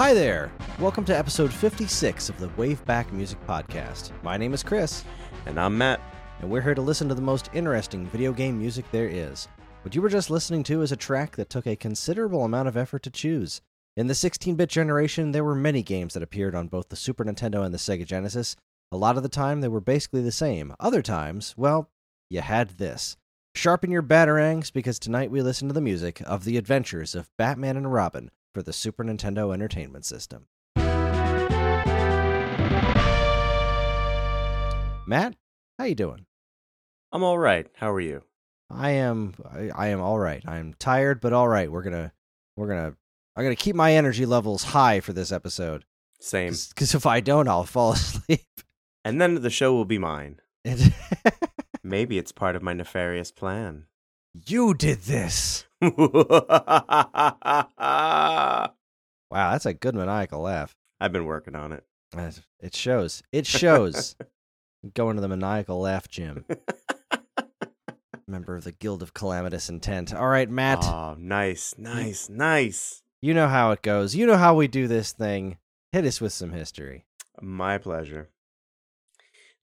Hi 0.00 0.14
there! 0.14 0.50
Welcome 0.78 1.04
to 1.04 1.18
episode 1.18 1.52
56 1.52 2.30
of 2.30 2.40
the 2.40 2.48
Waveback 2.48 3.12
Music 3.12 3.38
Podcast. 3.46 4.12
My 4.22 4.38
name 4.38 4.54
is 4.54 4.62
Chris, 4.62 5.04
And 5.44 5.60
I'm 5.60 5.76
Matt. 5.76 6.00
and 6.40 6.50
we're 6.50 6.62
here 6.62 6.74
to 6.74 6.80
listen 6.80 7.06
to 7.10 7.14
the 7.14 7.20
most 7.20 7.50
interesting 7.52 8.06
video 8.06 8.32
game 8.32 8.58
music 8.58 8.90
there 8.90 9.08
is. 9.08 9.46
What 9.82 9.94
you 9.94 10.00
were 10.00 10.08
just 10.08 10.30
listening 10.30 10.62
to 10.62 10.80
is 10.80 10.90
a 10.90 10.96
track 10.96 11.36
that 11.36 11.50
took 11.50 11.66
a 11.66 11.76
considerable 11.76 12.46
amount 12.46 12.66
of 12.66 12.78
effort 12.78 13.02
to 13.02 13.10
choose. 13.10 13.60
In 13.94 14.06
the 14.06 14.14
16 14.14 14.54
bit 14.54 14.70
generation, 14.70 15.32
there 15.32 15.44
were 15.44 15.54
many 15.54 15.82
games 15.82 16.14
that 16.14 16.22
appeared 16.22 16.54
on 16.54 16.68
both 16.68 16.88
the 16.88 16.96
Super 16.96 17.22
Nintendo 17.22 17.62
and 17.62 17.74
the 17.74 17.78
Sega 17.78 18.06
Genesis. 18.06 18.56
A 18.90 18.96
lot 18.96 19.18
of 19.18 19.22
the 19.22 19.28
time, 19.28 19.60
they 19.60 19.68
were 19.68 19.82
basically 19.82 20.22
the 20.22 20.32
same. 20.32 20.74
Other 20.80 21.02
times, 21.02 21.52
well, 21.58 21.90
you 22.30 22.40
had 22.40 22.78
this. 22.78 23.18
Sharpen 23.54 23.90
your 23.90 24.02
batarangs 24.02 24.72
because 24.72 24.98
tonight 24.98 25.30
we 25.30 25.42
listen 25.42 25.68
to 25.68 25.74
the 25.74 25.82
music 25.82 26.22
of 26.24 26.46
the 26.46 26.56
adventures 26.56 27.14
of 27.14 27.28
Batman 27.36 27.76
and 27.76 27.92
Robin 27.92 28.30
for 28.52 28.62
the 28.62 28.72
Super 28.72 29.04
Nintendo 29.04 29.52
Entertainment 29.52 30.04
System. 30.04 30.46
Matt, 35.06 35.34
how 35.78 35.84
you 35.86 35.94
doing? 35.96 36.26
I'm 37.12 37.24
all 37.24 37.38
right. 37.38 37.66
How 37.76 37.90
are 37.90 38.00
you? 38.00 38.22
I 38.70 38.90
am 38.90 39.34
I, 39.52 39.70
I 39.74 39.86
am 39.88 40.00
all 40.00 40.18
right. 40.18 40.42
I'm 40.46 40.74
tired, 40.78 41.20
but 41.20 41.32
all 41.32 41.48
right. 41.48 41.70
We're 41.70 41.82
gonna 41.82 42.12
we're 42.56 42.68
gonna 42.68 42.94
I'm 43.34 43.42
gonna 43.44 43.56
keep 43.56 43.74
my 43.74 43.94
energy 43.94 44.24
levels 44.26 44.62
high 44.62 45.00
for 45.00 45.12
this 45.12 45.32
episode 45.32 45.84
Same. 46.20 46.54
because 46.68 46.94
if 46.94 47.06
I 47.06 47.18
don't, 47.20 47.48
I'll 47.48 47.64
fall 47.64 47.92
asleep. 47.94 48.46
And 49.04 49.20
then 49.20 49.34
the 49.42 49.50
show 49.50 49.74
will 49.74 49.84
be 49.84 49.98
mine. 49.98 50.40
Maybe 51.82 52.16
it's 52.18 52.30
part 52.32 52.54
of 52.54 52.62
my 52.62 52.72
nefarious 52.74 53.32
plan. 53.32 53.86
you 54.32 54.74
did 54.74 55.00
this. 55.02 55.64
Wow, 59.30 59.52
that's 59.52 59.66
a 59.66 59.74
good 59.74 59.94
maniacal 59.94 60.40
laugh. 60.40 60.74
I've 61.00 61.12
been 61.12 61.24
working 61.24 61.54
on 61.54 61.72
it. 61.72 61.84
It 62.60 62.74
shows. 62.74 63.22
It 63.30 63.46
shows. 63.46 64.16
Going 64.94 65.16
to 65.16 65.22
the 65.22 65.28
maniacal 65.28 65.80
laugh 65.80 66.08
gym. 66.08 66.44
Member 68.26 68.56
of 68.56 68.64
the 68.64 68.72
Guild 68.72 69.02
of 69.02 69.14
Calamitous 69.14 69.68
Intent. 69.68 70.12
All 70.12 70.26
right, 70.26 70.50
Matt. 70.50 70.82
Oh, 70.82 71.14
nice, 71.18 71.74
nice, 71.78 72.28
nice. 72.28 73.02
You 73.22 73.34
know 73.34 73.48
how 73.48 73.70
it 73.70 73.82
goes. 73.82 74.16
You 74.16 74.26
know 74.26 74.36
how 74.36 74.54
we 74.54 74.66
do 74.66 74.88
this 74.88 75.12
thing. 75.12 75.58
Hit 75.92 76.04
us 76.04 76.20
with 76.20 76.32
some 76.32 76.50
history. 76.50 77.04
My 77.40 77.78
pleasure. 77.78 78.30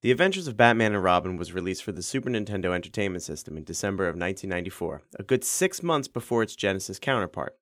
The 0.03 0.11
Adventures 0.11 0.47
of 0.47 0.55
Batman 0.55 0.93
and 0.93 1.03
Robin 1.03 1.37
was 1.37 1.53
released 1.53 1.83
for 1.83 1.91
the 1.91 2.03
Super 2.03 2.29
Nintendo 2.29 2.71
Entertainment 2.71 3.23
System 3.23 3.57
in 3.57 3.63
December 3.63 4.03
of 4.03 4.13
1994, 4.13 5.01
a 5.17 5.23
good 5.23 5.43
six 5.43 5.81
months 5.81 6.07
before 6.07 6.43
its 6.43 6.55
Genesis 6.55 6.99
counterpart. 6.99 7.55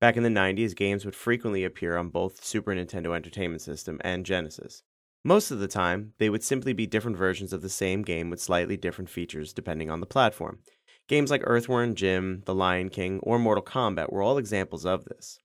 Back 0.00 0.16
in 0.16 0.22
the 0.22 0.28
90s, 0.28 0.76
games 0.76 1.04
would 1.04 1.16
frequently 1.16 1.64
appear 1.64 1.96
on 1.96 2.10
both 2.10 2.44
Super 2.44 2.72
Nintendo 2.72 3.16
Entertainment 3.16 3.60
System 3.60 4.00
and 4.04 4.24
Genesis. 4.24 4.84
Most 5.24 5.50
of 5.50 5.58
the 5.58 5.66
time, 5.66 6.12
they 6.18 6.30
would 6.30 6.44
simply 6.44 6.74
be 6.74 6.86
different 6.86 7.16
versions 7.16 7.52
of 7.52 7.60
the 7.60 7.68
same 7.68 8.02
game 8.02 8.30
with 8.30 8.40
slightly 8.40 8.76
different 8.76 9.10
features 9.10 9.52
depending 9.52 9.90
on 9.90 9.98
the 9.98 10.06
platform. 10.06 10.60
Games 11.08 11.28
like 11.28 11.42
Earthworm 11.44 11.96
Jim, 11.96 12.44
The 12.46 12.54
Lion 12.54 12.88
King, 12.88 13.18
or 13.24 13.40
Mortal 13.40 13.64
Kombat 13.64 14.12
were 14.12 14.22
all 14.22 14.38
examples 14.38 14.86
of 14.86 15.06
this. 15.06 15.40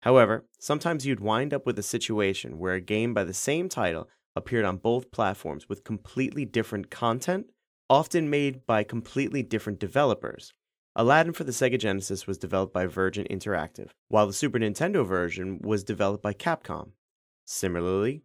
However, 0.00 0.46
sometimes 0.58 1.06
you'd 1.06 1.20
wind 1.20 1.54
up 1.54 1.64
with 1.64 1.78
a 1.78 1.84
situation 1.84 2.58
where 2.58 2.74
a 2.74 2.80
game 2.80 3.14
by 3.14 3.22
the 3.22 3.34
same 3.34 3.68
title 3.68 4.08
appeared 4.36 4.64
on 4.64 4.76
both 4.76 5.10
platforms 5.10 5.68
with 5.68 5.84
completely 5.84 6.44
different 6.44 6.90
content, 6.90 7.50
often 7.88 8.30
made 8.30 8.66
by 8.66 8.84
completely 8.84 9.42
different 9.42 9.80
developers. 9.80 10.52
Aladdin 10.96 11.32
for 11.32 11.44
the 11.44 11.52
Sega 11.52 11.78
Genesis 11.78 12.26
was 12.26 12.38
developed 12.38 12.72
by 12.72 12.86
Virgin 12.86 13.26
Interactive, 13.30 13.90
while 14.08 14.26
the 14.26 14.32
Super 14.32 14.58
Nintendo 14.58 15.06
version 15.06 15.60
was 15.62 15.84
developed 15.84 16.22
by 16.22 16.32
Capcom. 16.32 16.90
Similarly, 17.44 18.22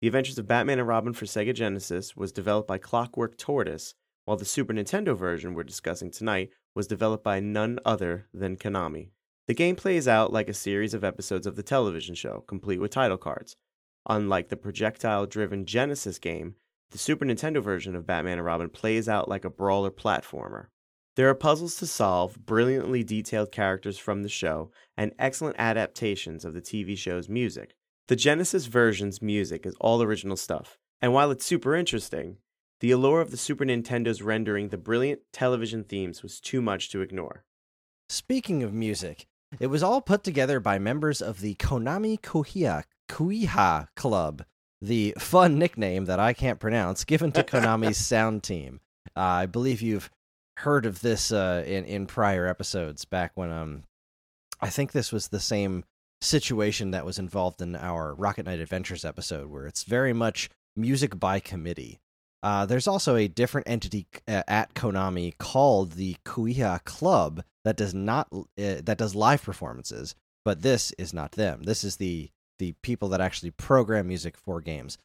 The 0.00 0.08
Adventures 0.08 0.38
of 0.38 0.46
Batman 0.46 0.78
and 0.78 0.88
Robin 0.88 1.12
for 1.12 1.26
Sega 1.26 1.54
Genesis 1.54 2.16
was 2.16 2.32
developed 2.32 2.68
by 2.68 2.78
Clockwork 2.78 3.36
Tortoise, 3.36 3.94
while 4.24 4.36
the 4.36 4.44
Super 4.44 4.72
Nintendo 4.72 5.16
version 5.16 5.54
we're 5.54 5.64
discussing 5.64 6.10
tonight 6.10 6.50
was 6.74 6.86
developed 6.86 7.24
by 7.24 7.40
none 7.40 7.78
other 7.84 8.26
than 8.32 8.56
Konami. 8.56 9.10
The 9.46 9.54
game 9.54 9.76
plays 9.76 10.06
out 10.06 10.32
like 10.32 10.48
a 10.48 10.54
series 10.54 10.92
of 10.92 11.02
episodes 11.02 11.46
of 11.46 11.56
the 11.56 11.62
television 11.62 12.14
show, 12.14 12.44
complete 12.46 12.80
with 12.80 12.90
title 12.90 13.16
cards. 13.16 13.56
Unlike 14.08 14.48
the 14.48 14.56
projectile 14.56 15.26
driven 15.26 15.66
Genesis 15.66 16.18
game, 16.18 16.54
the 16.90 16.98
Super 16.98 17.26
Nintendo 17.26 17.62
version 17.62 17.94
of 17.94 18.06
Batman 18.06 18.38
and 18.38 18.44
Robin 18.44 18.70
plays 18.70 19.08
out 19.08 19.28
like 19.28 19.44
a 19.44 19.50
brawler 19.50 19.90
platformer. 19.90 20.66
There 21.16 21.28
are 21.28 21.34
puzzles 21.34 21.76
to 21.76 21.86
solve, 21.86 22.46
brilliantly 22.46 23.02
detailed 23.02 23.52
characters 23.52 23.98
from 23.98 24.22
the 24.22 24.28
show, 24.28 24.70
and 24.96 25.12
excellent 25.18 25.56
adaptations 25.58 26.44
of 26.44 26.54
the 26.54 26.62
TV 26.62 26.96
show's 26.96 27.28
music. 27.28 27.74
The 28.06 28.16
Genesis 28.16 28.66
version's 28.66 29.20
music 29.20 29.66
is 29.66 29.74
all 29.80 30.02
original 30.02 30.36
stuff, 30.36 30.78
and 31.02 31.12
while 31.12 31.30
it's 31.30 31.44
super 31.44 31.74
interesting, 31.74 32.38
the 32.80 32.92
allure 32.92 33.20
of 33.20 33.30
the 33.30 33.36
Super 33.36 33.64
Nintendo's 33.64 34.22
rendering 34.22 34.68
the 34.68 34.78
brilliant 34.78 35.20
television 35.32 35.84
themes 35.84 36.22
was 36.22 36.40
too 36.40 36.62
much 36.62 36.90
to 36.90 37.02
ignore. 37.02 37.44
Speaking 38.08 38.62
of 38.62 38.72
music, 38.72 39.26
it 39.60 39.68
was 39.68 39.82
all 39.82 40.00
put 40.00 40.22
together 40.22 40.60
by 40.60 40.78
members 40.78 41.20
of 41.22 41.40
the 41.40 41.54
Konami 41.56 42.20
Kuhia 42.20 42.84
Kuiha 43.08 43.88
Club, 43.96 44.44
the 44.80 45.14
fun 45.18 45.58
nickname 45.58 46.04
that 46.04 46.20
I 46.20 46.32
can't 46.32 46.60
pronounce 46.60 47.04
given 47.04 47.32
to 47.32 47.42
Konami's 47.42 47.96
sound 48.04 48.42
team. 48.42 48.80
Uh, 49.16 49.20
I 49.20 49.46
believe 49.46 49.80
you've 49.80 50.10
heard 50.58 50.86
of 50.86 51.00
this 51.00 51.32
uh, 51.32 51.64
in 51.66 51.84
in 51.84 52.06
prior 52.06 52.46
episodes 52.46 53.04
back 53.04 53.32
when 53.34 53.50
um 53.50 53.84
I 54.60 54.70
think 54.70 54.92
this 54.92 55.12
was 55.12 55.28
the 55.28 55.40
same 55.40 55.84
situation 56.20 56.90
that 56.90 57.06
was 57.06 57.18
involved 57.18 57.62
in 57.62 57.76
our 57.76 58.14
Rocket 58.14 58.46
Knight 58.46 58.58
Adventures 58.58 59.04
episode 59.04 59.48
where 59.50 59.66
it's 59.66 59.84
very 59.84 60.12
much 60.12 60.50
music 60.76 61.18
by 61.18 61.38
committee. 61.38 62.00
Uh, 62.42 62.66
there's 62.66 62.86
also 62.86 63.16
a 63.16 63.28
different 63.28 63.68
entity 63.68 64.06
uh, 64.28 64.42
at 64.46 64.74
Konami 64.74 65.36
called 65.38 65.92
the 65.92 66.16
Kuiha 66.24 66.84
Club 66.84 67.42
that 67.64 67.76
does 67.76 67.94
not 67.94 68.28
uh, 68.32 68.44
that 68.56 68.98
does 68.98 69.14
live 69.14 69.42
performances, 69.42 70.14
but 70.44 70.62
this 70.62 70.92
is 70.98 71.12
not 71.12 71.32
them. 71.32 71.64
This 71.64 71.82
is 71.82 71.96
the 71.96 72.30
the 72.58 72.74
people 72.82 73.08
that 73.08 73.20
actually 73.20 73.50
program 73.50 74.08
music 74.08 74.36
for 74.36 74.60
games. 74.60 74.98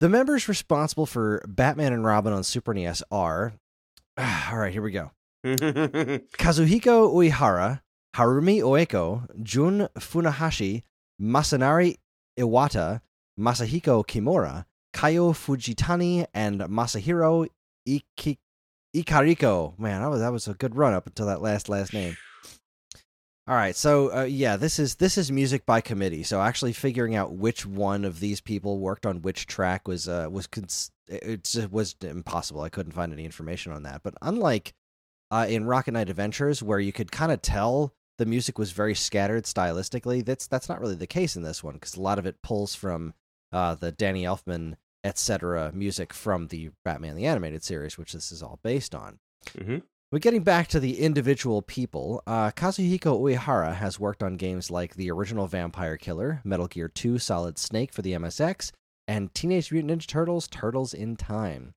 The 0.00 0.08
members 0.08 0.48
responsible 0.48 1.06
for 1.06 1.44
Batman 1.46 1.92
and 1.92 2.04
Robin 2.04 2.32
on 2.32 2.42
Super 2.42 2.74
NES 2.74 3.02
are 3.10 3.52
all 4.18 4.58
right. 4.58 4.72
Here 4.72 4.82
we 4.82 4.90
go. 4.90 5.12
Kazuhiko 5.44 7.14
Uehara, 7.14 7.80
Harumi 8.16 8.60
Ueko, 8.60 9.26
Jun 9.42 9.88
Funahashi, 9.98 10.82
Masanari 11.20 11.96
Iwata, 12.38 13.00
Masahiko 13.38 14.04
Kimura, 14.04 14.64
Kayo 14.92 15.32
Fujitani, 15.32 16.26
and 16.34 16.60
Masahiro 16.60 17.48
Iki- 17.86 18.38
Ikariko. 18.94 19.78
Man, 19.78 20.00
that 20.02 20.10
was 20.10 20.20
that 20.20 20.32
was 20.32 20.48
a 20.48 20.54
good 20.54 20.76
run 20.76 20.92
up 20.94 21.06
until 21.06 21.26
that 21.26 21.42
last 21.42 21.68
last 21.68 21.92
name. 21.92 22.16
All 23.46 23.56
right, 23.56 23.74
so 23.74 24.14
uh, 24.14 24.22
yeah, 24.22 24.56
this 24.56 24.78
is 24.78 24.96
this 24.96 25.18
is 25.18 25.32
music 25.32 25.66
by 25.66 25.80
committee. 25.80 26.22
So 26.22 26.40
actually 26.40 26.72
figuring 26.72 27.16
out 27.16 27.32
which 27.32 27.66
one 27.66 28.04
of 28.04 28.20
these 28.20 28.40
people 28.40 28.78
worked 28.78 29.06
on 29.06 29.22
which 29.22 29.46
track 29.46 29.88
was 29.88 30.08
uh, 30.08 30.28
was 30.30 30.46
cons- 30.46 30.92
it 31.08 31.54
it 31.56 31.72
was 31.72 31.96
impossible. 32.00 32.60
I 32.60 32.68
couldn't 32.68 32.92
find 32.92 33.12
any 33.12 33.24
information 33.24 33.72
on 33.72 33.82
that. 33.84 34.02
But 34.04 34.14
unlike 34.22 34.72
uh, 35.32 35.46
in 35.48 35.64
Rocket 35.64 35.92
Knight 35.92 36.10
Adventures, 36.10 36.62
where 36.62 36.78
you 36.78 36.92
could 36.92 37.10
kind 37.10 37.32
of 37.32 37.42
tell 37.42 37.92
the 38.18 38.26
music 38.26 38.58
was 38.58 38.70
very 38.70 38.94
scattered 38.94 39.44
stylistically, 39.44 40.24
that's 40.24 40.46
that's 40.46 40.68
not 40.68 40.80
really 40.80 40.94
the 40.94 41.06
case 41.08 41.34
in 41.34 41.42
this 41.42 41.64
one 41.64 41.74
because 41.74 41.96
a 41.96 42.00
lot 42.00 42.18
of 42.20 42.26
it 42.26 42.42
pulls 42.42 42.74
from 42.76 43.14
uh, 43.52 43.74
the 43.74 43.90
Danny 43.90 44.22
Elfman 44.22 44.76
etc. 45.04 45.70
music 45.74 46.12
from 46.12 46.48
the 46.48 46.70
Batman 46.84 47.16
the 47.16 47.26
Animated 47.26 47.62
Series, 47.62 47.96
which 47.98 48.12
this 48.12 48.30
is 48.32 48.42
all 48.42 48.58
based 48.62 48.94
on. 48.94 49.18
Mhm. 49.54 49.82
But 50.12 50.22
getting 50.22 50.42
back 50.42 50.66
to 50.68 50.80
the 50.80 51.00
individual 51.00 51.62
people, 51.62 52.22
uh, 52.26 52.50
Kazuhiko 52.50 53.20
Uehara 53.20 53.74
has 53.76 54.00
worked 54.00 54.24
on 54.24 54.36
games 54.36 54.68
like 54.70 54.96
the 54.96 55.10
original 55.10 55.46
Vampire 55.46 55.96
Killer, 55.96 56.40
Metal 56.44 56.66
Gear 56.66 56.88
2 56.88 57.18
Solid 57.18 57.58
Snake 57.58 57.92
for 57.92 58.02
the 58.02 58.12
MSX, 58.14 58.72
and 59.06 59.32
Teenage 59.34 59.70
Mutant 59.70 60.00
Ninja 60.00 60.06
Turtles 60.08 60.48
Turtles 60.48 60.92
in 60.92 61.16
Time. 61.16 61.74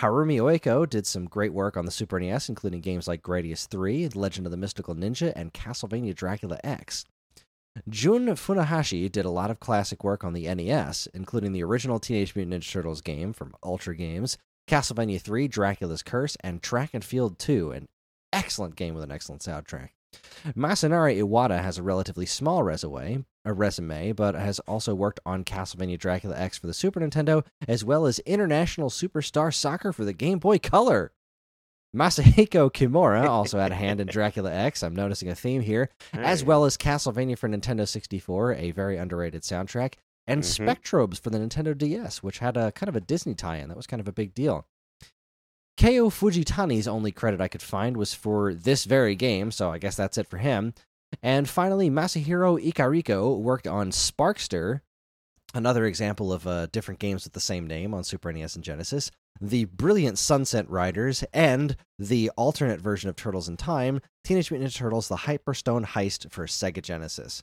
Harumi 0.00 0.36
Ueko 0.38 0.88
did 0.88 1.06
some 1.06 1.26
great 1.26 1.52
work 1.54 1.76
on 1.76 1.84
the 1.86 1.90
Super 1.90 2.18
NES, 2.18 2.48
including 2.48 2.80
games 2.80 3.08
like 3.08 3.22
Gradius 3.22 3.66
3, 3.66 4.08
Legend 4.08 4.46
of 4.46 4.50
the 4.50 4.56
Mystical 4.58 4.94
Ninja, 4.94 5.32
and 5.36 5.52
Castlevania 5.54 6.14
Dracula 6.14 6.58
X. 6.64 7.04
Jun 7.88 8.26
Funahashi 8.28 9.10
did 9.10 9.24
a 9.24 9.30
lot 9.30 9.50
of 9.50 9.60
classic 9.60 10.02
work 10.02 10.24
on 10.24 10.32
the 10.32 10.52
NES, 10.54 11.08
including 11.14 11.52
the 11.52 11.62
original 11.62 11.98
Teenage 11.98 12.34
Mutant 12.34 12.62
Ninja 12.62 12.72
Turtles 12.72 13.00
game 13.00 13.32
from 13.32 13.54
Ultra 13.62 13.96
Games, 13.96 14.38
Castlevania 14.68 15.20
3, 15.20 15.48
Dracula's 15.48 16.02
Curse, 16.02 16.36
and 16.40 16.62
Track 16.62 16.90
and 16.92 17.04
Field 17.04 17.38
2, 17.38 17.72
an 17.72 17.88
excellent 18.32 18.76
game 18.76 18.94
with 18.94 19.04
an 19.04 19.12
excellent 19.12 19.42
soundtrack. 19.42 19.90
Masanari 20.56 21.18
Iwata 21.22 21.62
has 21.62 21.78
a 21.78 21.82
relatively 21.82 22.26
small 22.26 22.62
resume, 22.62 23.24
a 23.44 23.52
resume, 23.52 24.12
but 24.12 24.34
has 24.34 24.58
also 24.60 24.94
worked 24.94 25.20
on 25.26 25.44
Castlevania 25.44 25.98
Dracula 25.98 26.36
X 26.36 26.58
for 26.58 26.66
the 26.66 26.74
Super 26.74 27.00
Nintendo, 27.00 27.44
as 27.68 27.84
well 27.84 28.06
as 28.06 28.18
International 28.20 28.88
Superstar 28.88 29.52
Soccer 29.52 29.92
for 29.92 30.04
the 30.04 30.12
Game 30.12 30.38
Boy 30.38 30.58
Color. 30.58 31.12
Masahiko 31.94 32.70
Kimura 32.70 33.24
also 33.28 33.58
had 33.58 33.72
a 33.72 33.76
hand 33.76 34.00
in 34.00 34.06
Dracula 34.06 34.52
X. 34.52 34.82
I'm 34.82 34.94
noticing 34.94 35.28
a 35.28 35.34
theme 35.34 35.62
here, 35.62 35.90
as 36.12 36.44
well 36.44 36.64
as 36.64 36.76
Castlevania 36.76 37.38
for 37.38 37.48
Nintendo 37.48 37.86
64, 37.86 38.54
a 38.54 38.70
very 38.72 38.96
underrated 38.96 39.42
soundtrack, 39.42 39.94
and 40.26 40.42
Mhm. 40.42 40.66
Spectrobes 40.66 41.20
for 41.20 41.30
the 41.30 41.38
Nintendo 41.38 41.76
DS, 41.76 42.22
which 42.22 42.38
had 42.38 42.56
a 42.56 42.72
kind 42.72 42.88
of 42.88 42.96
a 42.96 43.00
Disney 43.00 43.34
tie-in. 43.34 43.68
That 43.68 43.76
was 43.76 43.86
kind 43.86 44.00
of 44.00 44.08
a 44.08 44.12
big 44.12 44.34
deal. 44.34 44.66
Keo 45.76 46.08
Fujitani's 46.08 46.88
only 46.88 47.12
credit 47.12 47.40
I 47.40 47.48
could 47.48 47.62
find 47.62 47.96
was 47.98 48.14
for 48.14 48.54
this 48.54 48.84
very 48.84 49.14
game, 49.14 49.50
so 49.50 49.70
I 49.70 49.78
guess 49.78 49.94
that's 49.96 50.16
it 50.16 50.26
for 50.26 50.38
him. 50.38 50.72
And 51.22 51.48
finally, 51.48 51.90
Masahiro 51.90 52.58
Ikariko 52.62 53.38
worked 53.38 53.66
on 53.66 53.90
Sparkster, 53.90 54.80
another 55.54 55.84
example 55.84 56.32
of 56.32 56.46
uh, 56.46 56.66
different 56.66 56.98
games 56.98 57.24
with 57.24 57.34
the 57.34 57.40
same 57.40 57.66
name 57.66 57.92
on 57.94 58.04
Super 58.04 58.32
NES 58.32 58.56
and 58.56 58.64
Genesis, 58.64 59.10
the 59.40 59.66
brilliant 59.66 60.18
Sunset 60.18 60.68
Riders, 60.70 61.24
and 61.32 61.76
the 61.98 62.30
alternate 62.36 62.80
version 62.80 63.08
of 63.08 63.16
Turtles 63.16 63.48
in 63.48 63.56
Time, 63.56 64.00
Teenage 64.24 64.50
Mutant 64.50 64.72
Ninja 64.72 64.76
Turtles: 64.76 65.08
The 65.08 65.16
Hyperstone 65.16 65.86
Heist 65.86 66.30
for 66.30 66.46
Sega 66.46 66.82
Genesis. 66.82 67.42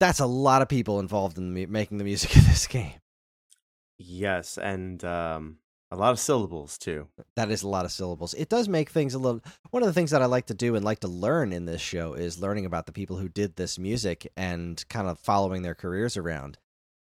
That's 0.00 0.20
a 0.20 0.26
lot 0.26 0.62
of 0.62 0.68
people 0.68 1.00
involved 1.00 1.38
in 1.38 1.52
mu- 1.52 1.66
making 1.66 1.98
the 1.98 2.04
music 2.04 2.30
of 2.36 2.46
this 2.46 2.66
game. 2.66 2.94
Yes, 3.98 4.58
and 4.58 5.04
um, 5.04 5.58
a 5.90 5.96
lot 5.96 6.12
of 6.12 6.20
syllables 6.20 6.78
too. 6.78 7.08
That 7.36 7.50
is 7.50 7.62
a 7.62 7.68
lot 7.68 7.84
of 7.84 7.92
syllables. 7.92 8.34
It 8.34 8.48
does 8.48 8.68
make 8.68 8.90
things 8.90 9.14
a 9.14 9.18
little. 9.18 9.40
One 9.70 9.82
of 9.82 9.86
the 9.88 9.92
things 9.92 10.10
that 10.10 10.22
I 10.22 10.26
like 10.26 10.46
to 10.46 10.54
do 10.54 10.74
and 10.74 10.84
like 10.84 11.00
to 11.00 11.08
learn 11.08 11.52
in 11.52 11.64
this 11.64 11.80
show 11.80 12.14
is 12.14 12.40
learning 12.40 12.66
about 12.66 12.86
the 12.86 12.92
people 12.92 13.16
who 13.16 13.28
did 13.28 13.56
this 13.56 13.78
music 13.78 14.30
and 14.36 14.84
kind 14.88 15.08
of 15.08 15.18
following 15.18 15.62
their 15.62 15.74
careers 15.74 16.16
around. 16.16 16.58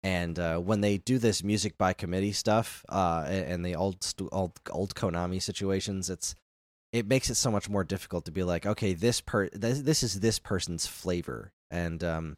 And 0.03 0.37
uh, 0.37 0.57
when 0.59 0.81
they 0.81 0.97
do 0.97 1.17
this 1.17 1.43
music 1.43 1.77
by 1.77 1.93
committee 1.93 2.33
stuff, 2.33 2.83
uh, 2.89 3.23
and 3.27 3.65
the 3.65 3.75
old 3.75 4.05
old 4.33 4.59
old 4.69 4.95
Konami 4.95 5.41
situations, 5.41 6.09
it's 6.09 6.35
it 6.91 7.07
makes 7.07 7.29
it 7.29 7.35
so 7.35 7.49
much 7.49 7.69
more 7.69 7.83
difficult 7.85 8.25
to 8.25 8.31
be 8.31 8.43
like, 8.43 8.65
okay, 8.65 8.93
this 8.93 9.21
per 9.21 9.47
this, 9.49 9.81
this 9.81 10.03
is 10.03 10.19
this 10.19 10.39
person's 10.39 10.85
flavor, 10.85 11.53
and 11.71 12.03
um, 12.03 12.37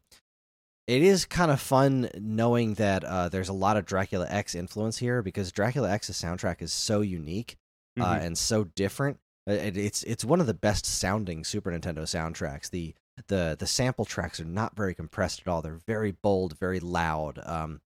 it 0.87 1.01
is 1.01 1.25
kind 1.25 1.49
of 1.49 1.59
fun 1.59 2.09
knowing 2.19 2.75
that 2.75 3.03
uh, 3.03 3.29
there's 3.29 3.49
a 3.49 3.53
lot 3.53 3.77
of 3.77 3.85
Dracula 3.87 4.27
X 4.29 4.53
influence 4.53 4.99
here 4.99 5.23
because 5.23 5.51
Dracula 5.51 5.89
X's 5.89 6.21
soundtrack 6.21 6.61
is 6.61 6.71
so 6.71 7.01
unique 7.01 7.57
uh, 7.99 8.13
Mhm. 8.15 8.21
and 8.25 8.37
so 8.37 8.65
different. 8.65 9.17
Uh, 9.49 9.53
It, 9.53 9.75
it's 9.75 10.03
it's 10.03 10.23
one 10.23 10.39
of 10.39 10.45
the 10.45 10.53
best 10.53 10.85
sounding 10.85 11.43
Super 11.43 11.71
Nintendo 11.71 12.03
soundtracks. 12.03 12.69
The 12.69 12.93
the 13.27 13.55
the 13.57 13.67
sample 13.67 14.05
tracks 14.05 14.39
are 14.39 14.45
not 14.45 14.75
very 14.75 14.93
compressed 14.93 15.41
at 15.41 15.47
all. 15.47 15.61
They're 15.61 15.79
very 15.87 16.11
bold, 16.11 16.57
very 16.59 16.79
loud. 16.79 17.39
Um, 17.43 17.81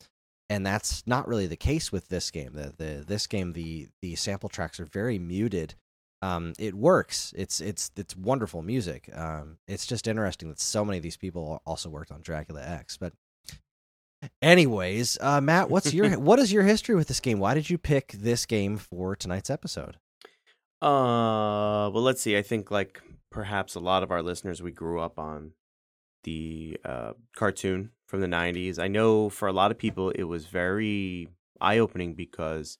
and 0.49 0.65
that's 0.65 1.05
not 1.05 1.27
really 1.27 1.45
the 1.47 1.55
case 1.55 1.91
with 1.91 2.09
this 2.09 2.31
game. 2.31 2.53
The 2.53 2.73
the 2.75 3.03
this 3.05 3.27
game 3.27 3.53
the 3.53 3.87
the 4.01 4.15
sample 4.15 4.49
tracks 4.49 4.79
are 4.79 4.85
very 4.85 5.19
muted. 5.19 5.75
Um, 6.21 6.53
it 6.59 6.73
works. 6.73 7.33
It's 7.37 7.61
it's 7.61 7.91
it's 7.95 8.15
wonderful 8.17 8.61
music. 8.61 9.09
Um, 9.13 9.57
it's 9.67 9.85
just 9.85 10.07
interesting 10.07 10.49
that 10.49 10.59
so 10.59 10.83
many 10.83 10.97
of 10.97 11.03
these 11.03 11.17
people 11.17 11.61
also 11.65 11.89
worked 11.89 12.11
on 12.11 12.21
Dracula 12.21 12.61
X. 12.61 12.97
But 12.97 13.13
anyways, 14.41 15.17
uh, 15.21 15.39
Matt, 15.39 15.69
what's 15.69 15.93
your 15.93 16.09
what 16.19 16.39
is 16.39 16.51
your 16.51 16.63
history 16.63 16.95
with 16.95 17.07
this 17.07 17.19
game? 17.19 17.39
Why 17.39 17.53
did 17.53 17.69
you 17.69 17.77
pick 17.77 18.11
this 18.13 18.45
game 18.45 18.77
for 18.77 19.15
tonight's 19.15 19.49
episode? 19.49 19.97
Uh, 20.81 21.91
well, 21.93 22.03
let's 22.03 22.21
see. 22.21 22.37
I 22.37 22.41
think 22.41 22.71
like 22.71 23.01
perhaps 23.31 23.75
a 23.75 23.79
lot 23.79 24.03
of 24.03 24.11
our 24.11 24.21
listeners 24.21 24.61
we 24.61 24.71
grew 24.71 24.99
up 24.99 25.19
on 25.19 25.51
the 26.23 26.77
uh, 26.83 27.13
cartoon 27.35 27.91
from 28.07 28.21
the 28.21 28.27
'90s. 28.27 28.79
I 28.79 28.87
know 28.87 29.29
for 29.29 29.47
a 29.47 29.53
lot 29.53 29.71
of 29.71 29.77
people 29.77 30.09
it 30.11 30.23
was 30.23 30.45
very 30.45 31.29
eye-opening 31.61 32.13
because 32.13 32.77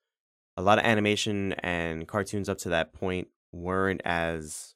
a 0.58 0.62
lot 0.62 0.80
of 0.80 0.86
animation 0.86 1.54
and 1.54 2.08
cartoons 2.08 2.50
up 2.50 2.58
to 2.60 2.70
that 2.70 2.94
point 2.94 3.28
weren't 3.52 4.02
as 4.06 4.76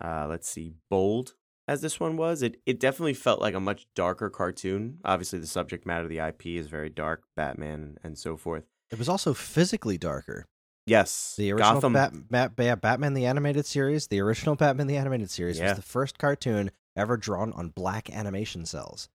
uh, 0.00 0.26
let's 0.28 0.48
see, 0.48 0.74
bold 0.90 1.34
as 1.68 1.80
this 1.80 2.00
one 2.00 2.16
was. 2.16 2.42
It 2.42 2.60
it 2.66 2.80
definitely 2.80 3.14
felt 3.14 3.40
like 3.40 3.54
a 3.54 3.60
much 3.60 3.86
darker 3.94 4.30
cartoon. 4.30 4.98
Obviously, 5.04 5.38
the 5.38 5.46
subject 5.46 5.86
matter 5.86 6.04
of 6.04 6.10
the 6.10 6.18
IP 6.18 6.46
is 6.46 6.66
very 6.66 6.90
dark, 6.90 7.24
Batman 7.36 7.98
and 8.02 8.18
so 8.18 8.36
forth. 8.36 8.64
It 8.90 8.98
was 8.98 9.08
also 9.08 9.34
physically 9.34 9.98
darker. 9.98 10.46
Yes, 10.86 11.34
The 11.38 11.50
original 11.52 11.74
Gotham. 11.74 11.92
Bat, 11.94 12.12
Bat, 12.30 12.56
Bat, 12.56 12.80
Batman 12.82 13.14
the 13.14 13.24
Animated 13.26 13.64
Series, 13.64 14.08
the 14.08 14.20
original 14.20 14.54
Batman 14.54 14.86
the 14.86 14.96
Animated 14.98 15.30
Series 15.30 15.58
Yeah. 15.58 15.68
was 15.70 15.76
the 15.76 15.82
first 15.82 16.18
cartoon 16.18 16.70
ever 16.94 17.16
drawn 17.16 17.52
on 17.54 17.70
black 17.70 18.10
animation 18.10 18.64
cels. 18.66 19.08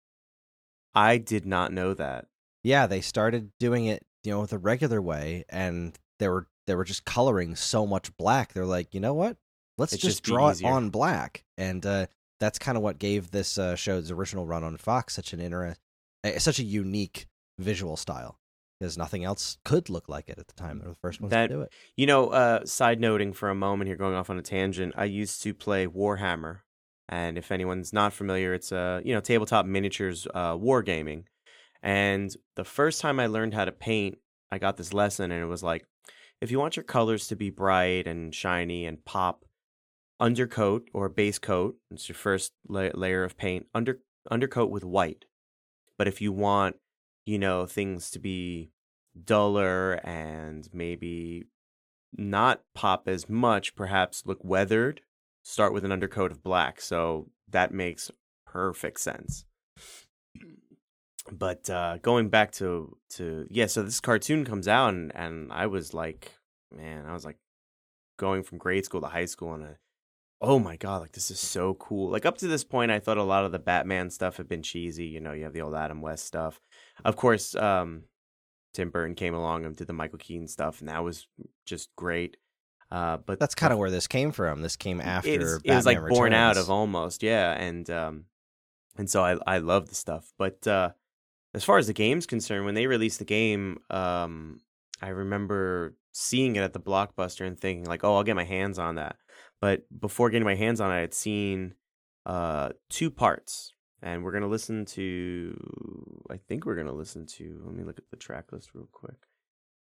I 0.96 1.18
did 1.18 1.46
not 1.46 1.72
know 1.72 1.94
that. 1.94 2.26
Yeah, 2.64 2.88
they 2.88 3.02
started 3.02 3.52
doing 3.60 3.86
it, 3.86 4.04
you 4.24 4.32
know, 4.32 4.46
the 4.48 4.58
regular 4.58 5.02
way, 5.02 5.46
and 5.50 5.98
they 6.18 6.28
were 6.28 6.48
they 6.66 6.76
were 6.76 6.84
just 6.84 7.06
coloring 7.06 7.56
so 7.56 7.86
much 7.88 8.16
black. 8.18 8.54
They're 8.54 8.66
like, 8.66 8.94
you 8.94 9.00
know 9.00 9.14
what? 9.14 9.38
Let's 9.78 9.92
just, 9.94 10.04
just 10.04 10.24
draw 10.24 10.50
it 10.50 10.64
on 10.64 10.90
black, 10.90 11.46
and 11.58 11.86
uh, 11.86 12.08
that's 12.40 12.60
kind 12.60 12.78
of 12.78 12.84
what 12.84 12.98
gave 13.00 13.32
this 13.32 13.58
uh, 13.58 13.76
show's 13.76 14.12
original 14.12 14.46
run 14.46 14.64
on 14.64 14.76
Fox 14.78 15.14
such 15.16 15.34
an 15.34 15.40
inter- 15.40 15.76
uh, 16.24 16.40
such 16.40 16.60
a 16.60 16.64
unique 16.64 17.28
visual 17.60 17.96
style. 17.96 18.39
Because 18.80 18.98
nothing 18.98 19.26
else 19.26 19.58
could 19.66 19.90
look 19.90 20.08
like 20.08 20.30
it 20.30 20.40
at 20.40 20.48
the 20.48 20.54
time. 20.54 20.80
They 20.80 20.86
were 20.86 20.94
the 20.94 21.00
first 21.00 21.20
ones 21.20 21.32
That- 21.32 21.48
to 21.48 21.54
do 21.54 21.62
it. 21.62 21.72
You 21.98 22.08
know, 22.08 22.30
uh, 22.30 22.66
side 22.66 23.00
noting 23.02 23.34
for 23.34 23.50
a 23.50 23.56
moment 23.56 23.88
here, 23.90 23.98
going 23.98 24.16
off 24.16 24.30
on 24.30 24.38
a 24.40 24.42
tangent. 24.42 24.94
I 24.96 25.06
used 25.06 25.42
to 25.44 25.54
play 25.54 25.86
Warhammer, 25.86 26.62
and 27.10 27.38
if 27.38 27.52
anyone's 27.52 27.92
not 27.92 28.14
familiar, 28.14 28.54
it's 28.54 28.72
a 28.72 29.02
you 29.04 29.14
know 29.14 29.20
tabletop 29.20 29.66
miniatures 29.66 30.28
uh, 30.34 30.54
wargaming. 30.56 31.26
And 31.84 32.34
the 32.56 32.64
first 32.66 33.02
time 33.02 33.20
I 33.20 33.28
learned 33.28 33.54
how 33.54 33.66
to 33.66 33.72
paint, 33.72 34.18
I 34.52 34.60
got 34.60 34.78
this 34.78 34.94
lesson, 34.94 35.32
and 35.32 35.42
it 35.42 35.48
was 35.48 35.64
like, 35.64 35.86
if 36.42 36.52
you 36.52 36.60
want 36.60 36.78
your 36.78 36.84
colors 36.84 37.28
to 37.28 37.36
be 37.36 37.50
bright 37.50 38.08
and 38.08 38.34
shiny 38.34 38.86
and 38.86 39.04
pop, 39.04 39.44
undercoat 40.22 40.90
or 40.94 41.10
base 41.10 41.40
coat. 41.40 41.76
It's 41.92 42.08
your 42.10 42.16
first 42.16 42.54
la- 42.68 42.90
layer 42.94 43.24
of 43.24 43.38
paint. 43.38 43.68
Under 43.74 44.00
undercoat 44.30 44.70
with 44.70 44.84
white. 44.84 45.26
But 45.98 46.08
if 46.08 46.22
you 46.22 46.32
want, 46.32 46.76
you 47.26 47.40
know, 47.40 47.66
things 47.66 48.10
to 48.12 48.20
be 48.20 48.72
duller 49.26 49.94
and 50.04 50.68
maybe 50.74 51.46
not 52.18 52.62
pop 52.74 53.08
as 53.08 53.30
much, 53.30 53.76
perhaps 53.76 54.24
look 54.26 54.40
weathered, 54.44 55.02
start 55.44 55.74
with 55.74 55.86
an 55.86 55.92
undercoat 55.92 56.32
of 56.32 56.44
black. 56.44 56.82
So 56.82 57.30
that 57.50 57.74
makes 57.74 58.12
perfect 58.46 59.00
sense. 59.00 59.46
But 61.32 61.70
uh, 61.70 61.98
going 62.02 62.30
back 62.30 62.52
to 62.54 62.98
to 63.12 63.46
yeah, 63.50 63.68
so 63.68 63.84
this 63.84 64.00
cartoon 64.00 64.46
comes 64.46 64.68
out 64.68 64.94
and, 64.94 65.16
and 65.16 65.52
I 65.52 65.68
was 65.68 65.94
like, 65.94 66.34
man, 66.76 67.06
I 67.06 67.14
was 67.14 67.26
like 67.26 67.38
going 68.18 68.44
from 68.44 68.58
grade 68.58 68.86
school 68.86 69.02
to 69.02 69.08
high 69.08 69.26
school 69.26 69.54
and 69.54 69.64
a, 69.64 69.78
oh 70.42 70.58
my 70.58 70.76
god, 70.76 71.02
like 71.02 71.12
this 71.12 71.30
is 71.30 71.40
so 71.40 71.76
cool. 71.76 72.10
Like 72.10 72.26
up 72.26 72.38
to 72.40 72.48
this 72.48 72.64
point, 72.64 72.92
I 72.92 73.00
thought 73.00 73.18
a 73.18 73.24
lot 73.24 73.46
of 73.46 73.52
the 73.52 73.60
Batman 73.60 74.10
stuff 74.10 74.38
had 74.38 74.48
been 74.48 74.64
cheesy. 74.64 75.06
You 75.06 75.20
know, 75.20 75.34
you 75.34 75.44
have 75.44 75.54
the 75.54 75.62
old 75.62 75.76
Adam 75.76 76.02
West 76.02 76.26
stuff. 76.26 76.60
Of 77.06 77.16
course, 77.16 77.56
um, 77.56 78.04
Tim 78.74 78.90
Burton 78.90 79.16
came 79.16 79.34
along 79.34 79.66
and 79.66 79.76
did 79.76 79.88
the 79.88 79.94
Michael 79.94 80.20
Keaton 80.20 80.48
stuff, 80.48 80.80
and 80.80 80.90
that 80.90 81.04
was 81.04 81.28
just 81.66 81.90
great. 81.96 82.38
Uh, 82.92 83.18
but 83.18 83.40
That's 83.40 83.56
kind 83.56 83.72
of 83.72 83.78
where 83.80 83.92
this 83.92 84.08
came 84.08 84.32
from. 84.32 84.62
This 84.62 84.76
came 84.76 85.00
after 85.00 85.30
it, 85.30 85.40
Batman 85.40 85.62
it 85.66 85.76
was 85.76 85.86
like 85.86 86.08
born 86.08 86.34
out 86.34 86.58
of 86.58 86.72
almost, 86.72 87.22
yeah, 87.22 87.52
and 87.54 87.88
um, 87.90 88.26
and 88.98 89.10
so 89.10 89.24
I 89.24 89.38
I 89.46 89.58
love 89.60 89.90
the 89.90 89.96
stuff. 89.96 90.32
But 90.38 90.66
uh, 90.68 90.92
as 91.54 91.64
far 91.64 91.78
as 91.78 91.88
the 91.88 91.94
game's 91.94 92.26
concerned, 92.26 92.66
when 92.66 92.76
they 92.76 92.88
released 92.88 93.20
the 93.20 93.26
game, 93.26 93.80
um, 93.90 94.60
I 95.02 95.10
remember 95.10 95.96
seeing 96.14 96.56
it 96.56 96.62
at 96.62 96.74
the 96.74 96.80
blockbuster 96.80 97.46
and 97.46 97.60
thinking 97.60 97.86
like, 97.86 98.04
oh, 98.04 98.16
I'll 98.16 98.24
get 98.24 98.36
my 98.36 98.44
hands 98.44 98.80
on 98.80 98.96
that. 98.96 99.18
But 99.62 99.84
before 100.00 100.30
getting 100.30 100.46
my 100.46 100.56
hands 100.56 100.82
on 100.82 100.92
it, 100.92 100.96
I 100.96 101.02
had 101.02 101.14
seen 101.14 101.76
uh 102.26 102.70
two 102.90 103.12
parts, 103.12 103.74
and 104.02 104.24
we're 104.24 104.32
gonna 104.32 104.48
listen 104.48 104.86
to. 104.86 106.24
I 106.30 106.38
think 106.38 106.66
we're 106.66 106.76
gonna 106.76 106.94
listen 106.94 107.26
to. 107.38 107.62
Let 107.66 107.76
me 107.76 107.84
look 107.84 107.98
at 107.98 108.10
the 108.10 108.18
track 108.18 108.52
list 108.52 108.72
real 108.74 108.88
quick. 108.92 109.18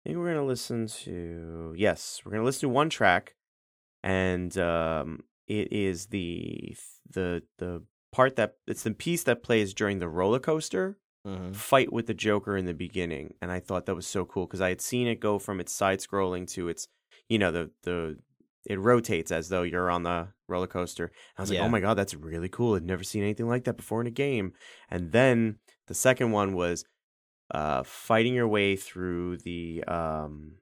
I 0.05 0.09
think 0.11 0.19
we're 0.19 0.33
gonna 0.33 0.47
listen 0.47 0.87
to. 1.05 1.75
Yes, 1.77 2.23
we're 2.25 2.33
gonna 2.33 2.45
listen 2.45 2.63
to 2.69 2.75
one 2.75 2.91
track, 2.91 3.35
and 4.03 4.57
um, 4.59 5.21
it 5.47 5.73
is 5.73 6.07
the 6.07 6.77
the 7.11 7.43
the 7.59 7.83
part 8.13 8.37
that 8.37 8.57
it's 8.67 8.83
the 8.83 8.91
piece 8.93 9.23
that 9.25 9.43
plays 9.43 9.73
during 9.75 9.99
the 9.99 10.09
roller 10.09 10.39
coaster 10.41 10.99
Mhm. 11.27 11.55
fight 11.55 11.93
with 11.93 12.07
the 12.07 12.15
Joker 12.15 12.57
in 12.57 12.65
the 12.65 12.73
beginning, 12.73 13.35
and 13.43 13.53
I 13.53 13.61
thought 13.61 13.85
that 13.87 13.95
was 13.95 14.07
so 14.07 14.25
cool 14.25 14.47
because 14.47 14.63
I 14.63 14.71
had 14.71 14.81
seen 14.81 15.07
it 15.07 15.21
go 15.21 15.39
from 15.39 15.61
its 15.61 15.71
side 15.71 15.99
scrolling 16.01 16.49
to 16.53 16.69
its, 16.69 16.89
you 17.29 17.39
know, 17.39 17.53
the 17.53 17.71
the 17.83 18.19
it 18.65 18.79
rotates 18.79 19.31
as 19.31 19.51
though 19.51 19.63
you're 19.63 19.91
on 19.91 20.03
the 20.05 20.29
roller 20.51 20.67
coaster. 20.67 21.13
I 21.39 21.43
was 21.43 21.51
like, 21.51 21.61
oh 21.61 21.69
my 21.69 21.81
god, 21.81 21.95
that's 21.95 22.15
really 22.15 22.49
cool. 22.49 22.75
I'd 22.75 22.85
never 22.85 23.05
seen 23.05 23.23
anything 23.23 23.49
like 23.49 23.65
that 23.65 23.77
before 23.77 24.01
in 24.01 24.07
a 24.07 24.11
game. 24.11 24.53
And 24.91 25.13
then 25.13 25.59
the 25.87 25.95
second 25.95 26.33
one 26.33 26.55
was 26.55 26.85
uh, 27.53 27.83
fighting 27.83 28.35
your 28.35 28.49
way 28.49 28.77
through 28.77 29.39
the 29.39 29.83
um 29.89 30.57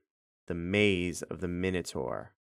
the 0.46 0.54
maze 0.54 1.22
of 1.22 1.40
the 1.40 1.48
Minotaur. 1.48 2.32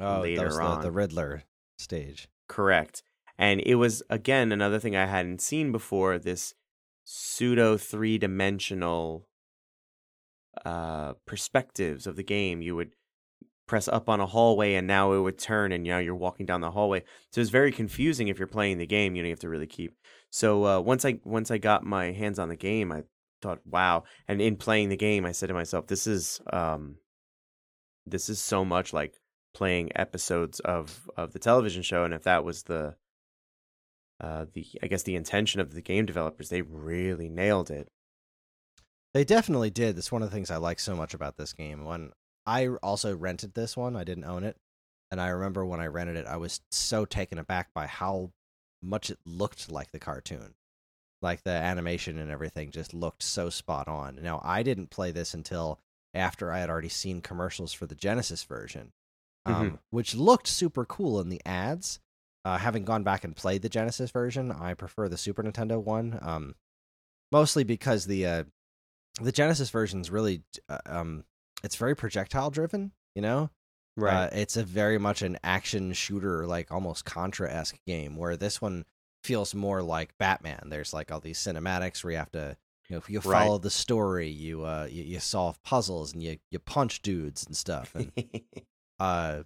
Oh, 0.00 0.20
later 0.20 0.48
the, 0.48 0.78
the. 0.82 0.92
Riddler 0.92 1.42
stage. 1.78 2.28
Correct. 2.48 3.02
And 3.36 3.60
it 3.66 3.74
was 3.76 4.02
again 4.08 4.52
another 4.52 4.78
thing 4.78 4.94
I 4.94 5.06
hadn't 5.06 5.40
seen 5.40 5.72
before. 5.72 6.18
This 6.18 6.54
pseudo 7.04 7.76
three 7.76 8.18
dimensional 8.18 9.26
uh 10.64 11.14
perspectives 11.26 12.06
of 12.06 12.16
the 12.16 12.22
game. 12.22 12.62
You 12.62 12.76
would 12.76 12.92
press 13.68 13.86
up 13.86 14.08
on 14.08 14.20
a 14.20 14.26
hallway 14.26 14.74
and 14.74 14.86
now 14.86 15.12
it 15.12 15.20
would 15.20 15.38
turn 15.38 15.70
and 15.70 15.84
now 15.84 15.98
you're 15.98 16.14
walking 16.16 16.46
down 16.46 16.60
the 16.60 16.70
hallway. 16.70 17.04
So 17.30 17.40
it's 17.40 17.50
very 17.50 17.70
confusing 17.70 18.28
if 18.28 18.38
you're 18.38 18.48
playing 18.48 18.78
the 18.78 18.86
game. 18.86 19.14
You 19.14 19.22
know, 19.22 19.28
you 19.28 19.32
have 19.32 19.40
to 19.40 19.48
really 19.48 19.66
keep. 19.66 19.94
So 20.30 20.66
uh, 20.66 20.80
once 20.80 21.04
I 21.04 21.20
once 21.24 21.50
I 21.50 21.58
got 21.58 21.84
my 21.84 22.12
hands 22.12 22.38
on 22.38 22.48
the 22.48 22.56
game, 22.56 22.90
I 22.90 23.04
thought, 23.40 23.60
wow. 23.64 24.04
And 24.26 24.42
in 24.42 24.56
playing 24.56 24.88
the 24.88 24.96
game, 24.96 25.24
I 25.24 25.32
said 25.32 25.46
to 25.46 25.54
myself, 25.54 25.86
this 25.86 26.06
is 26.06 26.40
um, 26.52 26.96
this 28.06 28.28
is 28.28 28.40
so 28.40 28.64
much 28.64 28.92
like 28.92 29.14
playing 29.54 29.90
episodes 29.94 30.60
of 30.60 31.08
of 31.16 31.32
the 31.32 31.38
television 31.38 31.82
show. 31.82 32.04
And 32.04 32.14
if 32.14 32.24
that 32.24 32.44
was 32.44 32.64
the 32.64 32.96
uh, 34.20 34.46
the 34.52 34.66
I 34.82 34.86
guess 34.86 35.04
the 35.04 35.16
intention 35.16 35.60
of 35.60 35.74
the 35.74 35.82
game 35.82 36.06
developers, 36.06 36.48
they 36.48 36.62
really 36.62 37.28
nailed 37.28 37.70
it. 37.70 37.88
They 39.14 39.24
definitely 39.24 39.70
did. 39.70 39.96
That's 39.96 40.12
one 40.12 40.22
of 40.22 40.30
the 40.30 40.34
things 40.34 40.50
I 40.50 40.56
like 40.56 40.80
so 40.80 40.94
much 40.94 41.14
about 41.14 41.36
this 41.36 41.52
game. 41.52 41.84
When 41.84 42.10
I 42.48 42.68
also 42.82 43.14
rented 43.14 43.52
this 43.52 43.76
one, 43.76 43.94
I 43.94 44.04
didn't 44.04 44.24
own 44.24 44.42
it, 44.42 44.56
and 45.10 45.20
I 45.20 45.28
remember 45.28 45.66
when 45.66 45.80
I 45.80 45.86
rented 45.86 46.16
it, 46.16 46.26
I 46.26 46.38
was 46.38 46.62
so 46.70 47.04
taken 47.04 47.38
aback 47.38 47.74
by 47.74 47.86
how 47.86 48.32
much 48.82 49.10
it 49.10 49.18
looked 49.26 49.70
like 49.70 49.92
the 49.92 49.98
cartoon. 49.98 50.54
Like 51.20 51.42
the 51.42 51.50
animation 51.50 52.16
and 52.16 52.30
everything 52.30 52.70
just 52.70 52.94
looked 52.94 53.22
so 53.22 53.50
spot 53.50 53.86
on. 53.86 54.20
Now, 54.22 54.40
I 54.42 54.62
didn't 54.62 54.90
play 54.90 55.10
this 55.10 55.34
until 55.34 55.80
after 56.14 56.50
I 56.50 56.60
had 56.60 56.70
already 56.70 56.88
seen 56.88 57.20
commercials 57.20 57.72
for 57.72 57.86
the 57.86 57.94
Genesis 57.94 58.44
version, 58.44 58.92
um, 59.44 59.54
mm-hmm. 59.54 59.76
which 59.90 60.14
looked 60.14 60.46
super 60.46 60.84
cool 60.86 61.20
in 61.20 61.28
the 61.28 61.42
ads. 61.44 62.00
Uh, 62.44 62.56
having 62.56 62.84
gone 62.84 63.02
back 63.02 63.24
and 63.24 63.36
played 63.36 63.60
the 63.60 63.68
Genesis 63.68 64.10
version, 64.10 64.50
I 64.52 64.72
prefer 64.72 65.08
the 65.08 65.18
Super 65.18 65.42
Nintendo 65.42 65.82
one, 65.82 66.18
um, 66.22 66.54
mostly 67.30 67.64
because 67.64 68.06
the 68.06 68.24
uh, 68.24 68.44
the 69.20 69.32
Genesis 69.32 69.68
version 69.70 70.00
is 70.00 70.10
really 70.10 70.42
uh, 70.68 70.78
um, 70.86 71.24
it's 71.62 71.76
very 71.76 71.96
projectile 71.96 72.50
driven. 72.50 72.92
You 73.14 73.22
know, 73.22 73.50
right? 73.96 74.24
Uh, 74.24 74.30
it's 74.32 74.56
a 74.56 74.62
very 74.62 74.98
much 74.98 75.22
an 75.22 75.38
action 75.42 75.92
shooter, 75.92 76.46
like 76.46 76.70
almost 76.70 77.04
Contra 77.04 77.52
esque 77.52 77.78
game, 77.86 78.16
where 78.16 78.36
this 78.36 78.60
one 78.60 78.84
feels 79.24 79.54
more 79.54 79.82
like 79.82 80.16
Batman. 80.18 80.68
There's 80.68 80.92
like 80.92 81.10
all 81.10 81.20
these 81.20 81.38
cinematics 81.38 82.04
where 82.04 82.12
you 82.12 82.18
have 82.18 82.32
to 82.32 82.56
you 82.88 82.94
know, 82.94 82.98
if 82.98 83.10
you 83.10 83.20
follow 83.20 83.52
right. 83.52 83.62
the 83.62 83.70
story, 83.70 84.28
you 84.28 84.64
uh 84.64 84.88
you, 84.90 85.04
you, 85.04 85.20
solve 85.20 85.62
puzzles 85.62 86.14
and 86.14 86.22
you 86.22 86.38
you 86.50 86.58
punch 86.58 87.02
dudes 87.02 87.44
and 87.44 87.56
stuff. 87.56 87.94
And 87.94 88.12
uh 89.00 89.42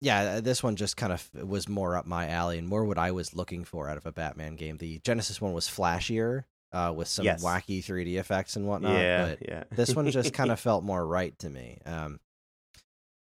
yeah, 0.00 0.40
this 0.40 0.62
one 0.62 0.76
just 0.76 0.96
kind 0.96 1.12
of 1.12 1.30
was 1.34 1.68
more 1.68 1.96
up 1.96 2.04
my 2.04 2.28
alley 2.28 2.58
and 2.58 2.68
more 2.68 2.84
what 2.84 2.98
I 2.98 3.12
was 3.12 3.34
looking 3.34 3.64
for 3.64 3.88
out 3.88 3.96
of 3.96 4.06
a 4.06 4.12
Batman 4.12 4.56
game. 4.56 4.76
The 4.76 4.98
Genesis 4.98 5.40
one 5.40 5.52
was 5.52 5.68
flashier, 5.68 6.44
uh, 6.74 6.92
with 6.92 7.08
some 7.08 7.24
yes. 7.24 7.42
wacky 7.42 7.78
3D 7.78 8.16
effects 8.16 8.56
and 8.56 8.66
whatnot. 8.66 8.98
Yeah, 8.98 9.26
but 9.26 9.48
yeah. 9.48 9.64
this 9.70 9.94
one 9.94 10.10
just 10.10 10.34
kind 10.34 10.50
of 10.50 10.58
felt 10.68 10.82
more 10.84 11.06
right 11.06 11.38
to 11.38 11.48
me. 11.48 11.78
Um, 11.86 12.18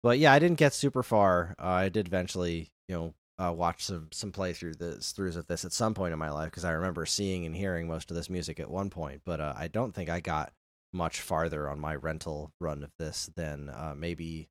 but 0.04 0.20
yeah, 0.20 0.34
I 0.34 0.40
didn't 0.40 0.58
get 0.58 0.74
super 0.74 1.02
far. 1.02 1.56
Uh, 1.58 1.68
I 1.68 1.90
did 1.90 2.08
eventually, 2.08 2.72
you 2.88 2.96
know, 2.96 3.14
uh, 3.40 3.52
watch 3.52 3.86
some 3.86 4.10
some 4.12 4.32
playthrough 4.32 4.78
this 4.78 5.14
throughs 5.14 5.38
of 5.38 5.48
this 5.48 5.64
at 5.64 5.72
some 5.72 5.94
point 5.94 6.12
in 6.12 6.20
my 6.20 6.32
life 6.32 6.50
because 6.50 6.66
I 6.66 6.72
remember 6.72 7.06
seeing 7.06 7.46
and 7.46 7.56
hearing 7.56 7.88
most 7.88 8.10
of 8.12 8.18
this 8.18 8.30
music 8.30 8.60
at 8.60 8.70
one 8.70 8.90
point. 8.90 9.22
But 9.26 9.40
uh, 9.40 9.54
I 9.56 9.68
don't 9.68 9.94
think 9.94 10.10
I 10.10 10.20
got 10.20 10.52
much 10.94 11.22
farther 11.22 11.70
on 11.70 11.80
my 11.80 11.96
rental 11.96 12.52
run 12.60 12.84
of 12.84 12.92
this 13.00 13.30
than 13.36 13.70
uh, 13.70 13.94
maybe 13.96 14.50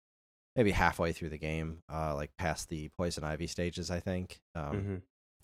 maybe 0.55 0.71
halfway 0.71 1.13
through 1.13 1.31
the 1.31 1.39
game, 1.39 1.83
uh, 1.93 2.15
like 2.15 2.31
past 2.39 2.69
the 2.69 2.89
poison 2.97 3.25
ivy 3.25 3.47
stages. 3.47 3.91
I 3.91 4.01
think 4.01 4.41
um, 4.55 4.63
mm-hmm. 4.73 4.95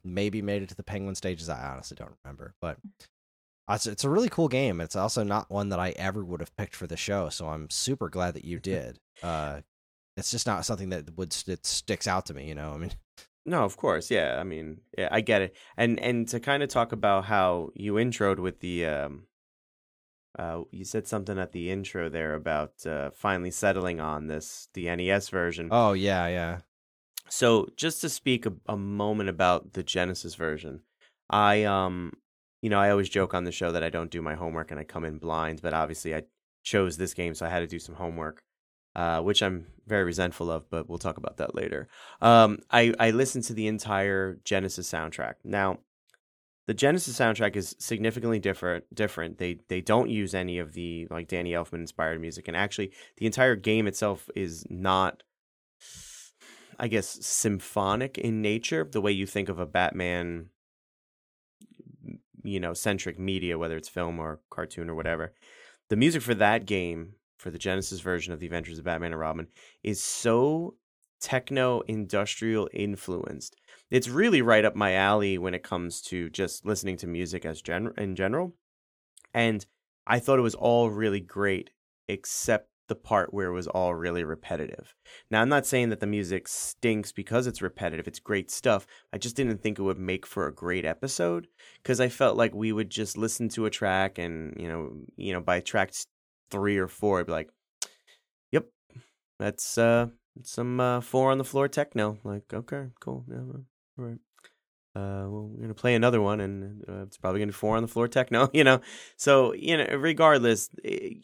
maybe 0.04 0.40
made 0.40 0.62
it 0.62 0.68
to 0.70 0.76
the 0.76 0.82
penguin 0.82 1.16
stages. 1.16 1.48
I 1.48 1.68
honestly 1.68 1.96
don't 1.98 2.14
remember, 2.24 2.54
but. 2.62 2.78
It's, 3.72 3.86
it's 3.86 4.04
a 4.04 4.10
really 4.10 4.28
cool 4.28 4.48
game. 4.48 4.80
It's 4.80 4.96
also 4.96 5.22
not 5.22 5.50
one 5.50 5.70
that 5.70 5.78
I 5.78 5.90
ever 5.90 6.24
would 6.24 6.40
have 6.40 6.56
picked 6.56 6.76
for 6.76 6.86
the 6.86 6.96
show, 6.96 7.28
so 7.28 7.48
I'm 7.48 7.70
super 7.70 8.08
glad 8.08 8.34
that 8.34 8.44
you 8.44 8.58
did. 8.60 8.98
Uh, 9.22 9.60
it's 10.16 10.30
just 10.30 10.46
not 10.46 10.64
something 10.64 10.90
that 10.90 11.16
would 11.16 11.34
it 11.46 11.64
sticks 11.64 12.06
out 12.06 12.26
to 12.26 12.34
me. 12.34 12.48
You 12.48 12.54
know, 12.54 12.72
I 12.72 12.78
mean, 12.78 12.92
no, 13.44 13.64
of 13.64 13.76
course, 13.76 14.10
yeah. 14.10 14.36
I 14.38 14.44
mean, 14.44 14.80
yeah, 14.96 15.08
I 15.10 15.20
get 15.20 15.42
it. 15.42 15.56
And 15.76 15.98
and 16.00 16.28
to 16.28 16.40
kind 16.40 16.62
of 16.62 16.68
talk 16.68 16.92
about 16.92 17.24
how 17.24 17.70
you 17.74 17.94
introed 17.94 18.38
with 18.38 18.60
the 18.60 18.86
um 18.86 19.22
uh 20.38 20.62
you 20.70 20.84
said 20.84 21.06
something 21.06 21.38
at 21.38 21.52
the 21.52 21.70
intro 21.70 22.08
there 22.08 22.34
about 22.34 22.86
uh 22.86 23.10
finally 23.14 23.50
settling 23.50 24.00
on 24.00 24.26
this 24.26 24.68
the 24.74 24.94
NES 24.94 25.28
version. 25.28 25.68
Oh, 25.70 25.92
yeah, 25.92 26.26
yeah. 26.28 26.58
So, 27.28 27.68
just 27.76 28.02
to 28.02 28.10
speak 28.10 28.44
a, 28.44 28.52
a 28.66 28.76
moment 28.76 29.30
about 29.30 29.72
the 29.72 29.82
Genesis 29.82 30.34
version. 30.34 30.80
I 31.30 31.64
um 31.64 32.12
you 32.62 32.70
know, 32.70 32.80
I 32.80 32.90
always 32.90 33.10
joke 33.10 33.34
on 33.34 33.44
the 33.44 33.52
show 33.52 33.72
that 33.72 33.82
I 33.82 33.90
don't 33.90 34.10
do 34.10 34.22
my 34.22 34.34
homework 34.34 34.70
and 34.70 34.80
I 34.80 34.84
come 34.84 35.04
in 35.04 35.18
blind, 35.18 35.60
but 35.60 35.74
obviously 35.74 36.14
I 36.14 36.22
chose 36.62 36.96
this 36.96 37.12
game 37.12 37.34
so 37.34 37.44
I 37.44 37.50
had 37.50 37.60
to 37.60 37.66
do 37.66 37.78
some 37.78 37.96
homework 37.96 38.42
uh, 38.94 39.20
which 39.20 39.42
I'm 39.42 39.66
very 39.86 40.04
resentful 40.04 40.50
of, 40.50 40.68
but 40.68 40.88
we'll 40.88 40.98
talk 40.98 41.16
about 41.16 41.38
that 41.38 41.54
later. 41.54 41.88
Um, 42.20 42.58
I, 42.70 42.94
I 42.98 43.10
listened 43.10 43.44
to 43.44 43.54
the 43.54 43.66
entire 43.66 44.38
Genesis 44.44 44.90
soundtrack. 44.90 45.34
Now, 45.44 45.78
the 46.66 46.74
Genesis 46.74 47.18
soundtrack 47.18 47.56
is 47.56 47.74
significantly 47.78 48.38
different. 48.38 48.84
Different. 48.94 49.38
They 49.38 49.58
they 49.68 49.80
don't 49.80 50.10
use 50.10 50.32
any 50.32 50.58
of 50.58 50.74
the 50.74 51.08
like 51.10 51.26
Danny 51.26 51.52
Elfman 51.52 51.80
inspired 51.80 52.20
music, 52.20 52.46
and 52.46 52.56
actually, 52.56 52.92
the 53.16 53.26
entire 53.26 53.56
game 53.56 53.88
itself 53.88 54.30
is 54.36 54.64
not, 54.70 55.24
I 56.78 56.86
guess, 56.86 57.08
symphonic 57.26 58.16
in 58.16 58.42
nature. 58.42 58.88
The 58.90 59.00
way 59.00 59.10
you 59.10 59.26
think 59.26 59.48
of 59.48 59.58
a 59.58 59.66
Batman, 59.66 60.50
you 62.42 62.60
know, 62.60 62.74
centric 62.74 63.18
media, 63.18 63.58
whether 63.58 63.76
it's 63.76 63.88
film 63.88 64.18
or 64.18 64.40
cartoon 64.50 64.90
or 64.90 64.94
whatever. 64.94 65.32
The 65.88 65.96
music 65.96 66.22
for 66.22 66.34
that 66.34 66.66
game 66.66 67.14
for 67.38 67.50
the 67.50 67.58
Genesis 67.58 68.00
version 68.00 68.32
of 68.32 68.40
the 68.40 68.46
Adventures 68.46 68.78
of 68.78 68.84
Batman 68.84 69.12
and 69.12 69.20
Robin 69.20 69.48
is 69.82 70.02
so 70.02 70.76
techno 71.20 71.80
industrial 71.82 72.68
influenced. 72.72 73.56
It's 73.90 74.08
really 74.08 74.42
right 74.42 74.64
up 74.64 74.74
my 74.74 74.94
alley 74.94 75.38
when 75.38 75.54
it 75.54 75.62
comes 75.62 76.00
to 76.02 76.30
just 76.30 76.64
listening 76.64 76.96
to 76.98 77.06
music 77.06 77.44
as 77.44 77.62
gen- 77.62 77.94
in 77.96 78.16
general. 78.16 78.54
And 79.34 79.64
I 80.06 80.18
thought 80.18 80.38
it 80.38 80.42
was 80.42 80.54
all 80.54 80.90
really 80.90 81.20
great 81.20 81.70
except 82.08 82.68
the 82.88 82.94
part 82.94 83.32
where 83.32 83.48
it 83.48 83.54
was 83.54 83.66
all 83.66 83.94
really 83.94 84.24
repetitive. 84.24 84.94
Now, 85.30 85.40
I'm 85.40 85.48
not 85.48 85.66
saying 85.66 85.90
that 85.90 86.00
the 86.00 86.06
music 86.06 86.48
stinks 86.48 87.12
because 87.12 87.46
it's 87.46 87.62
repetitive. 87.62 88.08
It's 88.08 88.18
great 88.18 88.50
stuff. 88.50 88.86
I 89.12 89.18
just 89.18 89.36
didn't 89.36 89.62
think 89.62 89.78
it 89.78 89.82
would 89.82 89.98
make 89.98 90.26
for 90.26 90.46
a 90.46 90.54
great 90.54 90.84
episode 90.84 91.46
because 91.82 92.00
I 92.00 92.08
felt 92.08 92.36
like 92.36 92.54
we 92.54 92.72
would 92.72 92.90
just 92.90 93.16
listen 93.16 93.48
to 93.50 93.66
a 93.66 93.70
track 93.70 94.18
and, 94.18 94.54
you 94.58 94.68
know, 94.68 94.92
you 95.16 95.32
know, 95.32 95.40
by 95.40 95.60
track 95.60 95.92
three 96.50 96.76
or 96.76 96.88
four, 96.88 97.20
I'd 97.20 97.26
be 97.26 97.32
like, 97.32 97.50
"Yep, 98.52 98.66
that's 99.38 99.78
uh 99.78 100.08
some 100.42 100.80
uh, 100.80 101.00
four 101.00 101.30
on 101.30 101.38
the 101.38 101.44
floor 101.44 101.68
techno." 101.68 102.18
Like, 102.24 102.52
okay, 102.52 102.88
cool, 103.00 103.24
yeah, 103.28 103.38
all 103.38 103.64
right. 103.96 104.18
Uh, 104.94 105.24
we're 105.26 105.62
gonna 105.62 105.74
play 105.74 105.94
another 105.94 106.20
one, 106.20 106.40
and 106.40 106.84
uh, 106.86 107.02
it's 107.02 107.16
probably 107.16 107.40
gonna 107.40 107.48
be 107.50 107.54
four 107.54 107.76
on 107.76 107.82
the 107.82 107.88
floor 107.88 108.08
techno, 108.08 108.50
you 108.52 108.62
know. 108.62 108.80
So, 109.16 109.54
you 109.54 109.76
know, 109.78 109.86
regardless, 109.96 110.68
eh, 110.84 111.14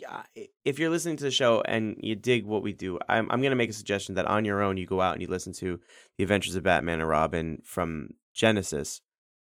if 0.65 0.79
you're 0.79 0.89
listening 0.89 1.19
to 1.19 1.25
the 1.25 1.31
show 1.31 1.63
and 1.67 1.97
you 2.01 2.15
dig 2.15 2.47
what 2.47 2.63
we 2.63 2.73
do, 2.73 2.99
I'm 3.09 3.31
I'm 3.31 3.43
gonna 3.43 3.57
make 3.57 3.69
a 3.69 3.75
suggestion 3.75 4.15
that 4.15 4.25
on 4.25 4.47
your 4.47 4.63
own 4.63 4.79
you 4.79 4.87
go 4.87 5.03
out 5.03 5.13
and 5.13 5.23
you 5.23 5.29
listen 5.29 5.53
to 5.55 5.79
the 6.17 6.25
Adventures 6.25 6.57
of 6.57 6.63
Batman 6.63 7.01
and 7.01 7.09
Robin 7.09 7.61
from 7.63 8.15
Genesis, 8.33 9.03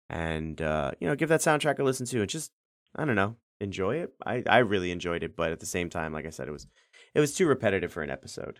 and 0.09 0.59
uh, 0.59 0.91
you 0.99 1.07
know, 1.07 1.15
give 1.15 1.29
that 1.29 1.41
soundtrack 1.41 1.77
a 1.77 1.83
listen 1.83 2.07
to, 2.07 2.21
and 2.21 2.29
just 2.29 2.51
I 2.95 3.05
don't 3.05 3.15
know, 3.15 3.35
enjoy 3.61 3.97
it. 3.97 4.13
I 4.25 4.41
I 4.47 4.57
really 4.59 4.89
enjoyed 4.89 5.21
it, 5.21 5.35
but 5.35 5.51
at 5.51 5.59
the 5.59 5.67
same 5.67 5.89
time, 5.89 6.13
like 6.13 6.25
I 6.25 6.31
said, 6.31 6.47
it 6.47 6.51
was 6.51 6.65
it 7.13 7.19
was 7.19 7.35
too 7.35 7.45
repetitive 7.45 7.93
for 7.93 8.01
an 8.01 8.09
episode. 8.09 8.59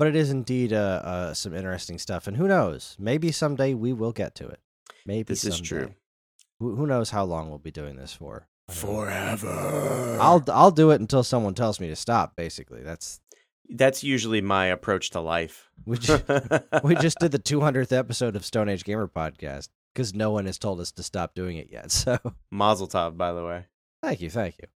But 0.00 0.08
it 0.08 0.16
is 0.16 0.30
indeed 0.30 0.72
uh, 0.72 1.02
uh 1.04 1.34
some 1.34 1.54
interesting 1.54 1.98
stuff, 1.98 2.26
and 2.26 2.38
who 2.38 2.48
knows? 2.48 2.96
Maybe 2.98 3.30
someday 3.30 3.74
we 3.74 3.92
will 3.92 4.12
get 4.12 4.34
to 4.36 4.48
it. 4.48 4.58
Maybe 5.04 5.24
this 5.24 5.42
someday. 5.42 5.54
is 5.54 5.60
true. 5.60 5.94
Who, 6.58 6.74
who 6.74 6.86
knows 6.86 7.10
how 7.10 7.24
long 7.24 7.50
we'll 7.50 7.58
be 7.58 7.70
doing 7.70 7.96
this 7.96 8.14
for? 8.14 8.48
Forever. 8.70 10.16
I'll 10.18 10.42
I'll 10.48 10.70
do 10.70 10.90
it 10.90 11.02
until 11.02 11.22
someone 11.22 11.52
tells 11.52 11.80
me 11.80 11.88
to 11.88 11.96
stop. 11.96 12.34
Basically, 12.34 12.82
that's 12.82 13.20
that's 13.68 14.02
usually 14.02 14.40
my 14.40 14.68
approach 14.68 15.10
to 15.10 15.20
life. 15.20 15.70
We 15.84 15.98
just, 15.98 16.24
we 16.82 16.94
just 16.94 17.18
did 17.18 17.32
the 17.32 17.38
200th 17.38 17.92
episode 17.92 18.36
of 18.36 18.44
Stone 18.44 18.70
Age 18.70 18.84
Gamer 18.84 19.06
podcast 19.06 19.68
because 19.92 20.14
no 20.14 20.30
one 20.30 20.46
has 20.46 20.58
told 20.58 20.80
us 20.80 20.92
to 20.92 21.02
stop 21.02 21.34
doing 21.34 21.58
it 21.58 21.68
yet. 21.70 21.90
So 21.90 22.18
Mazel 22.50 22.88
tov, 22.88 23.18
by 23.18 23.34
the 23.34 23.44
way. 23.44 23.66
Thank 24.02 24.22
you, 24.22 24.30
thank 24.30 24.56
you. 24.58 24.68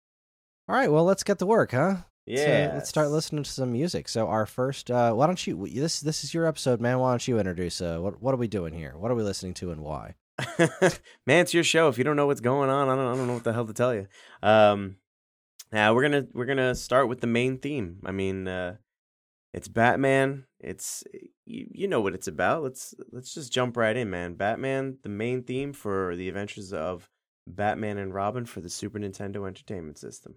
All 0.69 0.75
right, 0.75 0.91
well, 0.91 1.05
let's 1.05 1.23
get 1.23 1.39
to 1.39 1.47
work, 1.47 1.71
huh? 1.71 1.99
Yeah. 2.27 2.69
So 2.69 2.75
let's 2.75 2.89
start 2.89 3.11
listening 3.11 3.43
to 3.43 3.51
some 3.51 3.73
music. 3.73 4.09
So 4.09 4.29
our 4.29 4.47
first, 4.47 4.91
uh, 4.91 5.13
why 5.13 5.27
don't 5.27 5.45
you? 5.47 5.67
This 5.67 6.01
this 6.01 6.23
is 6.25 6.33
your 6.33 6.47
episode, 6.47 6.81
man. 6.81 6.99
Why 6.99 7.11
don't 7.11 7.27
you 7.27 7.39
introduce? 7.39 7.81
Uh, 7.81 7.99
what 7.99 8.23
what 8.23 8.35
are 8.35 8.39
we 8.39 8.49
doing 8.49 8.73
here? 8.75 8.95
What 8.97 9.11
are 9.11 9.15
we 9.15 9.23
listening 9.23 9.55
to, 9.55 9.73
and 9.73 9.81
why? 9.81 10.15
man, 10.59 11.41
it's 11.43 11.55
your 11.55 11.65
show. 11.65 11.89
If 11.89 11.99
you 11.99 12.05
don't 12.05 12.17
know 12.17 12.27
what's 12.27 12.41
going 12.41 12.71
on, 12.71 12.89
I 12.89 12.95
don't 12.95 13.15
I 13.15 13.17
don't 13.17 13.27
know 13.27 13.35
what 13.35 13.45
the 13.45 13.53
hell 13.53 13.67
to 13.67 13.73
tell 13.73 13.95
you. 13.95 14.07
Um, 14.43 14.97
now 15.73 15.95
we're 15.95 16.03
gonna 16.03 16.27
we're 16.33 16.47
gonna 16.47 16.75
start 16.75 17.09
with 17.09 17.21
the 17.21 17.27
main 17.27 17.59
theme. 17.59 17.99
I 18.05 18.13
mean, 18.13 18.47
uh, 18.47 18.77
it's 19.53 19.69
Batman. 19.69 20.45
It's 20.61 21.03
you, 21.45 21.67
you 21.73 21.89
know 21.89 22.01
what 22.01 22.15
it's 22.15 22.29
about. 22.29 22.63
Let's 22.63 22.95
let's 23.11 23.35
just 23.35 23.53
jump 23.53 23.77
right 23.77 23.97
in, 23.97 24.11
man. 24.11 24.35
Batman, 24.35 24.99
the 25.03 25.09
main 25.09 25.43
theme 25.43 25.73
for 25.73 26.15
the 26.15 26.29
adventures 26.29 26.73
of 26.73 27.09
Batman 27.47 27.99
and 27.99 28.15
Robin 28.15 28.47
for 28.47 28.61
the 28.61 28.71
Super 28.71 28.99
Nintendo 28.99 29.47
Entertainment 29.47 29.99
System. 29.99 30.37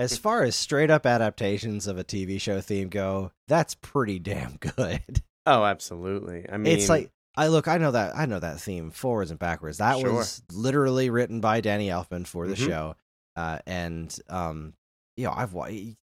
As 0.00 0.16
far 0.18 0.42
as 0.42 0.56
straight 0.56 0.90
up 0.90 1.06
adaptations 1.06 1.86
of 1.86 1.98
a 1.98 2.04
TV 2.04 2.40
show 2.40 2.60
theme 2.60 2.88
go, 2.88 3.32
that's 3.48 3.74
pretty 3.74 4.18
damn 4.18 4.56
good. 4.56 5.22
oh, 5.46 5.64
absolutely. 5.64 6.46
I 6.50 6.56
mean, 6.56 6.72
it's 6.72 6.88
like 6.88 7.10
I 7.36 7.48
look, 7.48 7.68
I 7.68 7.78
know 7.78 7.92
that 7.92 8.16
I 8.16 8.26
know 8.26 8.38
that 8.40 8.60
theme 8.60 8.90
forwards 8.90 9.30
and 9.30 9.38
backwards. 9.38 9.78
That 9.78 9.98
Sure. 9.98 10.12
was 10.12 10.42
literally 10.52 11.10
written 11.10 11.40
by 11.40 11.60
Danny 11.60 11.88
Elfman 11.88 12.26
for 12.26 12.48
the 12.48 12.54
Mhm. 12.54 12.66
show, 12.66 12.96
uh, 13.36 13.58
and 13.66 14.16
um, 14.28 14.74
you 15.16 15.24
know, 15.24 15.32
I've 15.32 15.54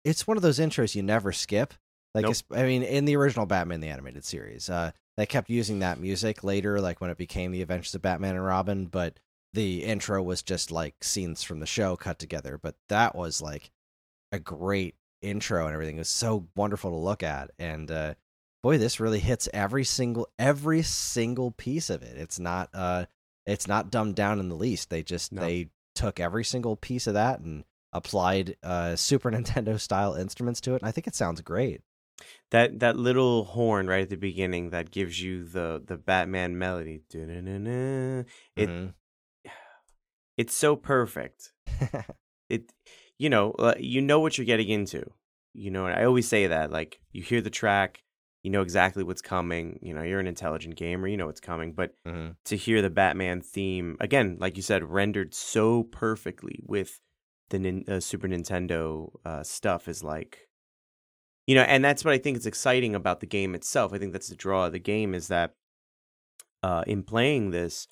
it's 0.03 0.27
one 0.27 0.37
of 0.37 0.43
those 0.43 0.59
intros 0.59 0.95
you 0.95 1.03
never 1.03 1.31
skip. 1.31 1.73
Like, 2.13 2.23
Nope. 2.23 2.35
I 2.51 2.63
mean, 2.63 2.83
in 2.83 3.05
the 3.05 3.15
original 3.17 3.45
Batman 3.45 3.79
the 3.81 3.89
animated 3.89 4.25
series, 4.25 4.69
uh, 4.69 4.91
they 5.17 5.25
kept 5.25 5.49
using 5.49 5.79
that 5.79 5.99
music 5.99 6.43
later, 6.43 6.79
like 6.79 7.01
when 7.01 7.09
it 7.09 7.17
became 7.17 7.51
the 7.51 7.61
Adventures 7.61 7.93
of 7.95 8.01
Batman 8.01 8.35
and 8.35 8.45
Robin, 8.45 8.85
but 8.85 9.19
the 9.53 9.83
intro 9.83 10.21
was 10.23 10.41
just 10.41 10.71
like 10.71 11.03
scenes 11.03 11.43
from 11.43 11.59
the 11.59 11.65
show 11.65 11.95
cut 11.95 12.19
together. 12.19 12.57
But 12.57 12.75
that 12.89 13.15
was 13.15 13.41
like 13.41 13.71
a 14.31 14.39
great 14.39 14.95
intro 15.21 15.65
and 15.65 15.73
everything. 15.73 15.95
It 15.95 15.99
was 15.99 16.09
so 16.09 16.47
wonderful 16.55 16.91
to 16.91 16.97
look 16.97 17.23
at, 17.23 17.51
and 17.59 17.89
uh, 17.91 18.13
boy, 18.63 18.77
this 18.77 18.99
really 18.99 19.19
hits 19.19 19.47
every 19.53 19.83
single 19.83 20.27
every 20.37 20.81
single 20.83 21.51
piece 21.51 21.89
of 21.89 22.03
it. 22.03 22.17
It's 22.17 22.39
not 22.39 22.69
uh, 22.73 23.05
it's 23.45 23.67
not 23.67 23.89
dumbed 23.91 24.15
down 24.15 24.39
in 24.39 24.49
the 24.49 24.55
least. 24.55 24.89
They 24.89 25.03
just 25.03 25.31
No. 25.31 25.41
they 25.41 25.69
took 25.95 26.19
every 26.19 26.43
single 26.43 26.75
piece 26.75 27.07
of 27.07 27.13
that 27.15 27.39
and 27.39 27.63
applied 27.93 28.55
uh, 28.63 28.95
Super 28.95 29.31
Nintendo 29.31 29.79
style 29.79 30.13
instruments 30.13 30.61
to 30.61 30.73
it. 30.75 30.81
And 30.81 30.87
I 30.87 30.91
think 30.91 31.07
it 31.07 31.15
sounds 31.15 31.41
great. 31.41 31.81
that 32.51 32.79
that 32.79 32.97
little 32.97 33.45
horn 33.45 33.87
right 33.87 34.01
at 34.01 34.09
the 34.09 34.15
beginning 34.17 34.71
that 34.71 34.91
gives 34.91 35.21
you 35.21 35.43
the 35.45 35.81
the 35.85 35.97
Batman 35.97 36.57
melody. 36.57 37.01
It 37.11 38.25
Mhm. 38.69 38.93
it's 40.37 40.53
so 40.55 40.75
perfect. 40.75 41.53
It 42.49 42.71
you 43.17 43.29
know 43.29 43.51
uh, 43.53 43.75
you 43.79 44.01
know 44.01 44.19
what 44.19 44.37
you're 44.37 44.45
getting 44.45 44.69
into. 44.69 45.11
You 45.53 45.71
know, 45.71 45.87
I 45.87 46.05
always 46.05 46.27
say 46.27 46.47
that 46.47 46.71
like 46.71 46.99
you 47.11 47.23
hear 47.23 47.41
the 47.41 47.49
track, 47.49 48.03
you 48.43 48.51
know 48.51 48.61
exactly 48.61 49.03
what's 49.03 49.21
coming. 49.21 49.79
You 49.81 49.93
know, 49.93 50.03
you're 50.03 50.19
an 50.19 50.27
intelligent 50.27 50.75
gamer, 50.75 51.07
you 51.07 51.17
know 51.17 51.25
what's 51.25 51.39
coming. 51.41 51.73
But 51.73 51.93
Mhm. 52.05 52.35
to 52.45 52.55
hear 52.55 52.81
the 52.81 52.89
Batman 52.89 53.41
theme 53.41 53.97
again, 53.99 54.37
like 54.39 54.55
you 54.55 54.63
said, 54.63 54.83
rendered 54.83 55.33
so 55.33 55.83
perfectly 55.83 56.59
with 56.63 57.01
the 57.49 57.59
nin- 57.59 57.85
uh, 57.87 57.99
Super 57.99 58.27
Nintendo 58.27 59.11
uh, 59.25 59.41
stuff 59.41 59.87
is 59.87 60.03
like, 60.03 60.47
you 61.47 61.55
know, 61.55 61.61
and 61.63 61.83
that's 61.83 62.03
what 62.05 62.13
I 62.13 62.17
think 62.17 62.37
is 62.37 62.45
exciting 62.45 62.93
about 62.93 63.19
the 63.21 63.25
game 63.25 63.55
itself. 63.55 63.93
I 63.93 63.97
think 63.97 64.11
that's 64.13 64.27
the 64.29 64.35
draw 64.35 64.65
of 64.65 64.73
the 64.73 64.79
game 64.79 65.13
is 65.15 65.29
that 65.29 65.55
uh, 66.63 66.83
in 66.87 67.03
playing 67.03 67.51
this, 67.51 67.87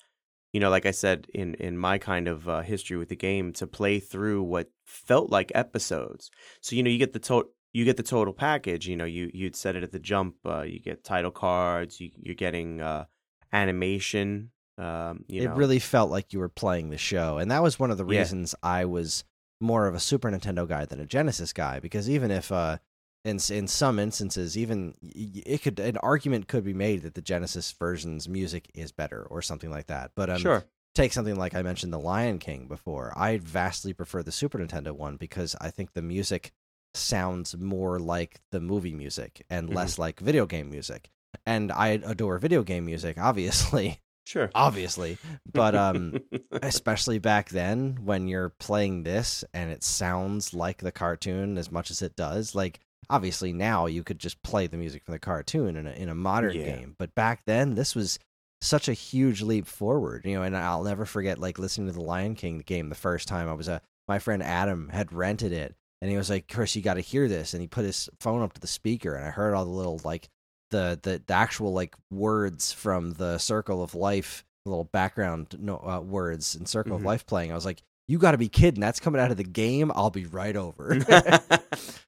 you 0.56 0.60
know, 0.62 0.70
like 0.76 0.88
I 0.92 0.94
said 1.04 1.18
in 1.34 1.48
in 1.66 1.76
my 1.88 1.96
kind 1.98 2.26
of 2.34 2.38
uh, 2.48 2.62
history 2.72 2.96
with 2.96 3.10
the 3.14 3.20
game, 3.28 3.52
to 3.60 3.66
play 3.66 4.00
through 4.00 4.40
what 4.54 4.66
felt 5.08 5.28
like 5.36 5.52
episodes. 5.54 6.30
So 6.64 6.74
you 6.76 6.82
know, 6.82 6.90
you 6.94 6.98
get 7.06 7.12
the 7.12 7.24
total. 7.30 7.50
You 7.78 7.84
get 7.84 7.98
the 7.98 8.10
total 8.16 8.32
package. 8.48 8.88
You 8.90 8.96
know, 8.96 9.04
you 9.16 9.24
you'd 9.40 9.56
said 9.62 9.76
it 9.76 9.82
at 9.82 9.92
the 9.92 10.04
jump. 10.12 10.34
Uh, 10.54 10.62
you 10.72 10.78
get 10.80 11.04
title 11.04 11.30
cards. 11.44 12.00
You, 12.00 12.08
you're 12.24 12.42
getting 12.46 12.80
uh, 12.80 13.04
animation. 13.52 14.50
Um, 14.78 15.24
you 15.28 15.42
it 15.42 15.48
know, 15.48 15.54
really 15.54 15.78
felt 15.78 16.10
like 16.10 16.32
you 16.32 16.38
were 16.38 16.50
playing 16.62 16.90
the 16.90 16.98
show, 16.98 17.38
and 17.38 17.50
that 17.50 17.62
was 17.62 17.78
one 17.78 17.90
of 17.90 17.98
the 17.98 18.04
Yeah. 18.04 18.20
reasons 18.20 18.54
I 18.62 18.84
was 18.84 19.24
more 19.60 19.86
of 19.86 19.94
a 19.94 20.00
Super 20.00 20.30
Nintendo 20.30 20.68
guy 20.68 20.84
than 20.84 21.00
a 21.00 21.06
Genesis 21.06 21.52
guy. 21.52 21.80
Because 21.80 22.10
even 22.10 22.30
if, 22.30 22.52
uh, 22.52 22.76
in 23.26 23.38
in 23.50 23.66
some 23.66 23.98
instances, 23.98 24.56
even 24.56 24.94
it 25.02 25.62
could 25.62 25.78
an 25.80 25.96
argument 25.98 26.48
could 26.48 26.64
be 26.64 26.74
made 26.74 27.02
that 27.02 27.14
the 27.14 27.22
Genesis 27.22 27.72
version's 27.72 28.28
music 28.28 28.70
is 28.74 28.92
better 28.92 29.22
or 29.22 29.42
something 29.42 29.70
like 29.70 29.86
that. 29.88 30.12
But 30.14 30.30
um, 30.30 30.38
sure. 30.38 30.64
take 30.94 31.12
something 31.12 31.36
like 31.36 31.54
I 31.54 31.62
mentioned 31.62 31.92
the 31.92 31.98
Lion 31.98 32.38
King 32.38 32.68
before. 32.68 33.12
I 33.16 33.38
vastly 33.38 33.92
prefer 33.92 34.22
the 34.22 34.32
Super 34.32 34.58
Nintendo 34.58 34.92
one 34.92 35.16
because 35.16 35.56
I 35.60 35.70
think 35.70 35.92
the 35.92 36.02
music 36.02 36.52
sounds 36.94 37.56
more 37.56 37.98
like 37.98 38.40
the 38.52 38.60
movie 38.60 38.94
music 38.94 39.44
and 39.50 39.68
Mhm. 39.68 39.74
less 39.74 39.98
like 39.98 40.20
video 40.20 40.46
game 40.46 40.70
music. 40.70 41.10
And 41.44 41.70
I 41.70 41.88
adore 41.88 42.38
video 42.38 42.62
game 42.62 42.86
music, 42.86 43.18
obviously, 43.20 44.00
Sure. 44.24 44.50
obviously, 44.54 45.18
but 45.52 45.74
um 45.74 46.18
especially 46.62 47.18
back 47.18 47.50
then 47.50 47.98
when 48.04 48.26
you're 48.28 48.48
playing 48.48 49.02
this 49.02 49.44
and 49.52 49.70
it 49.70 49.84
sounds 49.84 50.54
like 50.54 50.78
the 50.78 50.90
cartoon 50.92 51.58
as 51.58 51.70
much 51.70 51.90
as 51.90 52.02
it 52.02 52.16
does 52.16 52.54
like 52.54 52.80
obviously 53.10 53.52
now 53.52 53.86
you 53.86 54.02
could 54.02 54.18
just 54.18 54.42
play 54.42 54.66
the 54.66 54.76
music 54.76 55.04
from 55.04 55.12
the 55.12 55.18
cartoon 55.18 55.76
in 55.76 55.86
a 55.86 55.90
in 55.92 56.08
a 56.08 56.14
modern 56.14 56.56
Yeah. 56.56 56.64
game 56.76 56.94
but 56.98 57.14
back 57.14 57.42
then 57.46 57.74
this 57.74 57.94
was 57.94 58.18
such 58.62 58.88
a 58.88 58.92
huge 58.94 59.42
leap 59.42 59.66
forward 59.66 60.22
you 60.24 60.34
know 60.34 60.42
and 60.42 60.56
I'll 60.56 60.82
never 60.82 61.04
forget 61.04 61.38
like 61.38 61.58
listening 61.58 61.86
to 61.88 61.92
the 61.92 62.00
Lion 62.02 62.34
King 62.34 62.58
game 62.66 62.88
the 62.88 62.94
first 62.94 63.28
time 63.28 63.48
I 63.48 63.52
was 63.54 63.68
a 63.68 63.80
my 64.08 64.18
friend 64.18 64.42
Adam 64.42 64.88
had 64.88 65.12
rented 65.12 65.52
it 65.52 65.74
and 66.02 66.10
he 66.10 66.16
was 66.16 66.30
like 66.30 66.48
Chris 66.48 66.74
you 66.74 66.82
got 66.82 66.94
to 66.94 67.00
hear 67.00 67.28
this 67.28 67.52
and 67.54 67.60
he 67.60 67.66
put 67.68 67.84
his 67.84 68.08
phone 68.20 68.42
up 68.42 68.52
to 68.54 68.60
the 68.60 68.66
speaker 68.66 69.14
and 69.14 69.24
I 69.26 69.30
heard 69.30 69.54
all 69.54 69.64
the 69.64 69.70
little 69.70 70.00
like 70.04 70.28
the 70.70 70.98
the, 71.02 71.22
the 71.26 71.34
actual 71.34 71.72
like 71.72 71.94
words 72.10 72.72
from 72.72 73.12
the 73.12 73.38
circle 73.38 73.82
of 73.82 73.94
life 73.94 74.44
little 74.64 74.84
background 74.84 75.54
no, 75.60 75.76
uh, 75.78 76.00
words 76.00 76.56
in 76.56 76.66
circle 76.66 76.92
Mhm. 76.94 77.00
of 77.00 77.04
life 77.04 77.24
playing 77.26 77.52
i 77.52 77.54
was 77.54 77.64
like 77.64 77.82
you 78.08 78.18
got 78.18 78.32
to 78.32 78.38
be 78.38 78.48
kidding 78.48 78.80
that's 78.80 78.98
coming 78.98 79.20
out 79.20 79.30
of 79.30 79.36
the 79.36 79.44
game 79.44 79.92
i'll 79.94 80.10
be 80.10 80.24
right 80.26 80.56
over 80.56 80.98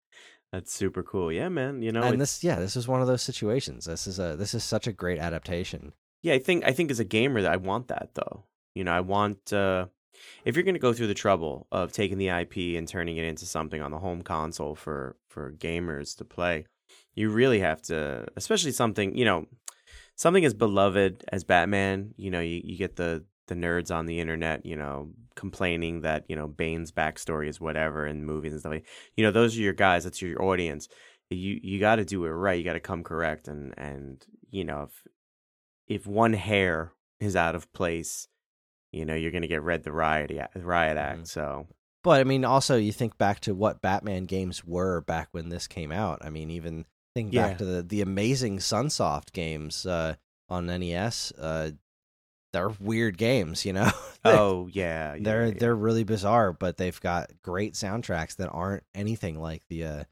That's 0.53 0.73
super 0.73 1.03
cool. 1.03 1.31
Yeah, 1.31 1.49
man. 1.49 1.83
You 1.83 1.93
know, 1.93 2.01
and 2.03 2.15
it's- 2.15 2.39
this 2.39 2.45
yeah 2.45 2.57
this 2.59 2.77
is 2.77 2.89
one 2.89 3.01
of 3.01 3.07
those 3.07 3.23
situations 3.23 3.85
this 3.85 4.07
is 4.07 4.19
a 4.19 4.35
this 4.37 4.55
is 4.55 4.65
such 4.65 4.87
a 4.87 4.93
great 4.93 5.19
adaptation 5.19 5.93
Yeah, 6.23 6.35
I 6.35 6.39
think 6.39 6.65
I 6.65 6.73
think 6.73 6.91
as 6.91 7.01
a 7.01 7.05
gamer 7.05 7.43
that 7.43 7.53
I 7.53 7.57
want 7.57 7.89
that 7.89 8.11
though. 8.15 8.45
You 8.75 8.85
know, 8.85 8.93
I 8.93 9.01
want 9.01 9.53
uh 9.53 9.87
if 10.45 10.57
you're 10.57 10.65
going 10.65 10.75
to 10.75 10.81
go 10.81 10.93
through 10.93 11.07
the 11.07 11.15
trouble 11.15 11.67
of 11.71 11.93
taking 11.93 12.19
the 12.19 12.29
IP 12.29 12.77
and 12.77 12.89
turning 12.89 13.19
it 13.19 13.25
into 13.25 13.47
something 13.47 13.81
on 13.81 13.91
the 13.93 13.99
home 13.99 14.23
console 14.23 14.75
for 14.75 15.17
for 15.29 15.53
gamers 15.53 16.17
to 16.17 16.25
play, 16.25 16.65
you 17.15 17.31
really 17.31 17.61
have 17.61 17.81
to 17.83 18.27
especially 18.37 18.73
something, 18.73 19.17
you 19.17 19.25
know, 19.25 19.47
something 20.17 20.45
as 20.45 20.55
beloved 20.55 21.25
as 21.31 21.45
Batman, 21.45 22.15
you 22.17 22.31
know, 22.31 22.41
you, 22.41 22.61
you 22.65 22.77
get 22.77 22.97
the 22.97 23.25
the 23.47 23.55
nerds 23.55 23.95
on 23.95 24.07
the 24.07 24.19
internet, 24.21 24.67
you 24.67 24.77
know, 24.77 25.11
complaining 25.39 26.03
that, 26.03 26.25
you 26.29 26.37
know, 26.37 26.47
Bane's 26.49 26.93
backstory 26.93 27.49
is 27.49 27.61
whatever 27.61 28.07
in 28.07 28.25
movies 28.25 28.53
and 28.53 28.61
stuff 28.61 28.73
like 28.73 28.87
you 29.17 29.25
know, 29.25 29.31
those 29.31 29.57
are 29.57 29.63
your 29.63 29.73
guys, 29.73 30.05
that's 30.05 30.21
your 30.21 30.43
audience. 30.43 30.89
You 31.31 31.59
you 31.63 31.79
got 31.81 31.97
to 31.97 32.05
do 32.05 32.25
it 32.27 32.31
right. 32.31 32.59
You 32.59 32.65
got 32.65 32.75
to 32.75 32.81
come 32.81 33.03
correct 33.05 33.49
and 33.49 33.73
and 33.79 34.25
you 34.51 34.65
know, 34.65 34.83
if 34.89 35.07
if 35.87 36.07
one 36.07 36.35
hair 36.35 36.93
is 37.21 37.35
out 37.37 37.55
of 37.55 37.73
place, 37.73 38.29
you 38.93 39.05
know 39.05 39.15
you're 39.15 39.33
gonna 39.33 39.47
get 39.47 39.63
read 39.63 39.83
the 39.85 39.93
riot 39.93 40.31
riot 40.57 40.97
act. 40.97 41.21
Mhm. 41.21 41.29
So 41.29 41.67
but 42.05 42.21
i 42.21 42.25
mean 42.25 42.45
also 42.45 42.77
you 42.77 42.93
think 42.93 43.19
back 43.19 43.41
to 43.41 43.55
what 43.55 43.83
batman 43.83 44.25
games 44.25 44.65
were 44.65 45.01
back 45.03 45.29
when 45.33 45.49
this 45.49 45.67
came 45.67 45.91
out 45.93 46.19
i 46.25 46.31
mean 46.31 46.49
even 46.49 46.87
think 47.15 47.33
Yeah. 47.33 47.49
back 47.49 47.59
to 47.59 47.65
the 47.65 47.83
the 47.83 48.01
amazing 48.01 48.59
sunsoft 48.59 49.33
games 49.33 49.85
uh 49.85 50.15
on 50.49 50.67
nes 50.67 51.33
uh 51.33 51.71
they're 52.53 52.71
weird 52.81 53.19
games 53.19 53.65
you 53.65 53.73
know 53.73 53.91
oh 54.25 54.69
yeah, 54.73 55.15
yeah, 55.15 55.23
they're 55.23 55.47
yeah. 55.49 55.55
they're 55.59 55.75
really 55.77 56.05
bizarre, 56.05 56.53
but 56.53 56.77
they've 56.77 57.01
got 57.01 57.31
great 57.43 57.75
soundtracks 57.75 58.37
that 58.37 58.49
aren't 58.49 58.83
anything 58.95 59.41
like 59.41 59.63
the 59.69 59.85
uh, 59.85 60.05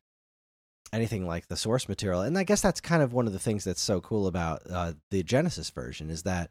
anything 0.92 1.26
like 1.26 1.48
the 1.48 1.56
source 1.56 1.88
material. 1.88 2.22
And 2.22 2.38
I 2.38 2.44
guess 2.44 2.62
that's 2.62 2.80
kind 2.80 3.02
of 3.02 3.12
one 3.12 3.26
of 3.26 3.32
the 3.32 3.38
things 3.38 3.64
that's 3.64 3.80
so 3.80 4.00
cool 4.00 4.26
about 4.26 4.62
uh, 4.70 4.92
the 5.10 5.22
Genesis 5.22 5.70
version 5.70 6.10
is 6.10 6.22
that 6.22 6.50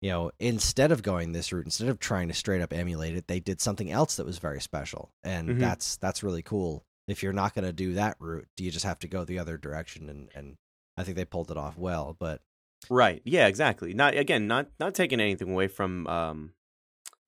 you 0.00 0.10
know 0.10 0.30
instead 0.38 0.92
of 0.92 1.02
going 1.02 1.32
this 1.32 1.52
route, 1.52 1.64
instead 1.66 1.88
of 1.88 1.98
trying 1.98 2.28
to 2.28 2.34
straight 2.34 2.62
up 2.62 2.72
emulate 2.72 3.16
it, 3.16 3.26
they 3.28 3.40
did 3.40 3.60
something 3.60 3.90
else 3.90 4.16
that 4.16 4.26
was 4.26 4.38
very 4.38 4.60
special, 4.60 5.10
and 5.24 5.48
Mhm. 5.50 5.58
that's 5.58 5.96
that's 5.96 6.22
really 6.22 6.42
cool. 6.42 6.84
If 7.08 7.22
you're 7.22 7.32
not 7.32 7.54
going 7.54 7.64
to 7.64 7.72
do 7.72 7.94
that 7.94 8.16
route, 8.20 8.46
do 8.56 8.62
you 8.64 8.70
just 8.70 8.84
have 8.84 9.00
to 9.00 9.08
go 9.08 9.24
the 9.24 9.38
other 9.40 9.58
direction, 9.58 10.08
and 10.08 10.28
and 10.34 10.56
I 10.96 11.02
think 11.02 11.16
they 11.16 11.24
pulled 11.24 11.50
it 11.50 11.56
off 11.56 11.76
well. 11.76 12.16
But 12.18 12.42
right. 12.90 13.22
Yeah, 13.24 13.46
exactly. 13.46 13.94
Not 13.94 14.16
again, 14.16 14.46
not 14.46 14.68
not 14.80 14.94
taking 14.94 15.20
anything 15.20 15.50
away 15.50 15.68
from 15.68 16.06
um 16.06 16.52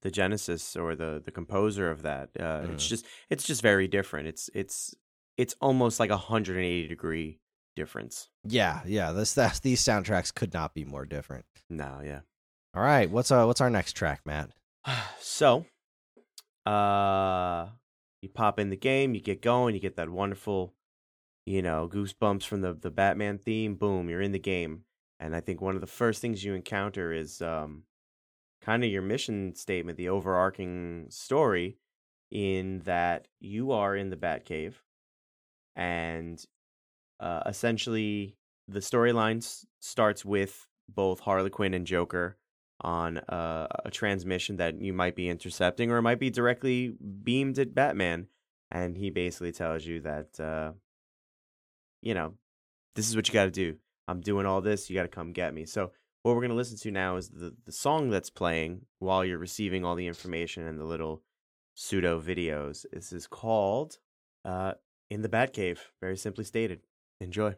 the 0.02 0.10
genesis 0.10 0.76
or 0.76 0.94
the 0.94 1.20
the 1.24 1.30
composer 1.30 1.90
of 1.90 2.02
that. 2.02 2.30
Uh, 2.38 2.66
It's 2.72 2.84
Mhm. 2.84 2.88
just 2.88 3.06
it's 3.30 3.44
just 3.44 3.62
very 3.62 3.88
different. 3.88 4.28
It's 4.28 4.50
it's 4.54 4.94
it's 5.36 5.54
almost 5.60 5.98
like 5.98 6.10
a 6.10 6.16
180 6.16 6.86
degree 6.88 7.40
difference. 7.76 8.28
yeah, 8.46 8.82
yeah, 8.86 9.10
this 9.12 9.34
that 9.34 9.60
these 9.62 9.82
soundtracks 9.82 10.32
could 10.32 10.52
not 10.54 10.74
be 10.74 10.84
more 10.84 11.04
different. 11.06 11.44
No, 11.70 12.00
yeah. 12.04 12.20
All 12.74 12.82
right, 12.82 13.10
what's 13.10 13.30
uh 13.30 13.44
what's 13.46 13.60
our 13.60 13.70
next 13.70 13.94
track, 13.94 14.20
Matt? 14.24 14.50
so 15.20 15.64
uh 16.66 17.68
you 18.22 18.28
pop 18.28 18.58
in 18.58 18.70
the 18.70 18.76
game 18.76 19.14
you 19.14 19.20
get 19.20 19.42
going 19.42 19.74
you 19.74 19.80
get 19.80 19.96
that 19.96 20.08
wonderful 20.08 20.72
you 21.44 21.60
know 21.60 21.88
goosebumps 21.92 22.44
from 22.46 22.62
the 22.62 22.72
the 22.72 22.90
batman 22.90 23.36
theme 23.38 23.74
boom 23.74 24.08
you're 24.08 24.22
in 24.22 24.32
the 24.32 24.38
game 24.38 24.84
and 25.20 25.34
i 25.34 25.40
think 25.40 25.60
one 25.60 25.74
of 25.74 25.80
the 25.80 25.86
first 25.86 26.20
things 26.20 26.44
you 26.44 26.54
encounter 26.54 27.12
is 27.12 27.40
um 27.42 27.82
kind 28.60 28.84
of 28.84 28.90
your 28.90 29.02
mission 29.02 29.54
statement 29.54 29.98
the 29.98 30.08
overarching 30.08 31.06
story 31.10 31.76
in 32.30 32.80
that 32.80 33.28
you 33.40 33.72
are 33.72 33.94
in 33.94 34.10
the 34.10 34.16
batcave 34.16 34.74
and 35.76 36.44
uh 37.20 37.42
essentially 37.46 38.36
the 38.68 38.80
storyline 38.80 39.38
s- 39.38 39.66
starts 39.80 40.24
with 40.24 40.66
both 40.88 41.20
harley 41.20 41.50
quinn 41.50 41.74
and 41.74 41.86
joker 41.86 42.36
on 42.80 43.18
uh, 43.18 43.66
a 43.84 43.90
transmission 43.90 44.56
that 44.56 44.80
you 44.80 44.92
might 44.92 45.14
be 45.14 45.28
intercepting 45.28 45.90
or 45.90 45.98
it 45.98 46.02
might 46.02 46.18
be 46.18 46.30
directly 46.30 46.94
beamed 47.22 47.58
at 47.58 47.74
Batman 47.74 48.26
and 48.70 48.96
he 48.96 49.10
basically 49.10 49.52
tells 49.52 49.86
you 49.86 50.00
that 50.00 50.40
uh, 50.40 50.72
you 52.02 52.14
know 52.14 52.34
this 52.94 53.08
is 53.08 53.16
what 53.16 53.26
you 53.26 53.34
got 53.34 53.44
to 53.44 53.50
do. 53.50 53.76
I'm 54.06 54.20
doing 54.20 54.46
all 54.46 54.60
this. 54.60 54.88
You 54.88 54.96
got 54.96 55.02
to 55.02 55.08
come 55.08 55.32
get 55.32 55.54
me. 55.54 55.66
So 55.66 55.92
what 56.24 56.34
we're 56.34 56.42
gonna 56.42 56.54
listen 56.54 56.78
to 56.78 56.90
now 56.90 57.16
is 57.16 57.28
the 57.28 57.54
the 57.66 57.72
song 57.72 58.08
that's 58.08 58.30
playing 58.30 58.86
while 58.98 59.24
you're 59.24 59.38
receiving 59.38 59.84
all 59.84 59.94
the 59.94 60.06
information 60.06 60.66
and 60.66 60.80
the 60.80 60.84
little 60.84 61.22
pseudo 61.74 62.18
videos. 62.20 62.86
This 62.92 63.12
is 63.12 63.26
called 63.26 63.98
uh, 64.44 64.72
"In 65.10 65.20
the 65.20 65.28
Batcave." 65.28 65.78
Very 66.00 66.16
simply 66.16 66.44
stated. 66.44 66.80
Enjoy. 67.20 67.54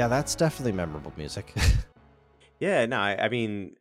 Yeah, 0.00 0.08
that's 0.08 0.34
definitely 0.34 0.72
memorable 0.72 1.12
music. 1.18 1.52
Yeah, 2.58 2.86
no, 2.86 2.98
I, 2.98 3.24
I 3.24 3.28
mean, 3.28 3.76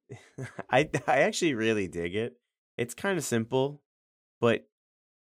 I 0.70 0.88
I 1.06 1.18
actually 1.20 1.52
really 1.54 1.88
dig 1.88 2.14
it. 2.14 2.38
It's 2.78 2.94
kind 2.94 3.16
of 3.18 3.24
simple, 3.24 3.82
but 4.40 4.66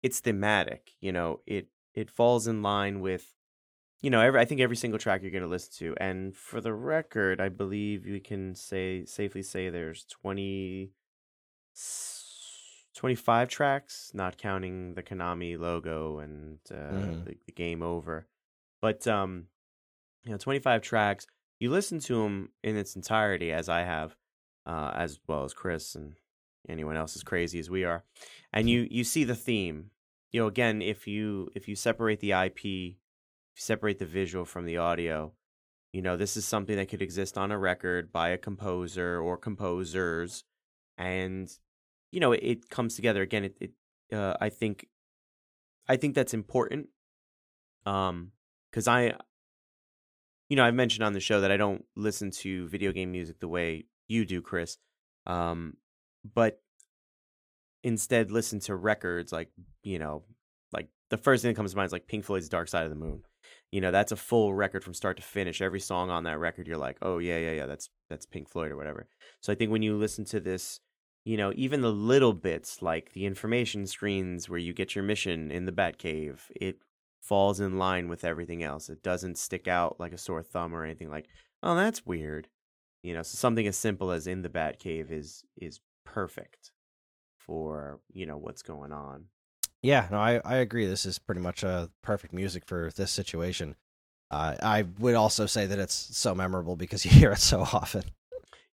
it's 0.04 0.20
thematic. 0.20 0.92
You 1.02 1.12
know, 1.12 1.42
it 1.48 1.70
it 1.96 2.12
falls 2.12 2.46
in 2.48 2.62
line 2.64 3.00
with, 3.00 3.34
you 4.02 4.10
know, 4.12 4.22
every 4.22 4.40
I 4.40 4.46
think 4.46 4.60
every 4.62 4.76
single 4.76 5.00
track 5.00 5.22
you're 5.24 5.32
going 5.32 5.44
to 5.44 5.48
listen 5.50 5.74
to. 5.78 5.96
And 6.00 6.36
for 6.36 6.62
the 6.62 6.74
record, 6.74 7.40
I 7.42 7.50
believe 7.50 8.06
we 8.06 8.20
can 8.20 8.54
say 8.56 9.06
safely 9.06 9.44
say 9.44 9.70
there's 9.70 10.04
20, 10.06 10.92
25 12.96 13.50
tracks, 13.50 14.12
not 14.14 14.38
counting 14.38 14.94
the 14.96 15.04
Konami 15.04 15.60
logo 15.60 16.20
and 16.20 16.58
uh, 16.72 16.76
Mhm. 16.76 17.26
the, 17.26 17.36
the 17.46 17.52
game 17.52 17.84
over. 17.84 18.28
But 18.82 19.08
um, 19.08 19.48
you 20.26 20.32
know, 20.32 20.38
25 20.38 20.82
tracks 20.82 21.26
you 21.60 21.72
listen 21.72 22.00
to 22.00 22.22
them 22.22 22.50
in 22.64 22.76
its 22.76 22.96
entirety 22.96 23.52
as 23.52 23.70
i 23.70 23.82
have 23.82 24.16
uh, 24.66 24.92
as 24.96 25.20
well 25.28 25.44
as 25.44 25.54
chris 25.54 25.96
and 25.96 26.16
anyone 26.68 26.98
else 26.98 27.16
as 27.16 27.24
crazy 27.24 27.60
as 27.60 27.70
we 27.70 27.84
are 27.84 28.04
and 28.52 28.70
you 28.70 28.88
you 28.90 29.04
see 29.04 29.24
the 29.24 29.36
theme. 29.36 29.92
You 30.32 30.42
know 30.42 30.48
again 30.48 30.82
if 30.82 31.08
you 31.08 31.50
if 31.56 31.68
you 31.68 31.76
separate 31.76 32.20
the 32.20 32.32
ip 32.32 32.58
if 32.58 32.66
you 32.66 32.94
separate 33.56 34.00
the 34.00 34.06
visual 34.06 34.44
from 34.44 34.66
the 34.66 34.78
audio 34.78 35.32
you 35.94 36.02
know 36.02 36.18
this 36.18 36.36
is 36.36 36.46
something 36.46 36.76
that 36.76 36.90
could 36.90 37.02
exist 37.02 37.38
on 37.38 37.52
a 37.52 37.58
record 37.58 38.12
by 38.12 38.30
a 38.30 38.38
composer 38.38 39.20
or 39.20 39.38
composers 39.38 40.44
and 40.98 41.58
you 42.12 42.20
know 42.20 42.34
it, 42.34 42.42
it 42.44 42.70
comes 42.70 42.96
together. 42.96 43.22
Again 43.22 43.46
it, 43.46 43.58
it 43.62 43.72
uh, 44.12 44.36
i 44.42 44.50
think 44.50 44.88
i 45.88 45.96
think 45.96 46.16
that's 46.16 46.34
important 46.34 46.90
um 47.86 48.32
because 48.70 48.88
i 48.88 49.14
you 50.50 50.56
know, 50.56 50.64
I've 50.64 50.74
mentioned 50.74 51.04
on 51.04 51.14
the 51.14 51.20
show 51.20 51.42
that 51.42 51.52
I 51.52 51.58
don't 51.58 51.86
listen 51.96 52.32
to 52.32 52.68
video 52.68 52.92
game 52.92 53.12
music 53.12 53.40
the 53.40 53.48
way 53.48 53.86
you 54.08 54.26
do, 54.26 54.42
Chris. 54.42 54.78
Um, 55.26 55.78
but 56.34 56.62
instead 57.84 58.32
listen 58.32 58.60
to 58.62 58.76
records 58.76 59.32
like, 59.32 59.50
you 59.84 60.00
know, 60.00 60.24
like 60.72 60.88
the 61.10 61.18
first 61.18 61.42
thing 61.42 61.52
that 61.52 61.56
comes 61.56 61.72
to 61.72 61.78
mind 61.78 61.88
is 61.88 61.94
like 61.94 62.08
Pink 62.08 62.26
Floyd's 62.26 62.50
Dark 62.50 62.68
Side 62.68 62.84
of 62.84 62.90
the 62.90 62.96
Moon. 62.96 63.22
You 63.72 63.82
know, 63.82 63.92
that's 63.92 64.12
a 64.12 64.16
full 64.16 64.54
record 64.54 64.84
from 64.84 64.94
start 64.94 65.18
to 65.18 65.24
finish. 65.24 65.62
Every 65.62 65.80
song 65.80 66.10
on 66.10 66.24
that 66.24 66.40
record, 66.40 66.68
you're 66.68 66.78
like, 66.78 66.98
oh 67.02 67.18
yeah, 67.18 67.38
yeah, 67.38 67.52
yeah, 67.52 67.66
that's 67.66 67.90
that's 68.10 68.26
Pink 68.26 68.50
Floyd 68.50 68.72
or 68.72 68.78
whatever. 68.78 69.08
So 69.42 69.52
I 69.52 69.56
think 69.56 69.72
when 69.72 69.82
you 69.82 69.98
listen 69.98 70.26
to 70.26 70.40
this, 70.40 70.80
you 71.26 71.38
know, 71.38 71.52
even 71.56 71.82
the 71.82 71.92
little 71.92 72.34
bits 72.34 72.82
like 72.82 73.12
the 73.14 73.26
information 73.26 73.86
screens 73.88 74.50
where 74.50 74.60
you 74.60 74.74
get 74.74 74.96
your 74.96 75.04
mission 75.04 75.52
in 75.52 75.66
the 75.66 75.72
Batcave, 75.72 76.40
it 76.56 76.78
falls 77.26 77.60
in 77.60 77.78
line 77.80 78.08
with 78.08 78.24
everything 78.24 78.64
else. 78.64 78.90
It 78.90 79.02
doesn't 79.04 79.38
stick 79.38 79.68
out 79.68 80.00
like 80.00 80.14
a 80.14 80.18
sore 80.18 80.44
thumb 80.44 80.76
or 80.76 80.84
anything 80.86 81.10
like, 81.10 81.28
oh, 81.64 81.76
that's 81.76 82.06
weird. 82.06 82.48
You 83.04 83.14
know, 83.14 83.24
so 83.24 83.36
something 83.36 83.68
as 83.68 83.78
simple 83.78 84.12
as 84.12 84.28
in 84.28 84.42
the 84.42 84.50
Batcave 84.50 85.12
is 85.12 85.44
is 85.58 85.80
perfect 86.06 86.72
for, 87.38 88.00
you 88.14 88.26
know, 88.26 88.38
what's 88.38 88.62
going 88.64 88.92
on. 88.92 89.26
yeah, 89.82 90.08
no, 90.12 90.18
I, 90.18 90.42
I 90.44 90.56
agree. 90.58 90.88
This 90.88 91.06
is 91.06 91.20
pretty 91.20 91.42
much 91.42 91.64
a 91.64 91.90
perfect 92.02 92.34
music 92.34 92.66
for 92.66 92.92
this 92.96 93.12
situation. 93.12 93.76
Uh, 94.32 94.56
I 94.62 94.86
would 95.00 95.14
also 95.16 95.46
say 95.46 95.68
that 95.68 95.78
it's 95.80 95.94
so 95.94 96.34
memorable 96.34 96.76
because 96.76 97.06
you 97.06 97.12
hear 97.12 97.32
it 97.32 97.40
so 97.40 97.62
often. 97.62 98.04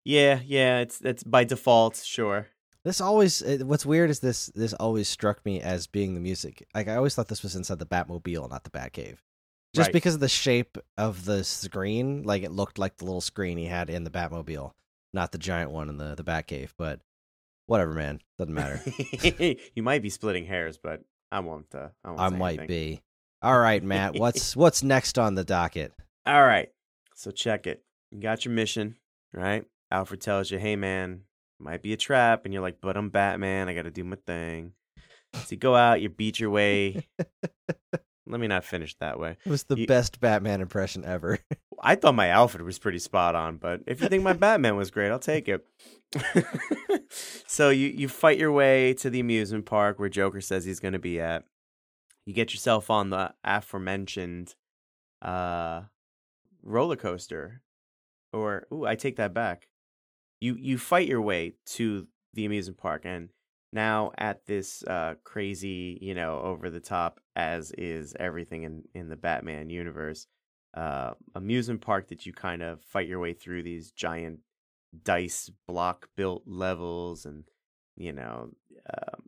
Yeah, 0.04 0.40
yeah, 0.44 0.80
it's 0.80 1.00
it's 1.02 1.22
by 1.22 1.44
default, 1.44 1.96
sure. 1.96 2.48
This 2.84 3.00
always 3.00 3.42
what's 3.62 3.86
weird 3.86 4.10
is 4.10 4.20
this 4.20 4.46
this 4.54 4.72
always 4.74 5.08
struck 5.08 5.44
me 5.44 5.60
as 5.60 5.86
being 5.86 6.14
the 6.14 6.20
music. 6.20 6.66
Like 6.74 6.88
I 6.88 6.96
always 6.96 7.14
thought 7.14 7.28
this 7.28 7.42
was 7.42 7.54
inside 7.54 7.78
the 7.78 7.86
Batmobile, 7.86 8.50
not 8.50 8.64
the 8.64 8.70
Batcave. 8.70 9.18
Just 9.74 9.88
Right. 9.88 9.92
because 9.92 10.14
of 10.14 10.20
the 10.20 10.28
shape 10.28 10.76
of 10.98 11.24
the 11.24 11.44
screen, 11.44 12.24
like 12.24 12.42
it 12.42 12.50
looked 12.52 12.78
like 12.78 12.96
the 12.96 13.04
little 13.04 13.20
screen 13.20 13.56
he 13.56 13.66
had 13.66 13.88
in 13.88 14.04
the 14.04 14.10
Batmobile, 14.10 14.72
not 15.12 15.32
the 15.32 15.38
giant 15.38 15.70
one 15.70 15.88
in 15.88 15.96
the 15.96 16.14
the 16.14 16.24
Batcave. 16.24 16.70
But 16.76 17.00
whatever, 17.66 17.92
man, 17.94 18.20
doesn't 18.38 18.52
matter. 18.52 18.82
you 19.74 19.82
might 19.82 20.02
be 20.02 20.10
splitting 20.10 20.46
hairs, 20.46 20.78
but 20.82 21.02
I 21.30 21.40
won't. 21.40 21.72
Uh, 21.74 21.88
I, 22.04 22.08
won't 22.08 22.20
I 22.20 22.28
might 22.30 22.58
anything. 22.58 22.66
be. 22.66 23.02
All 23.40 23.58
right, 23.58 23.82
Matt. 23.82 24.14
What's 24.18 24.54
what's 24.56 24.82
next 24.82 25.18
on 25.18 25.34
the 25.36 25.44
docket? 25.44 25.92
All 26.26 26.44
right. 26.44 26.70
So 27.14 27.30
check 27.30 27.66
it. 27.66 27.82
You 28.10 28.20
got 28.20 28.44
your 28.44 28.52
mission, 28.52 28.96
right? 29.32 29.64
Alfred 29.90 30.20
tells 30.20 30.50
you, 30.50 30.58
hey, 30.58 30.76
man, 30.76 31.22
might 31.62 31.82
be 31.82 31.92
a 31.92 31.96
trap. 31.96 32.44
And 32.44 32.52
you're 32.52 32.62
like, 32.62 32.78
but 32.80 32.96
I'm 32.96 33.10
Batman. 33.10 33.68
I 33.68 33.74
got 33.74 33.82
to 33.82 33.90
do 33.90 34.04
my 34.04 34.16
thing. 34.26 34.72
So 35.34 35.46
you 35.50 35.56
go 35.56 35.74
out, 35.74 36.00
you 36.02 36.08
beat 36.10 36.38
your 36.38 36.50
way. 36.50 37.06
Let 38.26 38.40
me 38.40 38.46
not 38.46 38.64
finish 38.64 38.94
that 39.00 39.18
way. 39.18 39.36
It 39.44 39.50
was 39.50 39.64
the 39.64 39.76
You- 39.76 39.86
best 39.86 40.20
Batman 40.20 40.60
impression 40.60 41.04
ever. 41.04 41.38
I 41.84 41.96
thought 41.96 42.14
my 42.14 42.30
outfit 42.30 42.62
was 42.62 42.78
pretty 42.78 43.00
spot 43.00 43.34
on, 43.34 43.56
but 43.56 43.80
if 43.86 44.00
you 44.00 44.08
think 44.08 44.22
my 44.22 44.34
Batman 44.34 44.76
was 44.76 44.90
great, 44.92 45.10
I'll 45.10 45.18
take 45.18 45.48
it. 45.48 45.66
so 47.46 47.70
you, 47.70 47.88
you 47.88 48.08
fight 48.08 48.38
your 48.38 48.52
way 48.52 48.94
to 48.94 49.10
the 49.10 49.18
amusement 49.20 49.66
park 49.66 49.98
where 49.98 50.08
Joker 50.08 50.40
says 50.40 50.64
he's 50.64 50.80
going 50.80 50.92
to 50.92 50.98
be 51.00 51.20
at. 51.20 51.44
You 52.24 52.34
get 52.34 52.52
yourself 52.54 52.88
on 52.90 53.10
the 53.10 53.34
aforementioned 53.42 54.54
uh, 55.22 55.82
roller 56.62 56.94
coaster, 56.96 57.62
or 58.32 58.66
ooh, 58.72 58.86
I 58.86 58.94
take 58.94 59.16
that 59.16 59.34
back. 59.34 59.66
You 60.42 60.56
you 60.58 60.76
fight 60.76 61.06
your 61.06 61.22
way 61.22 61.54
to 61.76 62.08
the 62.34 62.44
amusement 62.44 62.76
park, 62.78 63.02
and 63.04 63.28
now 63.72 64.10
at 64.18 64.44
this 64.46 64.82
uh, 64.82 65.14
crazy, 65.22 65.98
you 66.02 66.14
know, 66.14 66.40
over 66.40 66.68
the 66.68 66.80
top 66.80 67.20
as 67.36 67.70
is 67.78 68.16
everything 68.18 68.64
in 68.64 68.82
in 68.92 69.08
the 69.08 69.16
Batman 69.16 69.70
universe 69.70 70.26
uh, 70.74 71.12
amusement 71.36 71.80
park 71.80 72.08
that 72.08 72.26
you 72.26 72.32
kind 72.32 72.60
of 72.60 72.82
fight 72.82 73.06
your 73.06 73.20
way 73.20 73.34
through 73.34 73.62
these 73.62 73.92
giant 73.92 74.40
dice 75.04 75.48
block 75.68 76.08
built 76.16 76.42
levels 76.44 77.24
and 77.24 77.44
you 77.96 78.12
know 78.12 78.50
um, 78.92 79.22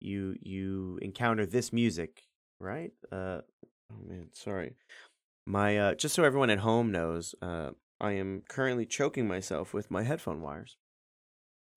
you 0.00 0.36
you 0.40 0.98
encounter 1.00 1.46
this 1.46 1.72
music 1.72 2.24
right? 2.60 2.92
Uh 3.10 3.40
oh 3.90 4.02
man 4.06 4.28
sorry. 4.32 4.76
My 5.46 5.78
uh 5.78 5.94
just 5.94 6.14
so 6.14 6.24
everyone 6.24 6.50
at 6.50 6.58
home 6.58 6.92
knows 6.92 7.34
uh 7.40 7.70
i 8.02 8.12
am 8.12 8.42
currently 8.48 8.84
choking 8.84 9.26
myself 9.26 9.72
with 9.72 9.90
my 9.90 10.02
headphone 10.02 10.42
wires 10.42 10.76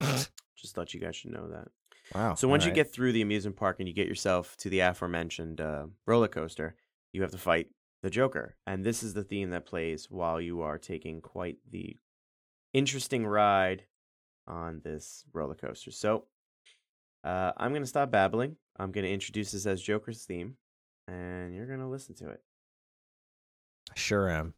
just 0.02 0.74
thought 0.74 0.92
you 0.92 1.00
guys 1.00 1.16
should 1.16 1.32
know 1.32 1.48
that 1.48 1.68
Wow. 2.14 2.34
so 2.34 2.46
once 2.46 2.64
you 2.64 2.70
get 2.70 2.92
through 2.92 3.12
the 3.12 3.22
amusement 3.22 3.56
park 3.56 3.76
and 3.80 3.88
you 3.88 3.94
get 3.94 4.06
yourself 4.06 4.56
to 4.58 4.68
the 4.70 4.78
aforementioned 4.78 5.60
uh, 5.60 5.86
roller 6.06 6.28
coaster, 6.28 6.76
you 7.12 7.22
have 7.22 7.32
to 7.32 7.38
fight 7.38 7.66
the 8.04 8.10
Joker, 8.10 8.54
and 8.64 8.84
this 8.84 9.02
is 9.02 9.12
the 9.12 9.24
theme 9.24 9.50
that 9.50 9.66
plays 9.66 10.08
while 10.08 10.40
you 10.40 10.60
are 10.60 10.78
taking 10.78 11.20
quite 11.20 11.56
the 11.68 11.96
interesting 12.72 13.26
ride 13.26 13.86
on 14.46 14.82
this 14.84 15.24
roller 15.32 15.56
coaster. 15.56 15.90
So 15.90 16.26
uh, 17.24 17.50
I'm 17.56 17.72
gonna 17.72 17.86
stop 17.86 18.12
babbling. 18.12 18.54
I'm 18.76 18.92
gonna 18.92 19.08
introduce 19.08 19.50
this 19.50 19.66
as 19.66 19.82
Joker's 19.82 20.24
theme, 20.24 20.56
and 21.08 21.56
you're 21.56 21.66
gonna 21.66 21.90
listen 21.90 22.14
to 22.16 22.28
it. 22.28 22.40
I 23.90 23.98
sure 23.98 24.30
am. 24.30 24.54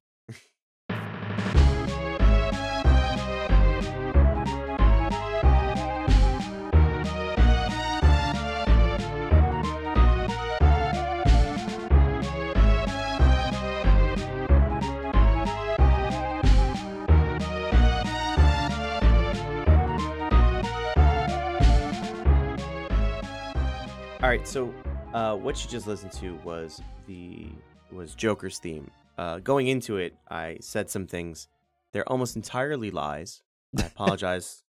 All 24.28 24.34
right, 24.34 24.46
so 24.46 24.74
uh, 25.14 25.36
what 25.36 25.64
you 25.64 25.70
just 25.70 25.86
listened 25.86 26.12
to 26.12 26.34
was 26.44 26.82
the 27.06 27.46
was 27.90 28.14
Joker's 28.14 28.58
theme. 28.58 28.90
Uh, 29.16 29.38
going 29.38 29.68
into 29.68 29.96
it, 29.96 30.16
I 30.30 30.58
said 30.60 30.90
some 30.90 31.06
things. 31.06 31.48
They're 31.94 32.06
almost 32.06 32.36
entirely 32.36 32.90
lies. 32.90 33.40
I 33.78 33.86
apologize. 33.86 34.64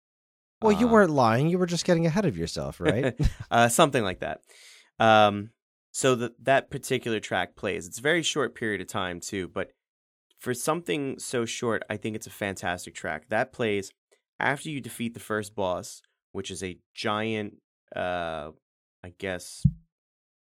Well, 0.62 0.74
you 0.74 0.88
Uh, 0.88 0.92
weren't 0.92 1.10
lying. 1.10 1.50
You 1.50 1.58
were 1.58 1.66
just 1.66 1.86
getting 1.86 2.06
ahead 2.06 2.26
of 2.26 2.38
yourself, 2.38 2.80
right? 2.80 3.20
uh, 3.50 3.68
something 3.68 4.04
like 4.04 4.20
that. 4.20 4.42
Um, 5.00 5.50
so 5.92 6.14
that 6.14 6.34
that 6.46 6.70
particular 6.70 7.20
track 7.20 7.56
plays. 7.56 7.88
It's 7.88 7.98
a 7.98 8.04
very 8.04 8.22
short 8.22 8.54
period 8.54 8.80
of 8.80 8.86
time 8.86 9.20
too, 9.20 9.48
but 9.48 9.72
for 10.38 10.54
something 10.54 11.18
so 11.18 11.46
short, 11.46 11.82
I 11.90 11.98
think 11.98 12.16
it's 12.16 12.28
a 12.28 12.30
fantastic 12.46 12.94
track. 12.94 13.30
That 13.30 13.54
plays 13.54 13.92
after 14.40 14.70
you 14.70 14.82
defeat 14.82 15.16
the 15.16 15.20
first 15.20 15.56
boss, 15.56 16.04
which 16.32 16.52
is 16.52 16.62
a 16.62 16.78
giant. 16.94 17.56
Uh, 17.96 18.52
I 19.04 19.14
guess 19.18 19.64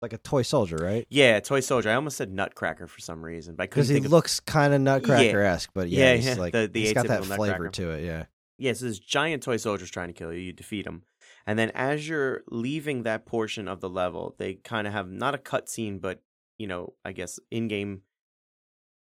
like 0.01 0.13
a 0.13 0.17
toy 0.17 0.41
soldier, 0.43 0.77
right? 0.77 1.05
yeah, 1.09 1.39
toy 1.41 1.59
soldier. 1.59 1.89
I 1.89 1.95
almost 1.95 2.17
said 2.17 2.31
Nutcracker 2.31 2.87
for 2.87 2.99
some 3.01 3.23
reason, 3.23 3.55
but 3.55 3.69
Because 3.69 3.89
he 3.89 3.99
looks 3.99 4.39
kind 4.39 4.73
of 4.73 4.81
Nutcracker 4.81 5.41
esque, 5.41 5.71
but 5.73 5.89
yeah, 5.89 6.11
Yeah, 6.11 6.15
he's 6.15 6.25
yeah, 6.27 6.33
like 6.35 6.53
the- 6.53 6.69
the 6.71 6.79
he's 6.81 6.93
got 6.93 7.07
that 7.07 7.25
flavor 7.25 7.67
to 7.69 7.91
it. 7.91 8.05
Yeah. 8.05 8.25
yeah, 8.57 8.73
so 8.73 8.85
this 8.85 8.99
giant 8.99 9.43
toy 9.43 9.57
soldier's 9.57 9.91
trying 9.91 10.07
to 10.07 10.13
kill 10.13 10.31
you. 10.33 10.39
You 10.39 10.53
defeat 10.53 10.85
him, 10.87 11.03
and 11.45 11.59
then 11.59 11.71
as 11.75 12.07
you're 12.07 12.43
leaving 12.49 13.03
that 13.03 13.25
portion 13.25 13.67
of 13.67 13.81
the 13.81 13.89
level, 13.89 14.35
they 14.37 14.53
kind 14.55 14.87
of 14.87 14.93
have 14.93 15.09
not 15.11 15.35
a 15.35 15.37
cutscene, 15.37 15.99
but 15.99 16.21
you 16.57 16.67
know, 16.67 16.93
I 17.05 17.11
guess 17.11 17.39
in-game, 17.51 18.01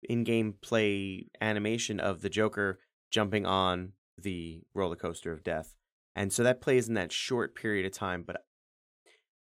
in-game 0.04 0.56
play 0.62 1.28
animation 1.42 2.00
of 2.00 2.22
the 2.22 2.30
Joker 2.30 2.80
jumping 3.12 3.46
on 3.46 3.94
the 4.18 4.62
roller 4.74 4.96
coaster 4.96 5.32
of 5.32 5.44
death, 5.44 5.76
and 6.16 6.34
so 6.34 6.44
that 6.44 6.62
plays 6.62 6.88
in 6.88 6.96
that 6.96 7.12
short 7.12 7.56
period 7.56 7.86
of 7.86 7.92
time. 7.92 8.24
But, 8.26 8.44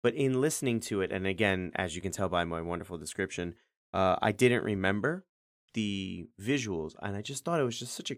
but 0.02 0.14
in 0.14 0.40
listening 0.40 0.80
to 0.80 1.00
it, 1.00 1.11
and 1.11 1.26
again, 1.26 1.72
as 1.74 1.96
you 1.96 2.02
can 2.02 2.12
tell 2.12 2.28
by 2.28 2.44
my 2.44 2.61
wonderful 2.61 2.98
description, 2.98 3.54
uh, 3.92 4.16
I 4.22 4.32
didn't 4.32 4.62
remember 4.62 5.24
the 5.74 6.28
visuals, 6.40 6.94
and 7.02 7.16
I 7.16 7.22
just 7.22 7.44
thought 7.44 7.61
it 7.61 7.64
was 7.64 7.78
just 7.78 7.94
such 7.94 8.11
a, 8.11 8.16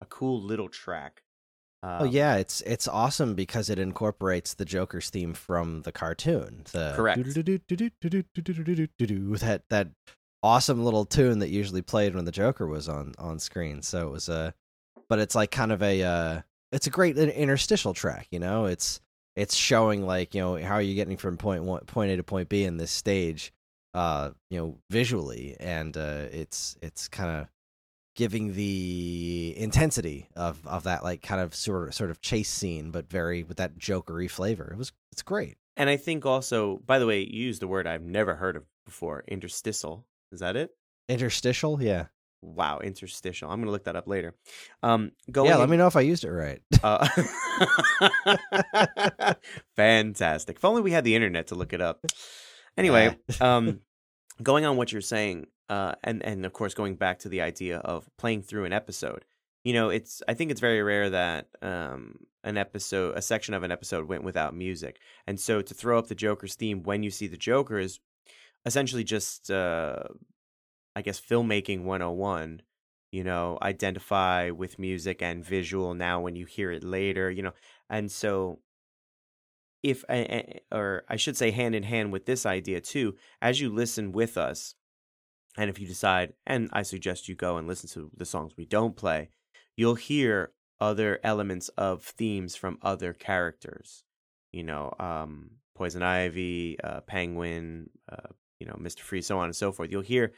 a 0.00 0.06
cool 0.06 0.42
little 0.42 0.68
track. 0.68 1.22
Oh, 1.82 1.88
um, 1.88 1.96
oh 2.00 2.04
yeah, 2.04 2.36
it's 2.36 2.60
it's 2.62 2.86
awesome 2.86 3.34
because 3.34 3.70
it 3.70 3.78
incorporates 3.78 4.54
the 4.54 4.64
Joker's 4.64 5.10
theme 5.10 5.34
from 5.34 5.82
the 5.82 5.92
cartoon. 5.92 6.64
The 6.72 6.92
correct 6.94 7.18
that 9.40 9.62
that 9.70 9.88
awesome 10.42 10.84
little 10.84 11.04
tune 11.04 11.38
that 11.38 11.48
usually 11.48 11.82
played 11.82 12.14
when 12.14 12.24
the 12.24 12.32
Joker 12.32 12.66
was 12.66 12.88
on 12.88 13.14
on 13.18 13.38
screen. 13.38 13.82
So 13.82 14.06
it 14.06 14.10
was 14.10 14.28
a, 14.28 14.54
but 15.08 15.18
it's 15.18 15.34
like 15.34 15.50
kind 15.50 15.72
of 15.72 15.82
a 15.82 16.02
uh, 16.02 16.40
it's 16.70 16.86
a 16.86 16.90
great 16.90 17.16
interstitial 17.18 17.94
track. 17.94 18.28
You 18.30 18.38
know, 18.38 18.66
it's 18.66 19.00
it's 19.36 19.54
showing 19.54 20.06
like 20.06 20.34
you 20.34 20.40
know 20.40 20.56
how 20.56 20.74
are 20.74 20.82
you 20.82 20.94
getting 20.94 21.16
from 21.16 21.36
point 21.36 21.64
one 21.64 21.80
point 21.86 22.10
A 22.10 22.16
to 22.16 22.22
point 22.22 22.48
B 22.48 22.64
in 22.64 22.76
this 22.76 22.90
stage, 22.90 23.52
uh, 23.94 24.30
you 24.50 24.58
know, 24.58 24.78
visually, 24.90 25.56
and 25.58 25.96
uh, 25.96 26.26
it's 26.30 26.76
it's 26.82 27.08
kind 27.08 27.30
of 27.30 27.48
giving 28.14 28.54
the 28.54 29.54
intensity 29.56 30.28
of 30.36 30.66
of 30.66 30.84
that 30.84 31.02
like 31.02 31.22
kind 31.22 31.40
of 31.40 31.54
sort 31.54 31.88
of 31.88 31.94
sort 31.94 32.10
of 32.10 32.20
chase 32.20 32.50
scene, 32.50 32.90
but 32.90 33.08
very 33.08 33.42
with 33.42 33.56
that 33.56 33.78
jokery 33.78 34.30
flavor. 34.30 34.70
It 34.72 34.78
was 34.78 34.92
it's 35.12 35.22
great. 35.22 35.56
And 35.76 35.88
I 35.88 35.96
think 35.96 36.26
also, 36.26 36.82
by 36.84 36.98
the 36.98 37.06
way, 37.06 37.20
you 37.20 37.44
used 37.44 37.62
a 37.62 37.66
word 37.66 37.86
I've 37.86 38.02
never 38.02 38.34
heard 38.34 38.56
of 38.56 38.64
before, 38.84 39.24
interstitial. 39.26 40.06
Is 40.30 40.40
that 40.40 40.56
it? 40.56 40.70
Interstitial, 41.08 41.82
yeah, 41.82 42.06
Wow, 42.42 42.80
interstitial. 42.80 43.50
I'm 43.50 43.60
gonna 43.60 43.70
look 43.70 43.84
that 43.84 43.94
up 43.94 44.08
later. 44.08 44.34
Um, 44.82 45.12
going 45.30 45.48
yeah. 45.48 45.56
Let 45.56 45.68
me 45.68 45.76
know 45.76 45.86
if 45.86 45.94
I 45.94 46.00
used 46.00 46.24
it 46.24 46.30
right. 46.30 46.60
Uh, 46.82 47.06
fantastic. 49.76 50.56
If 50.56 50.64
only 50.64 50.82
we 50.82 50.90
had 50.90 51.04
the 51.04 51.14
internet 51.14 51.46
to 51.48 51.54
look 51.54 51.72
it 51.72 51.80
up. 51.80 52.04
Anyway, 52.76 53.16
um, 53.40 53.80
going 54.42 54.64
on 54.64 54.76
what 54.76 54.90
you're 54.90 55.00
saying, 55.00 55.46
uh, 55.68 55.92
and 56.02 56.24
and 56.24 56.44
of 56.44 56.52
course 56.52 56.74
going 56.74 56.96
back 56.96 57.20
to 57.20 57.28
the 57.28 57.40
idea 57.40 57.78
of 57.78 58.08
playing 58.18 58.42
through 58.42 58.64
an 58.64 58.72
episode. 58.72 59.24
You 59.62 59.74
know, 59.74 59.90
it's 59.90 60.20
I 60.26 60.34
think 60.34 60.50
it's 60.50 60.60
very 60.60 60.82
rare 60.82 61.10
that 61.10 61.46
um, 61.62 62.16
an 62.42 62.56
episode, 62.56 63.16
a 63.16 63.22
section 63.22 63.54
of 63.54 63.62
an 63.62 63.70
episode, 63.70 64.08
went 64.08 64.24
without 64.24 64.52
music, 64.52 64.98
and 65.28 65.38
so 65.38 65.62
to 65.62 65.74
throw 65.74 65.96
up 65.96 66.08
the 66.08 66.16
Joker's 66.16 66.56
theme 66.56 66.82
when 66.82 67.04
you 67.04 67.10
see 67.12 67.28
the 67.28 67.36
Joker 67.36 67.78
is 67.78 68.00
essentially 68.64 69.04
just, 69.04 69.50
uh, 69.50 70.04
I 70.94 71.02
guess, 71.02 71.20
filmmaking 71.20 71.84
101 71.84 72.62
you 73.12 73.22
know 73.22 73.58
identify 73.62 74.50
with 74.50 74.78
music 74.78 75.20
and 75.22 75.44
visual 75.44 75.94
now 75.94 76.20
when 76.20 76.34
you 76.34 76.46
hear 76.46 76.72
it 76.72 76.82
later 76.82 77.30
you 77.30 77.42
know 77.42 77.52
and 77.90 78.10
so 78.10 78.58
if 79.82 80.04
a- 80.08 80.34
a- 80.34 80.60
or 80.72 81.04
i 81.08 81.16
should 81.16 81.36
say 81.36 81.50
hand 81.50 81.74
in 81.74 81.82
hand 81.82 82.12
with 82.12 82.24
this 82.26 82.46
idea 82.46 82.80
too 82.80 83.14
as 83.40 83.60
you 83.60 83.68
listen 83.68 84.12
with 84.12 84.36
us 84.36 84.74
and 85.56 85.68
if 85.68 85.78
you 85.78 85.86
decide 85.86 86.32
and 86.46 86.68
i 86.72 86.82
suggest 86.82 87.28
you 87.28 87.34
go 87.34 87.56
and 87.56 87.68
listen 87.68 87.88
to 87.88 88.10
the 88.16 88.24
songs 88.24 88.56
we 88.56 88.64
don't 88.64 88.96
play 88.96 89.28
you'll 89.76 89.94
hear 89.94 90.52
other 90.80 91.20
elements 91.22 91.68
of 91.70 92.02
themes 92.02 92.56
from 92.56 92.78
other 92.82 93.12
characters 93.12 94.04
you 94.52 94.62
know 94.62 94.92
um 94.98 95.50
poison 95.74 96.02
ivy 96.02 96.78
uh 96.82 97.00
penguin 97.02 97.90
uh 98.10 98.28
you 98.60 98.66
know 98.66 98.74
mr 98.80 99.00
freeze 99.00 99.26
so 99.26 99.38
on 99.38 99.46
and 99.46 99.56
so 99.56 99.72
forth. 99.72 99.90
You'll 99.90 100.02
hear 100.02 100.32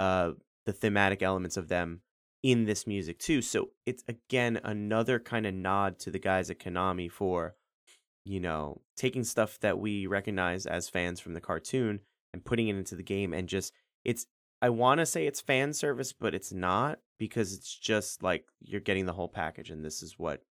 uh 0.00 0.32
the 0.64 0.72
thematic 0.72 1.22
elements 1.22 1.56
of 1.56 1.68
them 1.68 2.00
in 2.42 2.64
this 2.64 2.86
music 2.86 3.18
too. 3.18 3.42
So 3.42 3.70
it's 3.84 4.02
again 4.08 4.58
another 4.64 5.18
kind 5.18 5.46
of 5.46 5.54
nod 5.54 5.98
to 6.00 6.10
the 6.10 6.18
guys 6.18 6.50
at 6.50 6.58
Konami 6.58 7.10
for, 7.10 7.54
you 8.24 8.40
know, 8.40 8.80
taking 8.96 9.24
stuff 9.24 9.58
that 9.60 9.78
we 9.78 10.06
recognize 10.06 10.64
as 10.64 10.88
fans 10.88 11.20
from 11.20 11.34
the 11.34 11.40
cartoon 11.40 12.00
and 12.32 12.44
putting 12.44 12.68
it 12.68 12.76
into 12.76 12.96
the 12.96 13.02
game 13.02 13.34
and 13.34 13.48
just 13.48 13.72
it's 14.04 14.26
I 14.62 14.70
want 14.70 15.00
to 15.00 15.06
say 15.06 15.26
it's 15.26 15.40
fan 15.40 15.72
service, 15.72 16.12
but 16.12 16.34
it's 16.34 16.52
not 16.52 16.98
because 17.18 17.52
it's 17.52 17.74
just 17.74 18.22
like 18.22 18.46
you're 18.60 18.80
getting 18.80 19.06
the 19.06 19.12
whole 19.12 19.28
package 19.28 19.70
and 19.70 19.84
this 19.84 20.02
is 20.02 20.18
what 20.18 20.42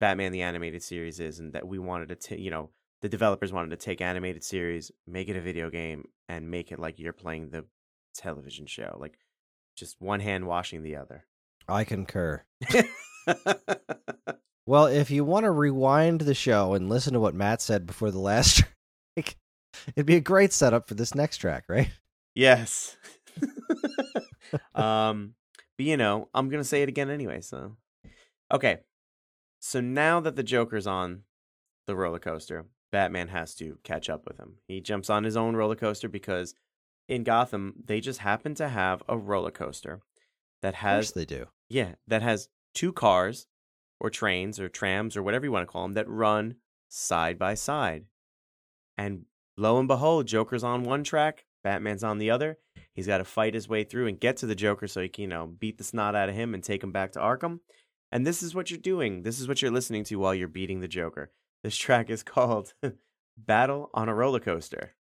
Batman 0.00 0.32
the 0.32 0.42
animated 0.42 0.82
series 0.82 1.20
is 1.20 1.38
and 1.38 1.52
that 1.52 1.66
we 1.66 1.78
wanted 1.78 2.08
to 2.08 2.16
ta- 2.16 2.42
you 2.42 2.50
know 2.50 2.70
the 3.02 3.08
developers 3.08 3.52
wanted 3.52 3.70
to 3.70 3.76
take 3.76 4.00
animated 4.00 4.42
series, 4.42 4.90
make 5.06 5.28
it 5.28 5.36
a 5.36 5.40
video 5.40 5.70
game 5.70 6.06
and 6.28 6.50
make 6.50 6.72
it 6.72 6.80
like 6.80 6.98
you're 6.98 7.12
playing 7.12 7.50
the 7.50 7.64
television 8.16 8.66
show. 8.66 8.96
Like 9.00 9.18
just 9.76 9.96
one 10.00 10.20
hand 10.20 10.46
washing 10.46 10.82
the 10.82 10.96
other. 10.96 11.24
I 11.68 11.84
concur. 11.84 12.42
Well, 14.68 14.86
if 14.86 15.12
you 15.12 15.24
want 15.24 15.44
to 15.44 15.52
rewind 15.52 16.22
the 16.22 16.34
show 16.34 16.74
and 16.74 16.88
listen 16.88 17.12
to 17.12 17.20
what 17.20 17.36
Matt 17.36 17.62
said 17.62 17.86
before 17.86 18.10
the 18.10 18.18
last 18.18 18.56
track, 19.16 19.36
it'd 19.94 20.06
be 20.06 20.16
a 20.16 20.20
great 20.20 20.52
setup 20.52 20.88
for 20.88 20.94
this 20.94 21.14
next 21.14 21.38
track, 21.38 21.64
right? 21.68 21.90
yes. 22.34 22.96
um, 24.74 25.34
but 25.78 25.86
you 25.86 25.96
know, 25.96 26.28
I'm 26.34 26.48
gonna 26.48 26.64
say 26.64 26.82
it 26.82 26.88
again 26.88 27.10
anyway. 27.10 27.42
So, 27.42 27.76
okay. 28.52 28.78
So 29.60 29.80
now 29.80 30.18
that 30.20 30.34
the 30.34 30.42
Joker's 30.42 30.86
on 30.86 31.22
the 31.86 31.94
roller 31.94 32.18
coaster, 32.18 32.66
Batman 32.90 33.28
has 33.28 33.54
to 33.56 33.78
catch 33.84 34.10
up 34.10 34.26
with 34.26 34.36
him. 34.36 34.56
He 34.66 34.80
jumps 34.80 35.10
on 35.10 35.22
his 35.22 35.36
own 35.36 35.54
roller 35.54 35.76
coaster 35.76 36.08
because 36.08 36.54
in 37.08 37.24
Gotham 37.24 37.74
they 37.84 38.00
just 38.00 38.20
happen 38.20 38.54
to 38.56 38.68
have 38.68 39.02
a 39.08 39.16
roller 39.16 39.50
coaster 39.50 40.00
that 40.62 40.74
Of 40.74 40.80
course 40.80 40.82
has 40.82 41.12
they 41.12 41.24
do. 41.24 41.46
Yeah, 41.68 41.94
that 42.06 42.22
has 42.22 42.48
two 42.74 42.92
cars 42.92 43.46
or 44.00 44.10
trains 44.10 44.60
or 44.60 44.68
trams 44.68 45.16
or 45.16 45.22
whatever 45.22 45.44
you 45.44 45.52
want 45.52 45.66
to 45.66 45.72
call 45.72 45.82
them 45.82 45.94
that 45.94 46.08
run 46.08 46.56
side 46.88 47.38
by 47.38 47.54
side. 47.54 48.04
And 48.96 49.24
lo 49.56 49.78
and 49.78 49.88
behold, 49.88 50.26
Joker's 50.26 50.64
on 50.64 50.84
one 50.84 51.04
track, 51.04 51.44
Batman's 51.62 52.04
on 52.04 52.18
the 52.18 52.30
other. 52.30 52.58
He's 52.94 53.06
got 53.06 53.18
to 53.18 53.24
fight 53.24 53.54
his 53.54 53.68
way 53.68 53.84
through 53.84 54.06
and 54.06 54.20
get 54.20 54.38
to 54.38 54.46
the 54.46 54.54
Joker 54.54 54.86
so 54.86 55.02
he 55.02 55.08
can, 55.08 55.22
you 55.22 55.28
know, 55.28 55.46
beat 55.46 55.78
the 55.78 55.84
snot 55.84 56.14
out 56.14 56.28
of 56.28 56.34
him 56.34 56.54
and 56.54 56.62
take 56.62 56.82
him 56.82 56.92
back 56.92 57.12
to 57.12 57.18
Arkham. 57.18 57.60
And 58.10 58.26
this 58.26 58.42
is 58.42 58.54
what 58.54 58.70
you're 58.70 58.78
doing. 58.78 59.22
This 59.22 59.40
is 59.40 59.48
what 59.48 59.60
you're 59.60 59.70
listening 59.70 60.04
to 60.04 60.16
while 60.16 60.34
you're 60.34 60.48
beating 60.48 60.80
the 60.80 60.88
Joker. 60.88 61.30
This 61.62 61.76
track 61.76 62.08
is 62.08 62.22
called 62.22 62.74
Battle 63.36 63.90
on 63.92 64.08
a 64.08 64.14
Roller 64.14 64.40
Coaster. 64.40 64.94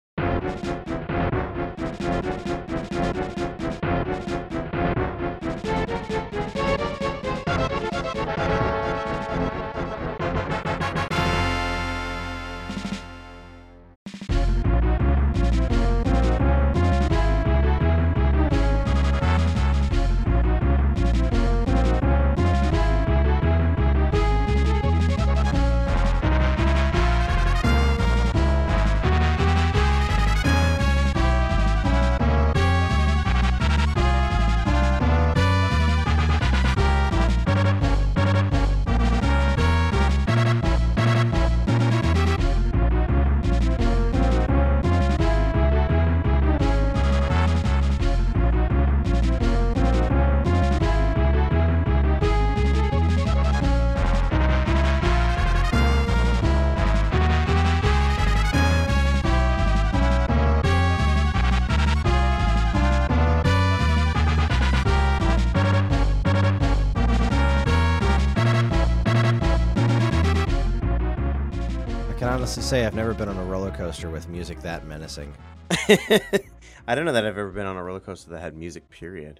Say 72.75 72.85
I've 72.85 72.93
never 72.93 73.13
been 73.13 73.29
on 73.29 73.37
a 73.37 73.45
roller 73.45 73.71
coaster 73.71 74.09
with 74.09 74.27
music 74.27 74.61
that 74.63 74.85
menacing. 74.85 75.33
I 75.71 76.93
don't 76.93 77.05
know 77.05 77.13
that 77.13 77.25
I've 77.25 77.37
ever 77.37 77.51
been 77.51 77.67
on 77.67 77.77
a 77.77 77.83
roller 77.83 78.01
coaster 78.01 78.31
that 78.31 78.41
had 78.41 78.57
music. 78.57 78.89
Period. 78.89 79.39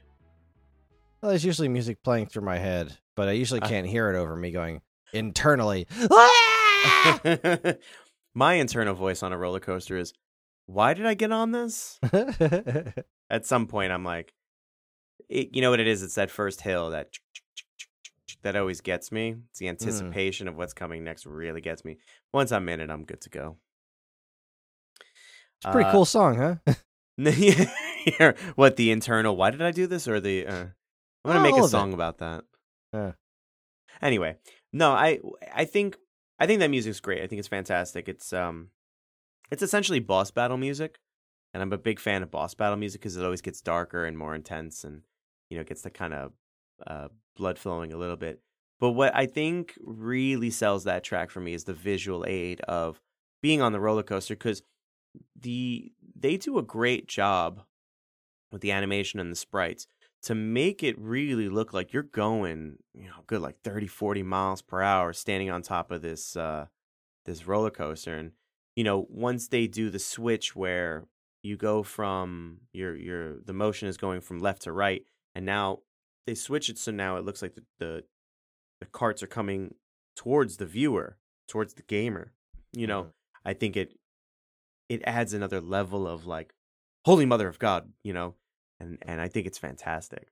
Well, 1.21 1.31
there's 1.31 1.43
usually 1.43 1.67
music 1.67 2.01
playing 2.01 2.27
through 2.27 2.43
my 2.43 2.59
head, 2.59 2.97
but 3.13 3.27
I 3.27 3.33
usually 3.33 3.59
uh. 3.59 3.67
can't 3.67 3.87
hear 3.87 4.09
it 4.09 4.17
over 4.17 4.37
me 4.37 4.51
going 4.51 4.79
internally. 5.11 5.85
My 8.33 8.53
internal 8.53 8.95
voice 8.95 9.21
on 9.21 9.33
a 9.33 9.37
roller 9.37 9.59
coaster 9.59 9.97
is, 9.97 10.13
"Why 10.65 10.93
did 10.93 11.05
I 11.05 11.13
get 11.13 11.33
on 11.33 11.51
this?" 11.51 11.99
At 13.29 13.45
some 13.45 13.67
point, 13.67 13.91
I'm 13.91 14.05
like, 14.05 14.33
it, 15.27 15.53
you 15.53 15.61
know 15.61 15.71
what 15.71 15.81
it 15.81 15.87
is? 15.87 16.03
It's 16.03 16.15
that 16.15 16.31
first 16.31 16.61
hill 16.61 16.91
that 16.91 17.09
that 18.43 18.55
always 18.55 18.79
gets 18.79 19.11
me. 19.11 19.35
It's 19.49 19.59
the 19.59 19.65
hmm. 19.65 19.71
anticipation 19.71 20.47
of 20.47 20.55
what's 20.55 20.73
coming 20.73 21.03
next 21.03 21.25
really 21.25 21.59
gets 21.59 21.83
me. 21.83 21.97
Once 22.33 22.51
I'm 22.51 22.67
in 22.69 22.81
it, 22.81 22.89
I'm 22.89 23.05
good 23.05 23.21
to 23.21 23.29
go. 23.29 23.57
It's 25.57 25.65
a 25.65 25.71
pretty 25.71 25.89
Uh, 25.89 25.91
cool 25.91 26.05
song, 26.05 26.35
huh? 26.35 26.73
Yeah, 28.19 28.33
what 28.55 28.75
the 28.75 28.91
internal? 28.91 29.35
Why 29.35 29.49
did 29.49 29.61
I 29.63 29.71
do 29.71 29.88
this? 29.88 30.07
Or 30.07 30.19
the? 30.19 30.45
Uh, 30.45 30.65
I'm 31.23 31.31
gonna 31.31 31.39
make 31.41 31.55
a 31.55 31.59
of 31.59 31.65
it. 31.65 31.69
song 31.69 31.93
about 31.93 32.19
that. 32.19 32.43
Yeah. 32.93 33.13
Anyway, 34.01 34.35
no, 34.71 34.91
I 34.91 35.19
I 35.53 35.65
think 35.65 35.97
I 36.39 36.45
think 36.45 36.59
that 36.59 36.69
music's 36.69 36.99
great. 36.99 37.23
I 37.23 37.27
think 37.27 37.39
it's 37.39 37.47
fantastic. 37.47 38.07
It's 38.07 38.31
um, 38.31 38.69
it's 39.49 39.63
essentially 39.63 39.99
boss 39.99 40.29
battle 40.29 40.57
music, 40.57 40.99
and 41.53 41.63
I'm 41.63 41.73
a 41.73 41.79
big 41.79 41.99
fan 41.99 42.21
of 42.21 42.29
boss 42.29 42.53
battle 42.53 42.77
music 42.77 43.01
because 43.01 43.17
it 43.17 43.23
always 43.25 43.41
gets 43.41 43.59
darker 43.61 44.05
and 44.05 44.15
more 44.17 44.35
intense, 44.35 44.83
and 44.83 45.01
you 45.49 45.57
know 45.57 45.63
gets 45.63 45.81
the 45.81 45.89
kind 45.89 46.13
of 46.13 46.33
uh, 46.85 47.07
blood 47.35 47.57
flowing 47.57 47.91
a 47.91 47.97
little 47.97 48.17
bit. 48.17 48.41
But 48.79 48.91
what 48.91 49.15
I 49.15 49.25
think 49.25 49.77
really 49.81 50.49
sells 50.49 50.83
that 50.83 51.03
track 51.03 51.29
for 51.29 51.39
me 51.39 51.53
is 51.53 51.63
the 51.63 51.73
visual 51.73 52.25
aid 52.27 52.61
of 52.61 52.99
being 53.41 53.61
on 53.61 53.71
the 53.71 53.79
roller 53.79 54.03
coaster 54.03 54.35
because 54.35 54.61
the 55.39 55.91
they 56.15 56.38
do 56.38 56.57
a 56.57 56.63
great 56.63 57.07
job 57.07 57.61
with 58.51 58.61
the 58.61 58.71
animation 58.71 59.19
and 59.19 59.31
the 59.31 59.35
sprites 59.35 59.88
to 60.23 60.35
make 60.35 60.83
it 60.83 60.97
really 60.99 61.47
look 61.47 61.73
like 61.73 61.93
you're 61.93 62.03
going 62.03 62.77
you 62.93 63.05
know 63.05 63.23
good 63.27 63.41
like 63.41 63.59
30 63.63 63.88
40 63.88 64.23
miles 64.23 64.61
per 64.61 64.81
hour 64.81 65.13
standing 65.13 65.49
on 65.49 65.61
top 65.61 65.91
of 65.91 66.01
this 66.01 66.35
uh 66.35 66.65
this 67.25 67.47
roller 67.47 67.71
coaster. 67.71 68.15
And 68.15 68.31
you 68.75 68.83
know 68.83 69.07
once 69.09 69.47
they 69.47 69.67
do 69.67 69.89
the 69.89 69.99
switch 69.99 70.55
where 70.55 71.05
you 71.43 71.55
go 71.55 71.83
from 71.83 72.57
your 72.73 72.95
your 72.95 73.39
the 73.45 73.53
motion 73.53 73.88
is 73.88 73.97
going 73.97 74.21
from 74.21 74.39
left 74.39 74.63
to 74.63 74.71
right 74.71 75.03
and 75.33 75.45
now 75.45 75.79
they 76.25 76.35
switch 76.35 76.69
it 76.69 76.77
so 76.77 76.91
now 76.91 77.17
it 77.17 77.25
looks 77.25 77.41
like 77.41 77.55
the 77.55 77.63
the, 77.79 78.03
the 78.85 78.91
carts 78.91 79.23
are 79.23 79.27
coming 79.27 79.73
towards 80.15 80.57
the 80.57 80.65
viewer 80.65 81.17
towards 81.47 81.73
the 81.73 81.81
gamer 81.83 82.31
you 82.73 82.87
know 82.87 83.03
Mhm. 83.03 83.11
i 83.45 83.53
think 83.53 83.75
it 83.75 83.97
it 84.89 85.01
adds 85.05 85.33
another 85.33 85.59
level 85.61 86.07
of 86.07 86.25
like 86.25 86.53
holy 87.05 87.25
mother 87.25 87.47
of 87.47 87.59
god 87.59 87.91
you 88.03 88.13
know 88.13 88.35
and 88.79 88.97
and 89.01 89.19
i 89.21 89.27
think 89.27 89.47
it's 89.47 89.57
fantastic 89.57 90.27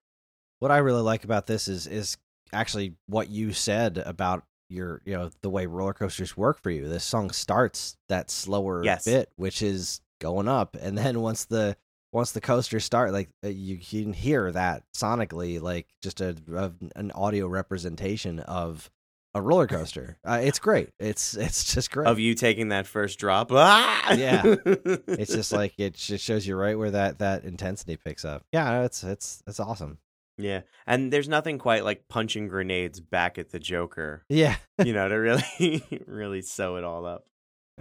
what 0.59 0.71
I 0.71 0.77
really 0.77 1.01
like 1.01 1.25
about 1.25 1.45
this 1.45 1.67
is 1.67 1.87
is 1.87 2.15
actually 2.53 2.95
what 3.07 3.27
you 3.29 3.51
said 3.51 3.97
about 3.97 4.45
your 4.69 5.01
you 5.03 5.13
know 5.13 5.29
the 5.41 5.49
way 5.49 5.65
roller 5.65 5.93
coasters 5.93 6.37
work 6.37 6.61
for 6.61 6.69
you. 6.71 6.87
This 6.87 7.03
song 7.03 7.31
starts 7.31 7.97
that 8.07 8.31
slower 8.31 8.81
Yes. 8.81 9.03
bit, 9.03 9.29
which 9.35 9.61
is 9.61 9.99
going 10.21 10.47
up, 10.47 10.77
and 10.79 10.97
then 10.97 11.19
once 11.19 11.43
the 11.43 11.75
once 12.13 12.32
the 12.32 12.41
coaster 12.41 12.80
start, 12.80 13.12
like 13.12 13.30
uh, 13.43 13.49
you 13.49 13.78
can 13.78 14.13
hear 14.13 14.52
that 14.52 14.84
sonically, 14.95 15.60
like 15.62 15.88
just 16.02 16.21
a, 16.21 16.36
a 16.56 16.71
an 16.95 17.12
audio 17.12 17.47
representation 17.47 18.39
of 18.39 18.89
a 19.36 19.41
roller 19.41 19.65
coaster. 19.67 20.17
Uh, 20.23 20.39
it's 20.43 20.60
great. 20.60 20.89
It's 20.99 21.34
it's 21.36 21.73
just 21.73 21.91
great. 21.91 22.08
of 22.08 22.19
you 22.19 22.36
taking 22.36 22.69
that 22.69 22.86
first 22.88 23.17
drop 23.19 23.52
ah! 23.52 24.13
Yeah. 24.13 24.43
it's 24.65 25.34
just 25.34 25.52
like 25.52 25.73
it 25.80 25.95
just 25.95 26.23
shows 26.23 26.45
you 26.45 26.56
right 26.56 26.78
where 26.78 26.91
that 26.91 27.19
that 27.19 27.43
intensity 27.43 27.97
picks 27.97 28.23
up. 28.23 28.43
Yeah, 28.54 28.84
it's 28.84 29.04
it's 29.04 29.41
it's 29.47 29.60
awesome. 29.60 29.97
yeah 30.38 30.62
and 30.88 31.12
there's 31.13 31.30
nothing 31.30 31.58
quite 31.60 31.84
like 31.84 32.08
punching 32.10 32.47
grenades 32.47 32.99
back 32.99 33.38
at 33.38 33.52
the 33.52 33.60
joker 33.60 34.23
Yeah. 34.30 34.56
you 34.84 34.91
know 34.91 35.08
to 35.08 35.15
really 35.15 35.83
really 36.08 36.42
sew 36.42 36.77
it 36.77 36.83
all 36.83 37.06
up 37.06 37.25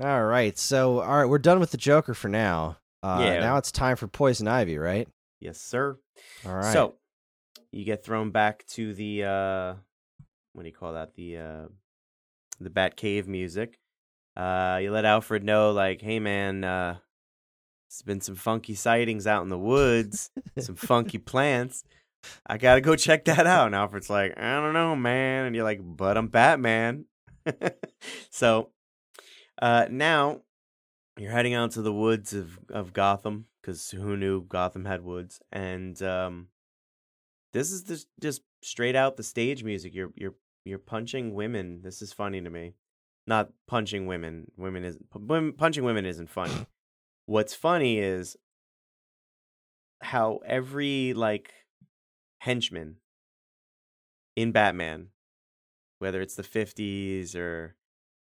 All 0.01 0.25
right. 0.25 0.57
So, 0.59 1.01
all 1.01 1.17
right, 1.19 1.29
we're 1.29 1.39
done 1.39 1.61
with 1.61 1.71
the 1.71 1.77
Joker 1.79 2.15
for 2.15 2.29
now. 2.29 2.79
Uh, 3.03 3.19
Yeah. 3.23 3.41
Now 3.41 3.57
it's 3.57 3.73
time 3.73 3.97
for 3.97 4.07
Poison 4.09 4.47
Ivy, 4.49 4.79
right? 4.79 5.09
yes 5.41 5.61
sir. 5.61 5.99
All 6.47 6.55
right. 6.55 6.73
so 6.73 6.95
you 7.73 7.85
get 7.85 8.05
thrown 8.05 8.31
back 8.31 8.65
to 8.69 8.95
the 8.95 9.25
uh 9.25 9.75
what 10.53 10.63
do 10.63 10.69
you 10.69 10.75
call 10.75 10.93
that? 10.93 11.15
The 11.15 11.39
uh 11.39 11.65
the 12.61 12.71
bat 12.71 12.97
cave 12.97 13.27
music. 13.27 13.79
Uh 14.37 14.79
you 14.83 14.93
let 14.93 15.05
alfred 15.05 15.43
know 15.43 15.73
like 15.73 16.01
hey 16.01 16.21
man 16.21 16.63
uh 16.65 16.97
there's 17.91 18.03
been 18.03 18.21
some 18.21 18.37
funky 18.37 18.75
sightings 18.75 19.27
out 19.27 19.43
in 19.43 19.49
the 19.49 19.59
woods 19.59 20.31
some 20.59 20.77
funky 20.77 21.19
plants. 21.33 21.83
I 22.47 22.57
gotta 22.57 22.81
go 22.81 22.95
check 22.95 23.25
that 23.25 23.47
out. 23.47 23.67
And 23.67 23.75
alfred's 23.75 24.09
like 24.11 24.39
i 24.39 24.61
don't 24.61 24.75
know 24.75 24.95
man. 24.95 25.47
And 25.47 25.57
you're 25.57 25.65
like 25.65 25.81
but 25.83 26.17
i'm 26.17 26.29
batman. 26.29 27.07
So 28.31 28.71
uh 29.61 29.87
now 29.91 30.43
you're 31.19 31.33
heading 31.33 31.55
out 31.55 31.73
to 31.73 31.83
the 31.83 31.93
woods 31.93 32.33
of 32.33 32.59
of 32.71 32.93
gotham 32.93 33.47
because 33.61 33.91
who 33.91 34.17
knew 34.17 34.43
gotham 34.43 34.85
had 34.85 35.03
woods 35.03 35.41
and 35.53 36.03
um 36.03 36.49
this 37.53 37.71
is 37.71 37.83
just 37.83 38.09
just 38.21 38.43
straight 38.63 38.97
out 38.97 39.17
the 39.17 39.23
stage 39.23 39.63
music. 39.65 39.95
You're 39.95 40.13
you're 40.17 40.35
you're 40.65 40.79
punching 40.79 41.35
women. 41.35 41.81
This 41.83 42.03
is 42.03 42.13
funny 42.13 42.41
to 42.41 42.51
me. 42.51 42.75
Not 43.27 43.51
punching 43.69 44.07
women. 44.07 44.51
Women 44.57 44.85
is 44.85 44.97
pu- 45.11 45.27
wom- 45.27 45.55
punching 45.57 45.85
women 45.85 46.07
isn't 46.07 46.31
funny. 46.31 46.67
What's 47.27 47.55
funny 47.55 47.99
is 47.99 48.37
how 50.03 50.41
every 50.45 51.15
like 51.15 51.53
henchman 52.39 52.97
in 54.35 54.51
Batman, 54.51 55.09
whether 55.99 56.21
it's 56.21 56.35
the 56.35 56.43
50s 56.43 57.37
or 57.37 57.77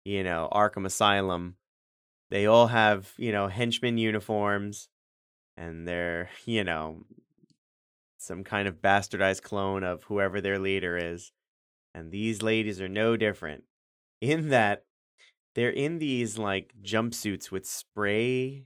you 0.05 0.23
know 0.23 0.49
Arkham 0.51 0.85
Asylum, 0.85 1.55
they 2.31 2.45
all 2.45 2.67
have 2.67 3.13
you 3.17 3.31
know 3.31 3.47
henchman 3.47 3.97
uniforms, 3.97 4.89
and 5.57 5.87
they're 5.87 6.29
you 6.45 6.63
know 6.63 7.05
some 8.17 8.43
kind 8.43 8.67
of 8.67 8.81
bastardized 8.81 9.43
clone 9.43 9.83
of 9.83 10.03
whoever 10.03 10.41
their 10.41 10.59
leader 10.59 10.97
is. 10.97 11.31
And 11.95 12.11
these 12.11 12.41
ladies 12.41 12.81
are 12.81 12.89
no 12.89 13.17
different 13.17 13.63
in 14.21 14.49
that 14.49 14.83
they're 15.55 15.69
in 15.71 15.99
these 15.99 16.37
like 16.37 16.73
jumpsuits 16.83 17.51
with 17.51 17.65
spray 17.67 18.65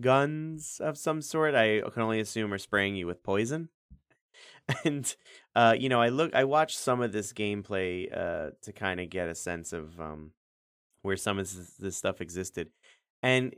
guns 0.00 0.80
of 0.82 0.98
some 0.98 1.22
sort. 1.22 1.54
I 1.54 1.82
can 1.92 2.02
only 2.02 2.20
assume 2.20 2.52
are 2.52 2.58
spraying 2.58 2.96
you 2.96 3.06
with 3.06 3.22
poison. 3.22 3.68
And 4.84 5.14
uh, 5.54 5.76
you 5.78 5.88
know, 5.88 6.00
I 6.00 6.08
look 6.08 6.34
I 6.34 6.44
watched 6.44 6.78
some 6.78 7.00
of 7.00 7.12
this 7.12 7.32
gameplay 7.32 8.10
uh 8.12 8.50
to 8.62 8.72
kind 8.72 9.00
of 9.00 9.10
get 9.10 9.28
a 9.28 9.34
sense 9.34 9.72
of 9.72 10.00
um 10.00 10.32
where 11.06 11.16
some 11.16 11.38
of 11.38 11.50
this, 11.78 11.96
stuff 11.96 12.20
existed. 12.20 12.68
And 13.22 13.54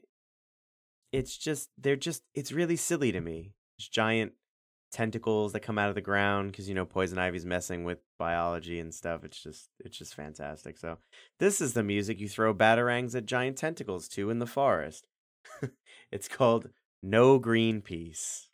it's 1.13 1.37
just 1.37 1.71
they're 1.77 1.97
just 1.97 2.23
it's 2.35 2.53
really 2.53 2.77
silly 2.77 3.11
to 3.13 3.21
me. 3.21 3.55
It's 3.79 3.89
giant 3.89 4.33
tentacles 4.91 5.53
that 5.53 5.61
come 5.61 5.79
out 5.79 5.89
of 5.89 5.95
the 5.95 6.01
ground 6.01 6.51
because 6.51 6.69
you 6.69 6.75
know 6.75 6.87
poison 6.87 7.19
ivy's 7.19 7.45
messing 7.45 7.85
with 7.85 7.99
biology 8.19 8.81
and 8.81 8.95
stuff 8.95 9.23
it's 9.23 9.43
just 9.43 9.69
it's 9.81 9.99
just 9.99 10.15
fantastic 10.15 10.79
so 10.79 10.97
this 11.39 11.61
is 11.61 11.75
the 11.75 11.83
music 11.83 12.19
you 12.19 12.27
throw 12.27 12.55
batarangs 12.55 13.15
at 13.15 13.27
giant 13.27 13.59
tentacles 13.59 14.09
to 14.09 14.31
in 14.31 14.39
the 14.39 14.47
forest 14.47 15.07
it's 16.11 16.27
called 16.27 16.71
no 17.03 17.39
green 17.39 17.83
peace 17.83 18.49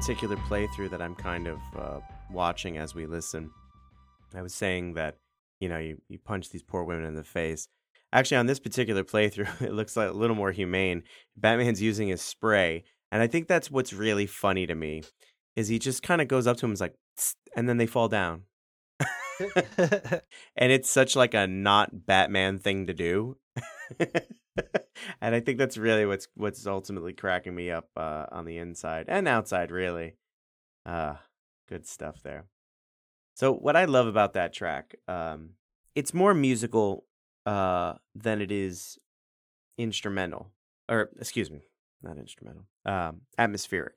particular 0.00 0.36
playthrough 0.48 0.88
that 0.88 1.02
I'm 1.02 1.14
kind 1.14 1.46
of 1.46 1.58
uh, 1.78 2.00
watching 2.30 2.78
as 2.78 2.94
we 2.94 3.04
listen, 3.04 3.50
I 4.34 4.40
was 4.40 4.54
saying 4.54 4.94
that 4.94 5.18
you 5.60 5.68
know 5.68 5.76
you, 5.76 6.00
you 6.08 6.18
punch 6.18 6.48
these 6.48 6.62
poor 6.62 6.84
women 6.84 7.04
in 7.04 7.16
the 7.16 7.22
face. 7.22 7.68
Actually, 8.10 8.38
on 8.38 8.46
this 8.46 8.58
particular 8.58 9.04
playthrough, 9.04 9.60
it 9.60 9.74
looks 9.74 9.98
like 9.98 10.08
a 10.08 10.14
little 10.14 10.34
more 10.34 10.52
humane. 10.52 11.02
Batman's 11.36 11.82
using 11.82 12.08
his 12.08 12.22
spray, 12.22 12.82
and 13.12 13.20
I 13.20 13.26
think 13.26 13.46
that's 13.46 13.70
what's 13.70 13.92
really 13.92 14.24
funny 14.24 14.66
to 14.66 14.74
me 14.74 15.02
is 15.54 15.68
he 15.68 15.78
just 15.78 16.02
kind 16.02 16.22
of 16.22 16.28
goes 16.28 16.46
up 16.46 16.56
to 16.56 16.64
him 16.64 16.70
and 16.70 16.76
is 16.76 16.80
like, 16.80 16.94
and 17.54 17.68
then 17.68 17.76
they 17.76 17.86
fall 17.86 18.08
down, 18.08 18.44
and 19.38 20.72
it's 20.72 20.90
such 20.90 21.14
like 21.14 21.34
a 21.34 21.46
not 21.46 22.06
Batman 22.06 22.58
thing 22.58 22.86
to 22.86 22.94
do. 22.94 23.36
and 25.20 25.34
I 25.34 25.40
think 25.40 25.58
that's 25.58 25.78
really 25.78 26.06
what's 26.06 26.28
what's 26.34 26.66
ultimately 26.66 27.12
cracking 27.12 27.54
me 27.54 27.70
up 27.70 27.88
uh, 27.96 28.26
on 28.30 28.44
the 28.44 28.58
inside 28.58 29.06
and 29.08 29.26
outside, 29.26 29.70
really. 29.70 30.16
Uh, 30.86 31.14
good 31.68 31.86
stuff 31.86 32.22
there. 32.22 32.46
So 33.34 33.54
what 33.54 33.76
I 33.76 33.86
love 33.86 34.06
about 34.06 34.34
that 34.34 34.52
track, 34.52 34.96
um, 35.08 35.50
it's 35.94 36.12
more 36.12 36.34
musical 36.34 37.06
uh, 37.46 37.94
than 38.14 38.42
it 38.42 38.52
is 38.52 38.98
instrumental, 39.78 40.50
or 40.88 41.10
excuse 41.18 41.50
me, 41.50 41.62
not 42.02 42.18
instrumental, 42.18 42.66
um, 42.84 43.22
atmospheric. 43.38 43.94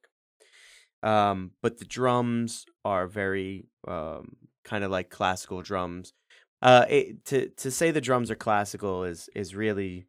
Um, 1.02 1.52
but 1.62 1.80
the 1.80 1.86
drums 1.86 2.66
are 2.86 3.08
very 3.08 3.66
um, 3.88 4.38
kind 4.64 4.84
of 4.84 4.92
like 4.92 5.10
classical 5.10 5.62
drums. 5.62 6.14
Uh, 6.64 6.86
it, 6.88 7.26
to 7.26 7.50
to 7.50 7.70
say 7.70 7.92
the 7.92 8.00
drums 8.00 8.32
are 8.32 8.36
classical 8.36 9.04
is 9.04 9.30
is 9.36 9.54
really, 9.54 10.06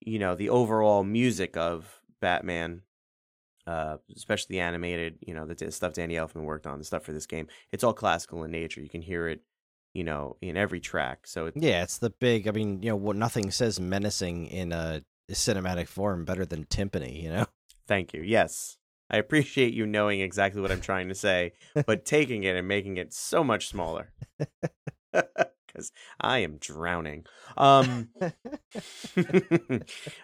you 0.00 0.20
know, 0.20 0.36
the 0.36 0.48
overall 0.48 1.02
music 1.02 1.56
of 1.56 2.02
Batman, 2.20 2.82
uh, 3.66 3.96
especially 4.14 4.54
the 4.54 4.60
animated, 4.60 5.18
you 5.26 5.34
know, 5.34 5.44
the 5.44 5.72
stuff 5.72 5.94
Danny 5.94 6.14
Elfman 6.14 6.44
worked 6.44 6.68
on, 6.68 6.78
the 6.78 6.84
stuff 6.84 7.02
for 7.02 7.12
this 7.12 7.26
game. 7.26 7.48
It's 7.72 7.82
all 7.82 7.92
classical 7.92 8.44
in 8.44 8.52
nature. 8.52 8.80
You 8.80 8.88
can 8.88 9.02
hear 9.02 9.26
it, 9.26 9.40
you 9.92 10.04
know, 10.04 10.36
in 10.40 10.56
every 10.56 10.78
track. 10.78 11.26
So 11.26 11.50
yeah, 11.56 11.82
it's 11.82 11.98
the 11.98 12.10
big. 12.10 12.46
I 12.46 12.52
mean, 12.52 12.80
you 12.84 12.90
know, 12.90 12.96
what 12.96 13.16
nothing 13.16 13.50
says 13.50 13.80
menacing 13.80 14.46
in 14.46 14.70
a 14.70 15.02
cinematic 15.32 15.88
form 15.88 16.24
better 16.24 16.46
than 16.46 16.66
timpani. 16.66 17.20
You 17.20 17.30
know. 17.30 17.46
Thank 17.88 18.14
you. 18.14 18.22
Yes. 18.22 18.78
I 19.10 19.16
appreciate 19.18 19.74
you 19.74 19.84
knowing 19.84 20.20
exactly 20.20 20.60
what 20.60 20.72
I'm 20.72 20.80
trying 20.80 21.08
to 21.08 21.14
say, 21.14 21.52
but 21.86 22.04
taking 22.04 22.44
it 22.44 22.56
and 22.56 22.66
making 22.66 22.96
it 22.98 23.12
so 23.12 23.42
much 23.42 23.68
smaller. 23.68 24.12
Cuz 25.76 25.92
I 26.20 26.38
am 26.38 26.58
drowning. 26.58 27.26
Um 27.56 28.08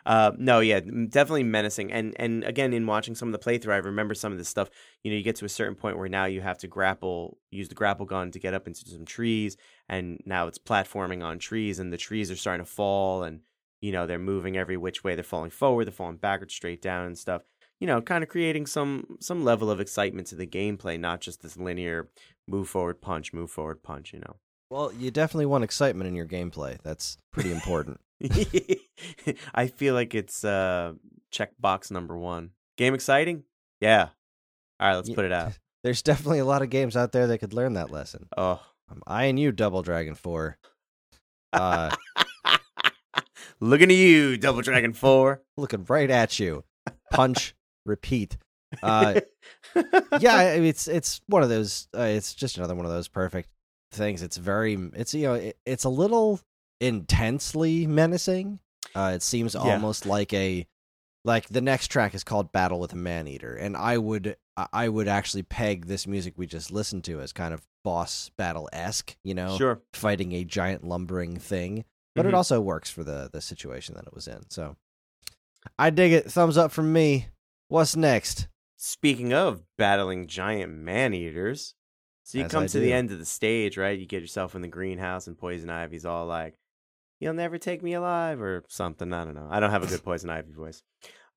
uh 0.07 0.32
no, 0.38 0.61
yeah, 0.61 0.80
definitely 0.80 1.44
menacing. 1.44 1.92
And 1.92 2.14
and 2.18 2.44
again 2.44 2.72
in 2.72 2.86
watching 2.86 3.14
some 3.14 3.32
of 3.32 3.32
the 3.32 3.38
playthrough 3.50 3.72
I 3.72 3.76
remember 3.78 4.14
some 4.14 4.32
of 4.32 4.38
this 4.38 4.48
stuff, 4.48 4.70
you 5.03 5.11
know, 5.11 5.16
you 5.16 5.22
get 5.22 5.36
to 5.36 5.44
a 5.44 5.48
certain 5.48 5.74
point 5.74 5.98
where 5.98 6.09
now 6.09 6.24
you 6.24 6.40
have 6.40 6.59
to 6.59 6.68
grapple, 6.68 7.38
use 7.50 7.68
the 7.68 7.74
grapple 7.74 8.07
gun 8.07 8.30
to 8.32 8.38
get 8.38 8.55
up 8.55 8.66
into 8.66 8.88
some 8.88 9.05
trees 9.05 9.57
and 9.88 10.20
now 10.26 10.46
it's 10.46 10.59
platforming 10.59 11.22
on 11.22 11.38
trees 11.38 11.78
and 11.78 11.92
the 11.92 11.96
trees 11.98 12.30
are 12.30 12.36
starting 12.36 12.64
to 12.64 12.70
fall 12.70 13.22
and 13.22 13.40
you 13.80 13.90
know, 13.90 14.07
they're 14.07 14.18
moving 14.18 14.57
every 14.57 14.76
which 14.76 15.03
way. 15.03 15.16
They're 15.16 15.24
falling 15.24 15.50
forward, 15.50 15.86
they're 15.86 15.92
falling 15.92 16.16
backwards, 16.16 16.55
straight 16.55 16.82
down 16.82 17.07
and 17.07 17.18
stuff 17.18 17.42
you 17.80 17.86
know, 17.88 18.00
kind 18.00 18.22
of 18.22 18.30
creating 18.30 18.64
some 18.66 19.16
some 19.20 19.42
level 19.42 19.68
of 19.68 19.80
excitement 19.80 20.28
to 20.28 20.36
the 20.36 20.46
gameplay, 20.46 21.00
not 21.00 21.20
just 21.20 21.42
this 21.42 21.57
linear 21.57 22.09
move 22.46 22.68
forward 22.68 23.00
punch, 23.00 23.32
move 23.32 23.50
forward 23.50 23.82
punch, 23.82 24.12
you 24.12 24.20
know. 24.20 24.36
Well, 24.72 24.90
you 24.90 25.10
definitely 25.10 25.44
want 25.44 25.64
excitement 25.64 26.08
in 26.08 26.14
your 26.14 26.24
gameplay. 26.24 26.78
That's 26.82 27.18
pretty 27.30 27.52
important. 27.52 28.00
I 29.54 29.66
feel 29.66 29.92
like 29.92 30.14
it's 30.14 30.44
uh 30.46 30.94
check 31.30 31.50
box 31.60 31.90
number 31.90 32.16
1. 32.16 32.48
Game 32.78 32.94
exciting? 32.94 33.44
Yeah. 33.82 34.08
All 34.80 34.88
right, 34.88 34.96
let's 34.96 35.10
Ye- 35.10 35.14
put 35.14 35.26
it 35.26 35.32
out. 35.32 35.58
There's 35.84 36.00
definitely 36.00 36.38
a 36.38 36.46
lot 36.46 36.62
of 36.62 36.70
games 36.70 36.96
out 36.96 37.12
there 37.12 37.26
that 37.26 37.36
could 37.38 37.52
learn 37.52 37.74
that 37.74 37.90
lesson. 37.90 38.28
Oh. 38.34 38.62
I'm 38.90 39.02
eyeing 39.06 39.36
you, 39.36 39.52
Double 39.52 39.82
Dragon 39.82 40.14
Four. 40.14 40.56
Uh, 41.52 41.94
Looking 43.60 43.90
at 43.90 43.96
you, 43.96 44.38
Double 44.38 44.62
Dragon 44.62 44.94
4. 44.94 45.42
looking 45.58 45.84
right 45.86 46.10
at 46.10 46.38
you. 46.40 46.64
Punch, 47.10 47.54
repeat. 47.84 48.38
Uh, 48.82 49.20
yeah, 50.18 50.52
it's 50.54 50.88
it's 50.88 51.20
one 51.26 51.42
of 51.42 51.48
those. 51.50 51.88
Uh, 51.94 52.02
it's 52.02 52.34
just 52.34 52.56
another 52.56 52.74
one 52.74 52.86
of 52.86 52.90
those 52.90 53.08
perfect 53.08 53.50
things. 53.93 54.22
It's 54.22 54.36
very. 54.36 54.74
It's 54.95 55.14
you 55.14 55.22
know. 55.28 55.34
It, 55.34 55.59
it's 55.66 55.84
a 55.84 55.88
little 55.88 56.40
intensely 56.80 57.86
menacing. 57.86 58.59
Uh, 58.95 59.12
it 59.14 59.22
seems 59.22 59.55
Yeah. 59.55 59.61
almost 59.61 60.07
like 60.07 60.32
a 60.32 60.66
like 61.24 61.49
the 61.49 61.61
next 61.61 61.88
track 61.88 62.14
is 62.14 62.24
called 62.24 62.53
"Battle 62.53 62.80
with 62.80 62.93
a 62.93 62.97
Man 62.97 63.26
Eater," 63.28 63.55
and 63.55 63.76
I 63.76 63.99
would 63.99 64.36
I- 64.57 64.88
would 64.90 65.09
actually 65.09 65.45
peg 65.45 65.86
this 65.86 66.07
music 66.07 66.34
we 66.36 66.47
just 66.47 66.70
listened 66.70 67.05
to 67.05 67.20
as 67.20 67.32
kind 67.32 67.55
of 67.55 67.62
boss 67.84 68.30
battle 68.36 68.68
esque. 68.72 69.16
You 69.24 69.34
know, 69.34 69.57
Sure. 69.57 69.80
fighting 69.95 70.32
a 70.32 70.45
giant 70.45 70.84
lumbering 70.84 71.38
thing, 71.38 71.84
but 72.14 72.26
it 72.26 72.32
Mhm. 72.32 72.36
also 72.36 72.61
works 72.61 72.90
for 72.90 73.03
the 73.05 73.30
the 73.32 73.40
situation 73.40 73.95
that 73.95 74.07
it 74.07 74.12
was 74.14 74.28
in. 74.28 74.51
So 74.51 74.76
I 75.78 75.90
dig 75.90 76.12
it. 76.12 76.30
Thumbs 76.30 76.59
up 76.59 76.72
from 76.72 76.93
me. 76.93 77.28
What's 77.68 77.97
next? 77.97 78.49
Speaking 78.76 79.32
of 79.32 79.62
battling 79.78 80.26
giant 80.26 80.72
man 80.72 81.14
eaters, 81.14 81.74
so 82.24 82.38
you 82.38 82.44
As 82.44 82.50
come 82.50 82.64
I 82.64 82.66
to 82.68 82.78
the 82.78 82.92
end 82.92 83.10
of 83.10 83.18
the 83.18 83.24
stage, 83.24 83.76
right? 83.76 83.98
You 83.98 84.06
get 84.06 84.22
yourself 84.22 84.54
in 84.54 84.62
the 84.62 84.68
greenhouse, 84.68 85.26
and 85.26 85.38
Poison 85.38 85.70
Ivy's 85.70 86.06
all 86.06 86.26
like, 86.26 86.58
"You'll 87.20 87.34
never 87.34 87.58
take 87.58 87.82
me 87.82 87.94
alive," 87.94 88.40
or 88.40 88.64
something. 88.68 89.12
I 89.12 89.24
don't 89.24 89.34
know. 89.34 89.48
I 89.50 89.60
don't 89.60 89.70
have 89.70 89.84
a 89.84 89.88
good 89.88 90.04
Poison 90.04 90.30
Ivy 90.30 90.52
voice. 90.52 90.82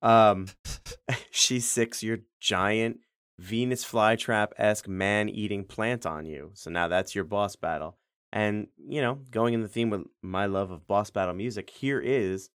Um, 0.01 0.47
she 1.31 1.59
sicks 1.59 2.03
your 2.03 2.19
giant 2.39 2.99
Venus 3.39 3.83
flytrap 3.83 4.51
esque 4.57 4.87
man 4.87 5.29
eating 5.29 5.65
plant 5.65 6.05
on 6.05 6.25
you. 6.25 6.51
So 6.53 6.69
now 6.69 6.87
that's 6.87 7.15
your 7.15 7.25
boss 7.25 7.55
battle. 7.55 7.97
And 8.31 8.67
you 8.77 9.01
know, 9.01 9.19
going 9.31 9.53
in 9.53 9.61
the 9.61 9.67
theme 9.67 9.89
with 9.89 10.03
my 10.21 10.45
love 10.45 10.71
of 10.71 10.87
boss 10.87 11.09
battle 11.09 11.33
music, 11.33 11.69
here 11.69 11.99
is 11.99 12.49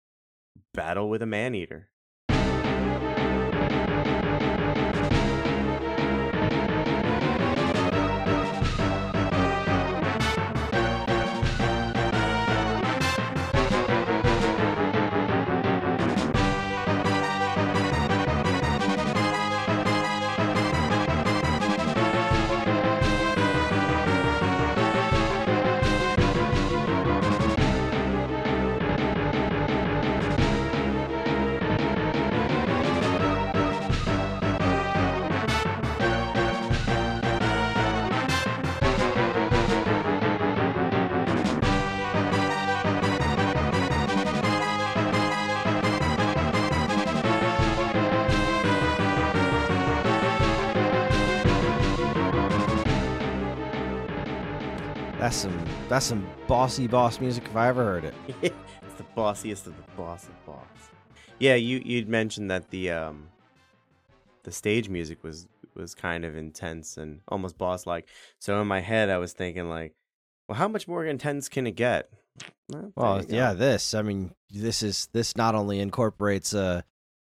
Battle 0.74 1.08
with 1.08 1.22
a 1.22 1.26
Man 1.26 1.54
Eater. 1.54 1.88
That's 55.88 56.06
some 56.06 56.26
bossy 56.46 56.86
boss 56.86 57.20
music 57.20 57.44
if 57.46 57.56
I 57.56 57.68
ever 57.68 57.84
heard 57.84 58.04
it. 58.04 58.14
it's 58.42 58.94
the 58.96 59.04
bossiest 59.16 59.66
of 59.66 59.76
the 59.76 59.82
boss 59.96 60.24
of 60.24 60.46
boss. 60.46 60.66
Yeah, 61.38 61.54
you 61.54 61.80
you'd 61.84 62.08
mentioned 62.08 62.50
that 62.50 62.70
the 62.70 62.90
um 62.90 63.28
the 64.42 64.52
stage 64.52 64.88
music 64.88 65.22
was 65.22 65.48
was 65.74 65.94
kind 65.94 66.24
of 66.24 66.36
intense 66.36 66.96
and 66.96 67.20
almost 67.28 67.56
boss 67.58 67.86
like. 67.86 68.08
So 68.38 68.60
in 68.60 68.66
my 68.66 68.80
head 68.80 69.08
I 69.08 69.18
was 69.18 69.32
thinking 69.32 69.68
like, 69.68 69.94
well 70.48 70.58
how 70.58 70.68
much 70.68 70.88
more 70.88 71.04
intense 71.04 71.48
can 71.48 71.66
it 71.66 71.72
get? 71.76 72.10
Well, 72.70 72.92
Well, 72.96 73.12
there 73.14 73.22
you 73.22 73.28
go. 73.28 73.36
yeah, 73.36 73.52
this. 73.54 73.94
I 73.94 74.02
mean, 74.02 74.32
this 74.50 74.82
is 74.82 75.08
this 75.12 75.36
not 75.36 75.54
only 75.54 75.80
incorporates 75.80 76.54
uh 76.54 76.82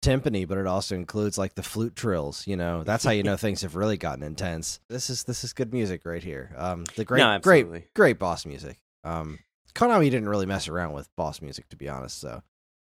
timpani, 0.08 0.46
but 0.46 0.58
it 0.58 0.66
also 0.66 0.94
includes 0.94 1.38
like 1.38 1.54
the 1.54 1.62
flute 1.62 1.96
trills, 1.96 2.46
you 2.46 2.56
know. 2.56 2.84
That's 2.84 3.04
how 3.04 3.10
you 3.10 3.22
know 3.22 3.36
things 3.36 3.62
have 3.62 3.76
really 3.76 3.96
gotten 3.96 4.22
intense. 4.22 4.80
This 4.88 5.10
is 5.10 5.24
this 5.24 5.44
is 5.44 5.52
good 5.52 5.72
music 5.72 6.04
right 6.04 6.22
here. 6.22 6.54
Um 6.56 6.84
the 6.96 7.04
great 7.04 7.18
No, 7.18 7.38
great 7.38 7.94
great 7.94 8.18
boss 8.18 8.46
music. 8.46 8.80
Um 9.04 9.38
Konami 9.74 10.10
didn't 10.10 10.28
really 10.28 10.46
mess 10.46 10.68
around 10.68 10.92
with 10.92 11.14
boss 11.16 11.40
music 11.40 11.68
to 11.68 11.76
be 11.76 11.88
honest, 11.88 12.20
so 12.20 12.42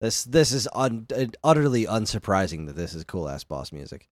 this 0.00 0.24
this 0.24 0.50
is 0.52 0.68
un- 0.74 1.06
uh, 1.14 1.26
utterly 1.44 1.86
unsurprising 1.86 2.66
that 2.66 2.76
this 2.76 2.92
is 2.94 3.04
cool 3.04 3.28
ass 3.28 3.44
boss 3.44 3.70
music. 3.70 4.08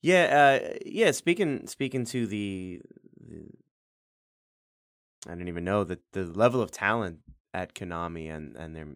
Yeah, 0.00 0.60
uh, 0.64 0.78
yeah. 0.86 1.10
Speaking 1.10 1.66
speaking 1.66 2.06
to 2.06 2.26
the, 2.26 2.80
the, 3.20 3.42
I 5.26 5.34
don't 5.34 5.48
even 5.48 5.64
know 5.64 5.84
that 5.84 6.00
the 6.12 6.24
level 6.24 6.62
of 6.62 6.70
talent 6.70 7.18
at 7.52 7.74
Konami 7.74 8.34
and 8.34 8.56
and 8.56 8.74
their 8.74 8.88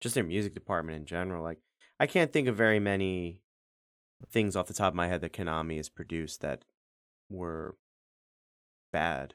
just 0.00 0.16
their 0.16 0.24
music 0.24 0.54
department 0.54 0.96
in 0.96 1.06
general. 1.06 1.44
Like, 1.44 1.58
I 2.00 2.06
can't 2.06 2.32
think 2.32 2.48
of 2.48 2.56
very 2.56 2.80
many 2.80 3.40
things 4.30 4.56
off 4.56 4.66
the 4.66 4.74
top 4.74 4.92
of 4.92 4.96
my 4.96 5.08
head 5.08 5.20
that 5.20 5.32
Konami 5.32 5.76
has 5.76 5.88
produced 5.88 6.40
that 6.40 6.64
were 7.30 7.76
bad. 8.92 9.34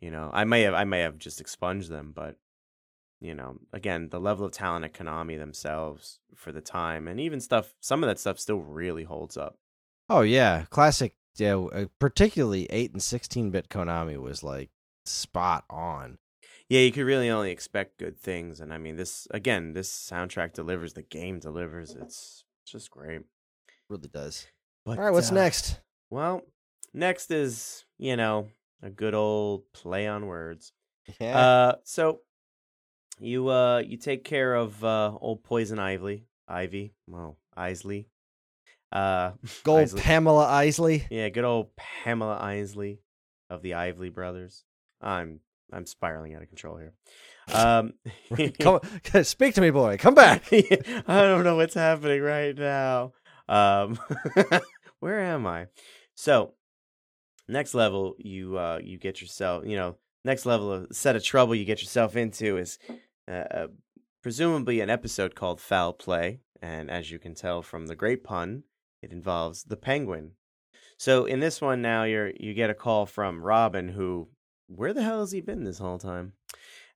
You 0.00 0.10
know, 0.10 0.30
I 0.32 0.44
may 0.44 0.62
have 0.62 0.74
I 0.74 0.84
may 0.84 1.00
have 1.00 1.18
just 1.18 1.40
expunged 1.40 1.90
them, 1.90 2.12
but 2.14 2.36
you 3.20 3.34
know, 3.34 3.58
again, 3.72 4.10
the 4.10 4.20
level 4.20 4.44
of 4.44 4.52
talent 4.52 4.84
at 4.84 4.92
Konami 4.92 5.38
themselves 5.38 6.20
for 6.34 6.52
the 6.52 6.60
time, 6.60 7.08
and 7.08 7.18
even 7.18 7.40
stuff, 7.40 7.74
some 7.80 8.02
of 8.02 8.08
that 8.08 8.18
stuff 8.18 8.38
still 8.38 8.58
really 8.58 9.04
holds 9.04 9.36
up. 9.36 9.56
Oh 10.08 10.20
yeah, 10.20 10.64
classic. 10.70 11.14
Yeah, 11.36 11.56
uh, 11.56 11.86
particularly 11.98 12.66
eight 12.70 12.92
and 12.92 13.02
sixteen 13.02 13.50
bit 13.50 13.68
Konami 13.68 14.20
was 14.20 14.42
like 14.42 14.70
spot 15.04 15.64
on. 15.70 16.18
Yeah, 16.68 16.80
you 16.80 16.92
could 16.92 17.04
really 17.04 17.28
only 17.28 17.50
expect 17.50 17.98
good 17.98 18.18
things, 18.18 18.60
and 18.60 18.72
I 18.72 18.78
mean, 18.78 18.96
this 18.96 19.28
again, 19.30 19.74
this 19.74 19.90
soundtrack 19.90 20.54
delivers. 20.54 20.94
The 20.94 21.02
game 21.02 21.38
delivers. 21.38 21.94
It's 21.94 22.44
just 22.66 22.90
great. 22.90 23.20
Really 23.90 24.08
does. 24.08 24.46
But, 24.84 24.98
All 24.98 25.04
right, 25.04 25.12
what's 25.12 25.30
uh, 25.30 25.34
next? 25.34 25.80
Well, 26.10 26.42
next 26.92 27.30
is 27.30 27.84
you 27.98 28.16
know 28.16 28.48
a 28.82 28.90
good 28.90 29.14
old 29.14 29.70
play 29.72 30.06
on 30.06 30.26
words. 30.26 30.72
Yeah. 31.20 31.38
Uh, 31.38 31.74
so 31.84 32.20
you 33.20 33.48
uh 33.48 33.78
you 33.78 33.96
take 33.96 34.24
care 34.24 34.54
of 34.54 34.82
uh 34.82 35.12
old 35.20 35.44
Poison 35.44 35.78
Ivy, 35.78 36.26
Ivy, 36.48 36.94
well 37.06 37.36
Isley, 37.56 38.08
uh, 38.90 39.32
Gold 39.64 39.80
Isley. 39.80 40.00
Pamela 40.00 40.46
Isley. 40.46 41.06
yeah, 41.10 41.28
good 41.28 41.44
old 41.44 41.76
Pamela 41.76 42.38
Isley 42.40 43.00
of 43.50 43.62
the 43.62 43.74
Isley 43.74 44.08
brothers. 44.08 44.64
I'm 45.00 45.40
I'm 45.74 45.86
spiraling 45.86 46.34
out 46.34 46.42
of 46.42 46.48
control 46.48 46.76
here. 46.78 46.92
Um, 47.52 47.94
Come, 48.60 48.80
speak 49.24 49.54
to 49.54 49.60
me, 49.60 49.70
boy. 49.70 49.96
Come 49.98 50.14
back. 50.14 50.44
I 50.52 51.02
don't 51.06 51.44
know 51.44 51.56
what's 51.56 51.74
happening 51.74 52.22
right 52.22 52.56
now. 52.56 53.12
Um, 53.48 53.98
where 55.00 55.20
am 55.20 55.46
I? 55.46 55.66
So, 56.14 56.54
next 57.48 57.74
level, 57.74 58.14
you 58.18 58.58
uh, 58.58 58.80
you 58.82 58.98
get 58.98 59.20
yourself, 59.20 59.66
you 59.66 59.76
know, 59.76 59.96
next 60.24 60.46
level 60.46 60.72
of 60.72 60.88
set 60.92 61.16
of 61.16 61.22
trouble 61.24 61.54
you 61.54 61.64
get 61.64 61.82
yourself 61.82 62.16
into 62.16 62.56
is 62.56 62.78
uh, 63.28 63.44
uh, 63.50 63.66
presumably 64.22 64.80
an 64.80 64.90
episode 64.90 65.34
called 65.34 65.60
Foul 65.60 65.92
Play, 65.92 66.40
and 66.62 66.90
as 66.90 67.10
you 67.10 67.18
can 67.18 67.34
tell 67.34 67.60
from 67.60 67.86
the 67.86 67.96
great 67.96 68.24
pun, 68.24 68.62
it 69.02 69.12
involves 69.12 69.64
the 69.64 69.76
penguin. 69.76 70.32
So 70.96 71.26
in 71.26 71.40
this 71.40 71.60
one 71.60 71.82
now, 71.82 72.04
you're 72.04 72.30
you 72.38 72.54
get 72.54 72.70
a 72.70 72.74
call 72.74 73.04
from 73.04 73.42
Robin, 73.42 73.88
who 73.88 74.28
where 74.76 74.92
the 74.92 75.02
hell 75.02 75.20
has 75.20 75.32
he 75.32 75.40
been 75.40 75.64
this 75.64 75.78
whole 75.78 75.98
time? 75.98 76.32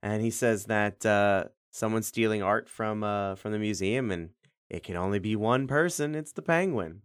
And 0.02 0.22
he 0.22 0.30
says 0.30 0.66
that 0.66 1.04
uh, 1.04 1.44
someone's 1.70 2.06
stealing 2.06 2.42
art 2.42 2.68
from 2.68 3.02
uh, 3.02 3.34
from 3.36 3.52
the 3.52 3.58
museum, 3.58 4.10
and 4.10 4.30
it 4.70 4.82
can 4.82 4.96
only 4.96 5.18
be 5.18 5.34
one 5.36 5.66
person. 5.66 6.14
It's 6.14 6.32
the 6.32 6.42
penguin. 6.42 7.02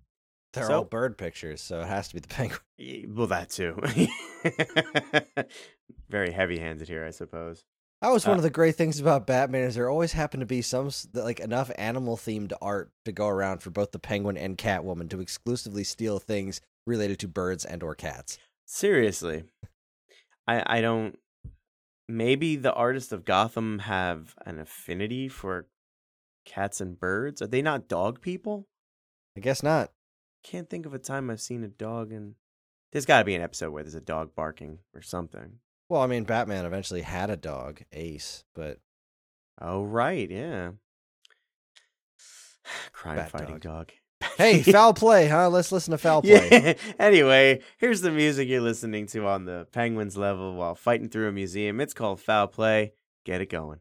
They're 0.54 0.68
So- 0.68 0.74
all 0.80 0.84
bird 0.84 1.18
pictures, 1.18 1.62
so 1.62 1.82
it 1.82 1.88
has 1.88 2.08
to 2.10 2.14
be 2.16 2.20
the 2.20 2.28
penguin. 2.80 3.16
Well, 3.16 3.28
that 3.28 3.50
too. 3.50 3.80
Very 6.10 6.32
heavy-handed 6.32 6.88
here, 6.88 7.06
I 7.06 7.12
suppose. 7.12 7.64
That 8.02 8.10
was 8.12 8.26
one 8.28 8.36
Uh, 8.36 8.38
of 8.40 8.44
the 8.44 8.50
great 8.50 8.76
things 8.76 9.00
about 9.00 9.26
Batman 9.26 9.64
is 9.64 9.76
there 9.76 9.90
always 9.90 10.12
happened 10.12 10.42
to 10.42 10.46
be 10.46 10.62
some 10.62 10.92
like 11.14 11.40
enough 11.40 11.72
animal 11.78 12.18
themed 12.18 12.52
art 12.62 12.92
to 13.06 13.12
go 13.14 13.28
around 13.30 13.60
for 13.64 13.70
both 13.70 13.92
the 13.92 14.00
Penguin 14.00 14.38
and 14.38 14.58
Catwoman 14.58 15.10
to 15.10 15.22
exclusively 15.22 15.84
steal 15.86 16.20
things 16.20 16.60
related 16.86 17.18
to 17.20 17.28
birds 17.30 17.64
and 17.64 17.82
or 17.82 17.96
cats. 17.96 18.38
Seriously, 18.66 19.46
I 20.48 20.78
I 20.78 20.82
don't. 20.82 21.18
Maybe 22.08 22.56
the 22.56 22.74
artists 22.74 23.12
of 23.12 23.26
Gotham 23.26 23.80
have 23.80 24.36
an 24.46 24.60
affinity 24.60 25.30
for 25.30 25.68
cats 26.46 26.82
and 26.82 27.00
birds. 27.00 27.42
Are 27.42 27.48
they 27.48 27.62
not 27.62 27.88
dog 27.88 28.22
people? 28.22 28.68
I 29.38 29.40
guess 29.40 29.64
not. 29.64 29.92
Can't 30.44 30.70
think 30.70 30.86
of 30.86 30.94
a 30.94 31.00
time 31.00 31.30
I've 31.30 31.42
seen 31.42 31.64
a 31.64 31.70
dog 31.70 32.12
and. 32.12 32.36
There's 32.92 33.08
got 33.08 33.20
to 33.20 33.26
be 33.26 33.34
an 33.34 33.42
episode 33.42 33.72
where 33.72 33.82
there's 33.82 33.96
a 33.96 34.02
dog 34.02 34.36
barking 34.36 34.78
or 34.94 35.02
something. 35.02 35.54
Well, 35.90 36.02
I 36.02 36.08
mean, 36.08 36.26
Batman 36.26 36.66
eventually 36.66 37.02
had 37.02 37.32
a 37.32 37.36
dog, 37.36 37.82
Ace, 37.92 38.44
but 38.54 38.80
Oh 39.62 39.84
right, 39.84 40.30
yeah. 40.30 40.72
Crime 42.92 43.28
fighting 43.30 43.60
dog. 43.60 43.62
dog. 43.62 43.92
Hey, 44.38 44.62
foul 44.72 44.94
play, 44.94 45.28
huh? 45.28 45.50
Let's 45.50 45.72
listen 45.72 45.92
to 45.92 45.98
foul 45.98 46.22
play. 46.22 46.50
Yeah. 46.52 46.74
anyway, 47.00 47.62
here's 47.78 48.02
the 48.02 48.12
music 48.12 48.48
you're 48.48 48.62
listening 48.62 49.08
to 49.08 49.26
on 49.28 49.46
the 49.46 49.68
Penguins 49.72 50.18
level 50.18 50.56
while 50.56 50.76
fighting 50.76 51.10
through 51.10 51.30
a 51.30 51.32
museum. 51.32 51.80
It's 51.80 51.94
called 51.94 52.20
Foul 52.20 52.48
Play. 52.48 52.94
Get 53.26 53.42
it 53.42 53.50
going. 53.50 53.80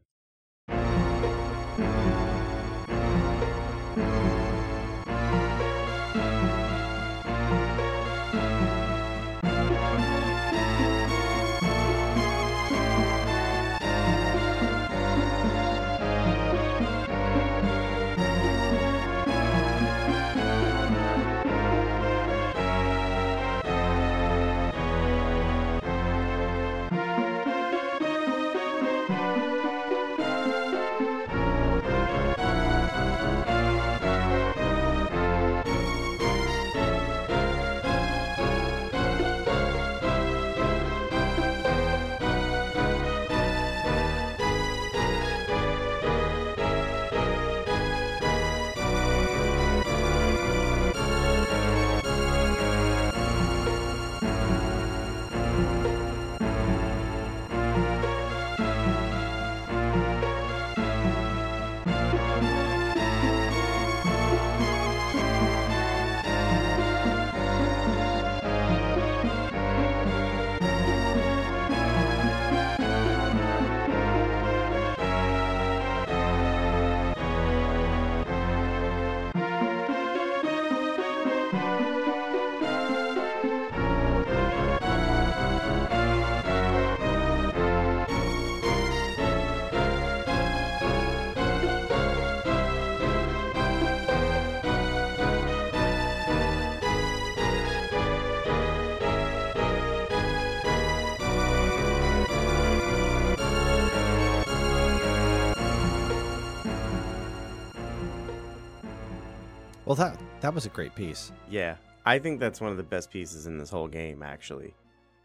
That 110.43 110.53
was 110.53 110.65
a 110.65 110.69
great 110.69 110.93
piece. 110.93 111.31
Yeah, 111.49 111.77
I 112.05 112.19
think 112.19 112.41
that's 112.41 112.59
one 112.59 112.69
of 112.69 112.75
the 112.75 112.83
best 112.83 113.09
pieces 113.09 113.47
in 113.47 113.57
this 113.57 113.69
whole 113.69 113.87
game, 113.87 114.21
actually. 114.21 114.73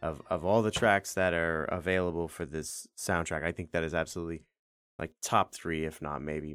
Of 0.01 0.23
of 0.31 0.45
all 0.45 0.63
the 0.63 0.71
tracks 0.71 1.15
that 1.15 1.35
are 1.35 1.65
available 1.65 2.29
for 2.29 2.47
this 2.47 2.87
soundtrack, 2.97 3.43
I 3.43 3.51
think 3.51 3.73
that 3.73 3.83
is 3.83 3.95
absolutely 3.95 4.45
like 4.97 5.11
top 5.21 5.53
three, 5.53 5.85
if 5.85 6.01
not 6.01 6.23
maybe 6.23 6.55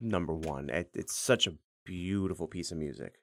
number 0.00 0.32
one. 0.32 0.70
It, 0.70 0.90
it's 0.94 1.16
such 1.16 1.48
a 1.48 1.54
beautiful 1.84 2.46
piece 2.46 2.70
of 2.70 2.78
music. 2.78 3.14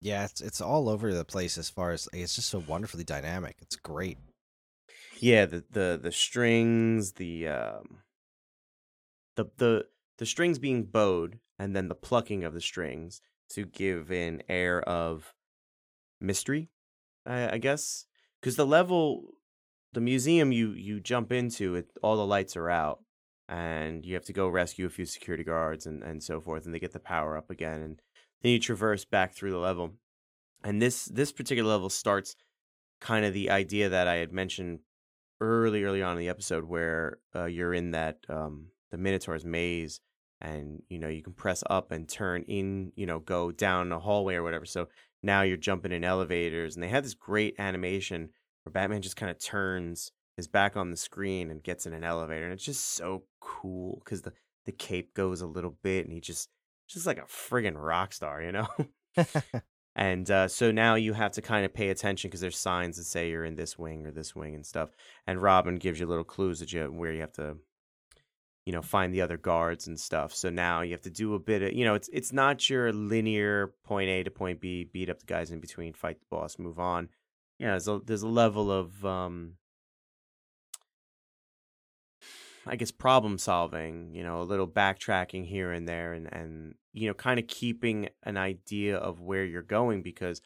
Yeah, 0.00 0.24
it's 0.24 0.40
it's 0.40 0.60
all 0.60 0.88
over 0.88 1.14
the 1.14 1.24
place 1.24 1.56
as 1.56 1.70
far 1.70 1.92
as 1.92 2.08
it's 2.12 2.34
just 2.34 2.48
so 2.48 2.64
wonderfully 2.66 3.04
dynamic. 3.04 3.58
It's 3.60 3.76
great. 3.76 4.18
Yeah, 5.20 5.46
the 5.46 5.62
the 5.70 6.00
the 6.02 6.10
strings, 6.10 7.12
the 7.12 7.46
um, 7.46 7.98
the 9.36 9.46
the 9.58 9.86
the 10.18 10.26
strings 10.26 10.58
being 10.58 10.82
bowed, 10.82 11.38
and 11.60 11.76
then 11.76 11.86
the 11.86 11.94
plucking 11.94 12.42
of 12.42 12.54
the 12.54 12.60
strings 12.60 13.22
to 13.50 13.66
give 13.66 14.10
an 14.10 14.42
air 14.48 14.80
of 14.82 15.34
mystery, 16.20 16.70
I, 17.26 17.54
I 17.54 17.58
guess. 17.58 18.06
Because 18.40 18.56
the 18.56 18.66
level, 18.66 19.34
the 19.92 20.00
museum 20.00 20.52
you 20.52 20.70
you 20.70 21.00
jump 21.00 21.32
into, 21.32 21.74
it 21.74 21.90
all 22.02 22.16
the 22.16 22.26
lights 22.26 22.56
are 22.56 22.70
out, 22.70 23.00
and 23.48 24.04
you 24.04 24.14
have 24.14 24.24
to 24.26 24.32
go 24.32 24.48
rescue 24.48 24.86
a 24.86 24.90
few 24.90 25.04
security 25.04 25.44
guards 25.44 25.86
and 25.86 26.02
and 26.02 26.22
so 26.22 26.40
forth, 26.40 26.64
and 26.64 26.74
they 26.74 26.80
get 26.80 26.92
the 26.92 27.00
power 27.00 27.36
up 27.36 27.50
again, 27.50 27.82
and 27.82 28.00
then 28.42 28.52
you 28.52 28.58
traverse 28.58 29.04
back 29.04 29.34
through 29.34 29.50
the 29.50 29.58
level. 29.58 29.92
And 30.64 30.80
this 30.80 31.04
this 31.06 31.32
particular 31.32 31.68
level 31.70 31.90
starts 31.90 32.36
kind 33.00 33.24
of 33.24 33.32
the 33.34 33.50
idea 33.50 33.88
that 33.88 34.08
I 34.08 34.16
had 34.16 34.32
mentioned 34.32 34.80
early 35.40 35.84
early 35.84 36.02
on 36.02 36.12
in 36.12 36.18
the 36.18 36.28
episode 36.28 36.64
where 36.64 37.18
uh, 37.34 37.46
you're 37.46 37.72
in 37.72 37.92
that 37.92 38.18
um 38.28 38.66
the 38.90 38.98
Minotaur's 38.98 39.44
maze 39.44 40.00
and 40.40 40.82
you 40.88 40.98
know 40.98 41.08
you 41.08 41.22
can 41.22 41.32
press 41.32 41.62
up 41.68 41.90
and 41.92 42.08
turn 42.08 42.42
in, 42.48 42.92
you 42.96 43.06
know, 43.06 43.18
go 43.20 43.50
down 43.50 43.92
a 43.92 43.98
hallway 43.98 44.34
or 44.34 44.42
whatever. 44.42 44.64
So 44.64 44.88
now 45.22 45.42
you're 45.42 45.56
jumping 45.56 45.92
in 45.92 46.04
elevators 46.04 46.74
and 46.74 46.82
they 46.82 46.88
had 46.88 47.04
this 47.04 47.14
great 47.14 47.54
animation 47.58 48.30
where 48.64 48.72
Batman 48.72 49.02
just 49.02 49.16
kind 49.16 49.30
of 49.30 49.38
turns 49.38 50.12
his 50.36 50.48
back 50.48 50.76
on 50.76 50.90
the 50.90 50.96
screen 50.96 51.50
and 51.50 51.62
gets 51.62 51.86
in 51.86 51.92
an 51.92 52.04
elevator 52.04 52.44
and 52.44 52.52
it's 52.52 52.64
just 52.64 52.94
so 52.94 53.24
cool 53.40 54.02
cuz 54.04 54.22
the 54.22 54.32
the 54.66 54.72
cape 54.72 55.14
goes 55.14 55.40
a 55.40 55.46
little 55.46 55.76
bit 55.82 56.04
and 56.04 56.14
he 56.14 56.20
just 56.20 56.48
just 56.88 57.06
like 57.06 57.18
a 57.18 57.22
friggin' 57.22 57.74
rock 57.76 58.12
star, 58.12 58.42
you 58.42 58.52
know? 58.52 58.66
and 59.96 60.30
uh, 60.30 60.48
so 60.48 60.70
now 60.70 60.94
you 60.94 61.12
have 61.12 61.32
to 61.32 61.42
kind 61.42 61.64
of 61.64 61.74
pay 61.74 61.88
attention 61.90 62.28
because 62.28 62.40
there's 62.40 62.58
signs 62.58 62.96
that 62.96 63.04
say 63.04 63.30
you're 63.30 63.44
in 63.44 63.56
this 63.56 63.78
wing 63.78 64.06
or 64.06 64.10
this 64.10 64.34
wing 64.34 64.54
and 64.54 64.66
stuff. 64.66 64.90
And 65.26 65.42
Robin 65.42 65.76
gives 65.76 66.00
you 66.00 66.06
little 66.06 66.24
clues 66.24 66.60
that 66.60 66.72
you 66.72 66.84
where 66.86 67.12
you 67.12 67.20
have 67.20 67.32
to, 67.32 67.56
you 68.70 68.76
know, 68.76 68.82
find 68.82 69.12
the 69.12 69.20
other 69.20 69.36
guards 69.36 69.88
and 69.88 69.98
stuff. 69.98 70.32
So 70.32 70.48
now 70.48 70.82
you 70.82 70.92
have 70.92 71.02
to 71.02 71.10
do 71.10 71.34
a 71.34 71.40
bit 71.40 71.60
of, 71.60 71.72
you 71.72 71.84
know, 71.84 71.94
it's 71.94 72.08
it's 72.12 72.32
not 72.32 72.70
your 72.70 72.92
linear 72.92 73.74
point 73.82 74.08
A 74.08 74.22
to 74.22 74.30
point 74.30 74.60
B, 74.60 74.84
beat 74.84 75.10
up 75.10 75.18
the 75.18 75.26
guys 75.26 75.50
in 75.50 75.58
between, 75.58 75.92
fight 75.92 76.20
the 76.20 76.26
boss, 76.30 76.56
move 76.56 76.78
on. 76.78 77.08
Yeah, 77.58 77.70
there's 77.70 77.88
a 77.88 78.00
there's 78.06 78.22
a 78.22 78.28
level 78.28 78.70
of 78.70 79.04
um, 79.04 79.54
I 82.64 82.76
guess 82.76 82.92
problem 82.92 83.38
solving, 83.38 84.14
you 84.14 84.22
know, 84.22 84.40
a 84.40 84.44
little 84.44 84.68
backtracking 84.68 85.48
here 85.48 85.72
and 85.72 85.88
there 85.88 86.12
and 86.12 86.32
and 86.32 86.76
you 86.92 87.08
know, 87.08 87.14
kind 87.14 87.40
of 87.40 87.48
keeping 87.48 88.08
an 88.22 88.36
idea 88.36 88.98
of 88.98 89.20
where 89.20 89.44
you're 89.44 89.62
going 89.62 90.02
because 90.02 90.42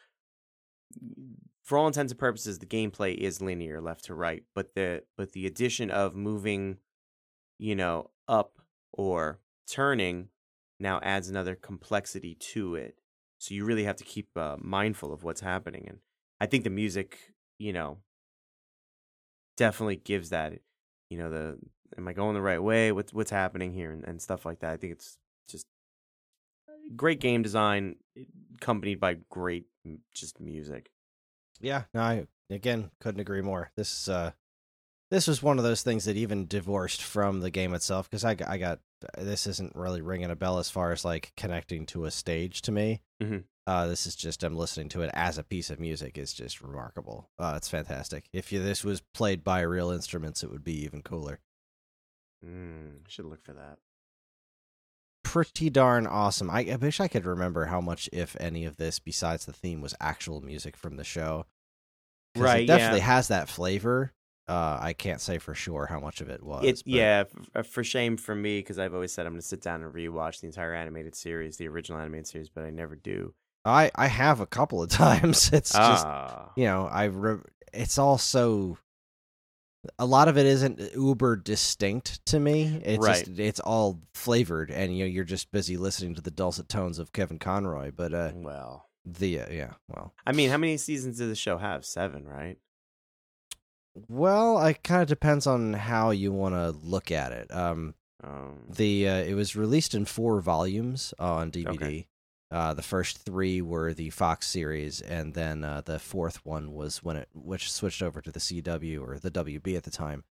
for 1.61 1.77
all 1.77 1.85
intents 1.85 2.11
and 2.11 2.19
purposes 2.19 2.57
the 2.57 2.65
gameplay 2.65 3.13
is 3.13 3.39
linear 3.39 3.81
left 3.81 4.05
to 4.05 4.15
right, 4.15 4.45
but 4.55 4.73
the 4.73 5.03
but 5.15 5.33
the 5.33 5.45
addition 5.45 5.91
of 5.91 6.15
moving, 6.15 6.79
you 7.59 7.75
know, 7.75 8.09
up 8.27 8.59
or 8.91 9.39
turning 9.69 10.29
now 10.79 10.99
adds 11.01 11.29
another 11.29 11.55
complexity 11.55 12.35
to 12.35 12.75
it. 12.75 12.99
So 13.37 13.53
you 13.53 13.65
really 13.65 13.83
have 13.83 13.97
to 13.97 14.03
keep 14.03 14.29
uh, 14.35 14.57
mindful 14.59 15.13
of 15.13 15.23
what's 15.23 15.41
happening 15.41 15.85
and 15.87 15.99
I 16.39 16.47
think 16.47 16.63
the 16.63 16.69
music, 16.69 17.33
you 17.57 17.71
know, 17.71 17.99
definitely 19.57 19.95
gives 19.95 20.29
that 20.29 20.53
you 21.09 21.17
know 21.17 21.29
the 21.29 21.57
am 21.97 22.07
I 22.07 22.13
going 22.13 22.33
the 22.33 22.41
right 22.41 22.61
way? 22.61 22.91
What's 22.91 23.13
what's 23.13 23.31
happening 23.31 23.73
here 23.73 23.91
and, 23.91 24.03
and 24.03 24.21
stuff 24.21 24.45
like 24.45 24.59
that. 24.59 24.71
I 24.71 24.77
think 24.77 24.93
it's 24.93 25.17
just 25.49 25.65
great 26.95 27.19
game 27.19 27.41
design 27.41 27.95
accompanied 28.55 28.99
by 28.99 29.17
great 29.29 29.65
just 30.13 30.39
music. 30.39 30.91
Yeah, 31.61 31.83
no, 31.93 32.01
I 32.01 32.27
again 32.49 32.91
couldn't 32.99 33.21
agree 33.21 33.41
more. 33.41 33.71
This 33.75 34.09
uh 34.09 34.31
this 35.15 35.27
was 35.27 35.41
one 35.41 35.57
of 35.57 35.63
those 35.63 35.81
things 35.81 36.03
that 36.03 36.17
even 36.17 36.45
divorced 36.45 37.01
from 37.01 37.39
the 37.39 37.49
game 37.49 37.73
itself 37.73 38.09
because 38.09 38.25
I, 38.25 38.35
I 38.45 38.57
got 38.57 38.79
this 39.17 39.47
isn't 39.47 39.73
really 39.73 40.01
ringing 40.01 40.29
a 40.29 40.35
bell 40.35 40.59
as 40.59 40.69
far 40.69 40.91
as 40.91 41.05
like 41.05 41.31
connecting 41.37 41.85
to 41.87 42.03
a 42.03 42.11
stage 42.11 42.61
to 42.63 42.73
me. 42.73 43.01
Mm-hmm. 43.23 43.37
Uh, 43.65 43.87
this 43.87 44.05
is 44.05 44.13
just 44.13 44.43
I'm 44.43 44.57
listening 44.57 44.89
to 44.89 45.03
it 45.03 45.11
as 45.13 45.37
a 45.37 45.43
piece 45.43 45.69
of 45.69 45.79
music 45.79 46.17
is 46.17 46.33
just 46.33 46.61
remarkable. 46.61 47.29
Uh, 47.39 47.53
it's 47.55 47.69
fantastic. 47.69 48.25
If 48.33 48.51
you, 48.51 48.61
this 48.61 48.83
was 48.83 49.01
played 49.13 49.41
by 49.41 49.61
real 49.61 49.89
instruments, 49.89 50.43
it 50.43 50.51
would 50.51 50.65
be 50.65 50.83
even 50.83 51.01
cooler. 51.01 51.39
Mm, 52.45 53.07
should 53.07 53.25
look 53.25 53.41
for 53.41 53.53
that. 53.53 53.77
Pretty 55.23 55.69
darn 55.69 56.07
awesome. 56.07 56.49
I, 56.49 56.67
I 56.69 56.75
wish 56.75 56.99
I 56.99 57.07
could 57.07 57.25
remember 57.25 57.65
how 57.65 57.79
much, 57.79 58.09
if 58.11 58.35
any, 58.37 58.65
of 58.65 58.75
this 58.75 58.99
besides 58.99 59.45
the 59.45 59.53
theme 59.53 59.79
was 59.79 59.95
actual 60.01 60.41
music 60.41 60.75
from 60.75 60.97
the 60.97 61.05
show. 61.05 61.45
Right, 62.35 62.63
it 62.63 62.67
definitely 62.67 62.99
yeah. 62.99 63.05
has 63.05 63.29
that 63.29 63.47
flavor. 63.47 64.11
Uh, 64.47 64.77
I 64.79 64.93
can't 64.93 65.19
say 65.21 65.37
for 65.39 65.55
sure 65.55 65.87
how 65.87 65.99
much 65.99 66.21
of 66.21 66.29
it 66.29 66.43
was. 66.43 66.63
It, 66.65 66.83
yeah, 66.85 67.23
f- 67.55 67.65
for 67.67 67.83
shame 67.83 68.15
for 68.15 68.35
me 68.35 68.59
because 68.59 68.77
I've 68.77 68.93
always 68.93 69.11
said 69.11 69.25
I'm 69.25 69.31
going 69.33 69.41
to 69.41 69.47
sit 69.47 69.61
down 69.61 69.81
and 69.81 69.91
rewatch 69.93 70.41
the 70.41 70.47
entire 70.47 70.73
animated 70.73 71.15
series, 71.15 71.57
the 71.57 71.67
original 71.67 71.99
animated 71.99 72.27
series, 72.27 72.49
but 72.49 72.63
I 72.63 72.69
never 72.69 72.95
do. 72.95 73.33
I 73.65 73.89
I 73.95 74.05
have 74.07 74.39
a 74.41 74.45
couple 74.45 74.83
of 74.83 74.89
times. 74.91 75.49
It's 75.51 75.71
just 75.71 76.05
ah, 76.05 76.51
you 76.55 76.65
know 76.65 76.85
I 76.85 77.05
re- 77.05 77.41
it's 77.73 77.97
also 77.97 78.77
a 79.99 80.05
lot 80.05 80.27
of 80.27 80.37
it 80.37 80.45
isn't 80.45 80.79
uber 80.95 81.35
distinct 81.35 82.25
to 82.25 82.39
me 82.39 82.81
it's 82.83 83.05
Right. 83.05 83.23
just 83.25 83.39
it's 83.39 83.59
all 83.59 84.01
flavored 84.15 84.71
and 84.71 84.97
you 84.97 85.03
know 85.03 85.09
you're 85.09 85.23
just 85.23 85.51
busy 85.51 85.77
listening 85.77 86.15
to 86.15 86.21
the 86.21 86.31
dulcet 86.31 86.67
tones 86.67 86.97
of 86.97 87.13
kevin 87.13 87.37
conroy 87.37 87.91
but 87.95 88.11
uh 88.11 88.31
well, 88.33 88.89
the 89.05 89.41
uh, 89.41 89.45
yeah 89.51 89.73
well 89.87 90.13
I 90.25 90.31
mean, 90.31 90.49
how 90.49 90.57
many 90.57 90.77
seasons 90.77 91.19
did 91.19 91.29
the 91.29 91.35
show 91.35 91.59
have? 91.59 91.85
Seven, 91.85 92.25
right? 92.25 92.57
Well 94.09 94.63
it 94.65 94.83
kind 94.83 95.01
of 95.01 95.07
depends 95.07 95.47
on 95.47 95.73
how 95.73 96.11
you 96.11 96.31
want 96.31 96.53
to 96.55 96.71
look 96.71 97.11
at 97.11 97.31
it 97.31 97.53
um 97.53 97.95
Um, 98.23 98.63
the 98.69 99.07
uh, 99.07 99.17
it 99.23 99.33
was 99.35 99.55
released 99.55 99.93
in 99.93 100.05
four 100.05 100.41
volumes 100.41 101.13
on 101.19 101.51
dvd 101.51 101.69
Okay. 101.75 102.07
uh 102.51 102.73
the 102.73 102.81
first 102.81 103.17
three 103.19 103.61
were 103.61 103.93
the 103.93 104.09
fox 104.09 104.47
series 104.47 105.01
and 105.01 105.33
then 105.33 105.63
uh 105.63 105.81
the 105.81 105.99
fourth 105.99 106.45
one 106.45 106.73
was 106.73 107.03
when 107.03 107.15
it 107.15 107.29
which 107.33 107.71
switched 107.71 108.01
over 108.01 108.21
to 108.21 108.31
the 108.31 108.39
cw 108.39 109.01
or 109.01 109.17
the 109.19 109.31
wb 109.31 109.75
at 109.77 109.83
the 109.83 109.91
time 109.91 110.23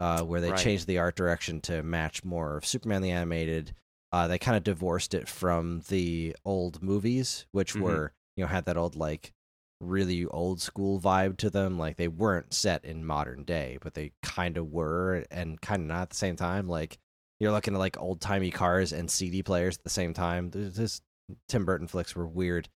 uh 0.00 0.22
where 0.22 0.40
they 0.40 0.50
Right. 0.50 0.62
changed 0.64 0.86
the 0.86 0.98
art 0.98 1.16
direction 1.16 1.60
to 1.60 1.82
match 1.82 2.24
more 2.24 2.56
of 2.58 2.66
superman 2.66 3.02
the 3.02 3.10
animated 3.10 3.74
uh 4.12 4.26
they 4.28 4.38
kind 4.38 4.56
of 4.56 4.64
divorced 4.64 5.14
it 5.14 5.28
from 5.28 5.82
the 5.88 6.36
old 6.44 6.82
movies 6.82 7.46
which 7.52 7.74
Mhm. 7.74 7.82
were 7.82 8.12
you 8.36 8.44
know 8.44 8.48
had 8.48 8.64
that 8.66 8.76
old 8.76 8.94
like 8.96 9.32
really 9.80 10.24
old 10.26 10.60
school 10.60 11.00
vibe 11.00 11.36
to 11.36 11.50
them 11.50 11.78
like 11.78 11.96
they 11.96 12.08
weren't 12.08 12.54
set 12.54 12.82
in 12.84 13.04
modern 13.04 13.44
day 13.44 13.78
but 13.82 13.92
they 13.94 14.10
kind 14.22 14.56
of 14.56 14.70
were 14.72 15.24
and 15.30 15.60
kind 15.60 15.82
of 15.82 15.88
not 15.88 16.02
at 16.02 16.10
the 16.10 16.16
same 16.16 16.34
time 16.36 16.66
like 16.68 16.98
you're 17.38 17.52
looking 17.52 17.74
at 17.74 17.78
like 17.80 18.00
old 18.00 18.20
timey 18.20 18.50
cars 18.50 18.92
and 18.92 19.10
CD 19.10 19.42
players 19.42 19.76
at 19.76 19.84
the 19.84 19.90
same 19.90 20.14
time. 20.14 20.50
This 20.50 21.02
Tim 21.48 21.66
Burton 21.66 21.86
flicks 21.86 22.16
were 22.16 22.26
weird, 22.26 22.70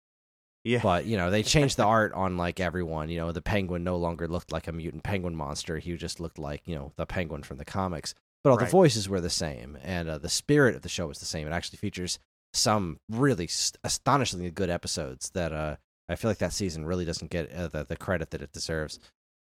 yeah. 0.63 0.79
but 0.81 1.05
you 1.05 1.15
know 1.15 1.29
they 1.29 1.43
changed 1.43 1.77
the 1.77 1.83
art 1.83 2.11
on 2.15 2.37
like 2.37 2.59
everyone. 2.59 3.09
You 3.09 3.19
know 3.19 3.31
the 3.31 3.41
penguin 3.41 3.83
no 3.83 3.97
longer 3.97 4.27
looked 4.27 4.51
like 4.51 4.67
a 4.67 4.71
mutant 4.71 5.03
penguin 5.03 5.35
monster; 5.35 5.77
he 5.77 5.95
just 5.95 6.19
looked 6.19 6.39
like 6.39 6.63
you 6.65 6.73
know 6.73 6.91
the 6.95 7.05
penguin 7.05 7.43
from 7.43 7.57
the 7.57 7.65
comics. 7.65 8.15
But 8.43 8.49
all 8.49 8.57
Right. 8.57 8.65
the 8.65 8.71
voices 8.71 9.07
were 9.07 9.21
the 9.21 9.29
same, 9.29 9.77
and 9.83 10.09
uh, 10.09 10.17
the 10.17 10.27
spirit 10.27 10.75
of 10.75 10.81
the 10.81 10.89
show 10.89 11.05
was 11.05 11.19
the 11.19 11.25
same. 11.27 11.45
It 11.45 11.51
actually 11.51 11.77
features 11.77 12.17
some 12.51 12.99
really 13.11 13.45
st- 13.45 13.77
astonishingly 13.83 14.49
good 14.49 14.71
episodes 14.71 15.29
that 15.35 15.53
uh, 15.53 15.75
I 16.09 16.15
feel 16.15 16.29
like 16.31 16.37
that 16.39 16.53
season 16.53 16.85
really 16.85 17.05
doesn't 17.05 17.31
get 17.31 17.51
uh, 17.51 17.67
the 17.67 17.83
the 17.83 17.97
credit 17.97 18.31
that 18.31 18.41
it 18.41 18.51
deserves. 18.53 18.99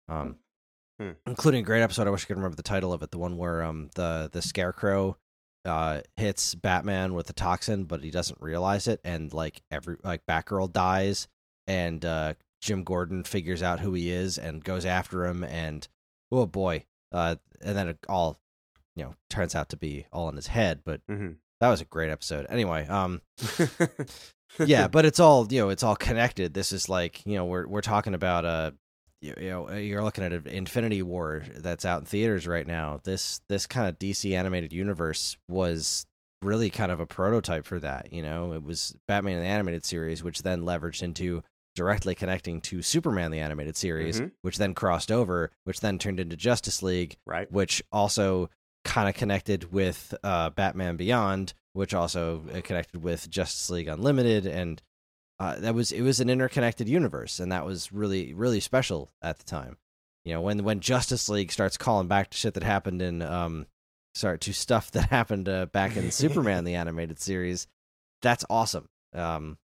Um, 0.08 0.36
Hmm. 1.00 1.12
including 1.26 1.60
a 1.60 1.64
great 1.64 1.80
episode. 1.80 2.06
I 2.06 2.10
wish 2.10 2.24
I 2.24 2.26
could 2.26 2.36
remember 2.36 2.56
the 2.56 2.62
title 2.62 2.92
of 2.92 3.02
it. 3.02 3.10
The 3.10 3.16
one 3.18 3.38
where 3.38 3.62
um 3.62 3.88
the 3.94 4.28
the 4.30 4.42
scarecrow 4.42 5.16
uh 5.64 6.00
hits 6.16 6.54
Batman 6.54 7.14
with 7.14 7.26
the 7.26 7.32
toxin, 7.32 7.84
but 7.84 8.02
he 8.02 8.10
doesn't 8.10 8.40
realize 8.40 8.86
it, 8.86 9.00
and 9.02 9.32
like 9.32 9.62
every 9.70 9.96
like 10.04 10.26
Batgirl 10.26 10.72
dies, 10.74 11.26
and 11.66 12.04
uh 12.04 12.34
Jim 12.60 12.84
Gordon 12.84 13.24
figures 13.24 13.62
out 13.62 13.80
who 13.80 13.94
he 13.94 14.10
is 14.10 14.36
and 14.36 14.62
goes 14.62 14.84
after 14.84 15.24
him, 15.24 15.42
and 15.42 15.88
oh 16.30 16.44
boy, 16.44 16.84
uh, 17.12 17.36
and 17.62 17.74
then 17.78 17.88
it 17.88 17.98
all 18.06 18.38
you 18.94 19.02
know 19.04 19.14
turns 19.30 19.54
out 19.54 19.70
to 19.70 19.78
be 19.78 20.04
all 20.12 20.28
in 20.28 20.36
his 20.36 20.48
head. 20.48 20.80
But 20.84 21.00
Mhm. 21.06 21.36
that 21.60 21.70
was 21.70 21.80
a 21.80 21.86
great 21.86 22.10
episode. 22.10 22.44
Anyway, 22.50 22.86
um, 22.88 23.22
yeah, 24.58 24.88
but 24.92 25.04
it's 25.04 25.20
all 25.20 25.46
you 25.50 25.60
know, 25.60 25.68
it's 25.68 25.82
all 25.82 25.96
connected. 25.96 26.54
This 26.54 26.72
is 26.72 26.88
like 26.88 27.24
you 27.26 27.36
know, 27.36 27.44
we're 27.44 27.66
we're 27.66 27.80
talking 27.80 28.14
about 28.14 28.44
uh, 28.44 28.70
you, 29.22 29.34
know, 29.38 29.70
you're 29.72 30.02
looking 30.02 30.24
at 30.24 30.32
an 30.32 30.46
Infinity 30.46 31.02
War 31.02 31.42
that's 31.56 31.84
out 31.84 32.00
in 32.00 32.06
theaters 32.06 32.46
right 32.46 32.66
now. 32.66 33.00
This 33.04 33.40
this 33.48 33.66
kind 33.66 33.88
of 33.88 33.98
DC 33.98 34.36
animated 34.36 34.72
universe 34.72 35.36
was 35.48 36.06
really 36.42 36.70
kind 36.70 36.90
of 36.90 37.00
a 37.00 37.06
prototype 37.06 37.66
for 37.66 37.78
that. 37.80 38.12
You 38.12 38.22
know, 38.22 38.54
it 38.54 38.62
was 38.62 38.96
Batman 39.06 39.40
the 39.40 39.46
animated 39.46 39.84
series, 39.84 40.24
which 40.24 40.42
then 40.42 40.62
leveraged 40.62 41.02
into 41.02 41.42
directly 41.76 42.14
connecting 42.14 42.60
to 42.62 42.82
Superman 42.82 43.30
the 43.30 43.38
animated 43.40 43.76
series, 43.76 44.20
Mhm. 44.20 44.32
which 44.42 44.58
then 44.58 44.74
crossed 44.74 45.12
over, 45.12 45.50
which 45.64 45.80
then 45.80 45.98
turned 45.98 46.18
into 46.18 46.36
Justice 46.36 46.82
League, 46.82 47.16
right. 47.26 47.50
which 47.52 47.82
also 47.92 48.50
kind 48.84 49.08
of 49.08 49.14
connected 49.14 49.72
with 49.72 50.14
uh, 50.22 50.50
Batman 50.50 50.96
Beyond, 50.96 51.52
which 51.72 51.94
also 51.94 52.42
uh, 52.54 52.60
connected 52.62 53.02
with 53.02 53.30
Justice 53.30 53.70
League 53.70 53.88
Unlimited, 53.88 54.46
and 54.46 54.82
uh, 55.38 55.58
that 55.60 55.74
was 55.74 55.92
it 55.92 56.02
was 56.02 56.20
an 56.20 56.30
interconnected 56.30 56.88
universe, 56.88 57.40
and 57.40 57.52
that 57.52 57.64
was 57.64 57.92
really 57.92 58.34
really 58.34 58.60
special 58.60 59.10
at 59.22 59.38
the 59.38 59.44
time. 59.44 59.76
You 60.24 60.34
know, 60.34 60.40
when 60.40 60.64
when 60.64 60.80
Justice 60.80 61.28
League 61.28 61.52
starts 61.52 61.76
calling 61.76 62.08
back 62.08 62.30
to 62.30 62.36
shit 62.36 62.54
that 62.54 62.62
happened 62.62 63.00
in 63.02 63.22
um, 63.22 63.66
sorry, 64.14 64.38
to 64.38 64.52
stuff 64.52 64.90
that 64.92 65.10
happened 65.10 65.48
uh, 65.48 65.66
back 65.66 65.96
in 65.96 66.10
Superman 66.10 66.64
the 66.64 66.74
animated 66.76 67.18
series, 67.20 67.66
that's 68.22 68.44
awesome. 68.50 68.88
Um, 69.14 69.58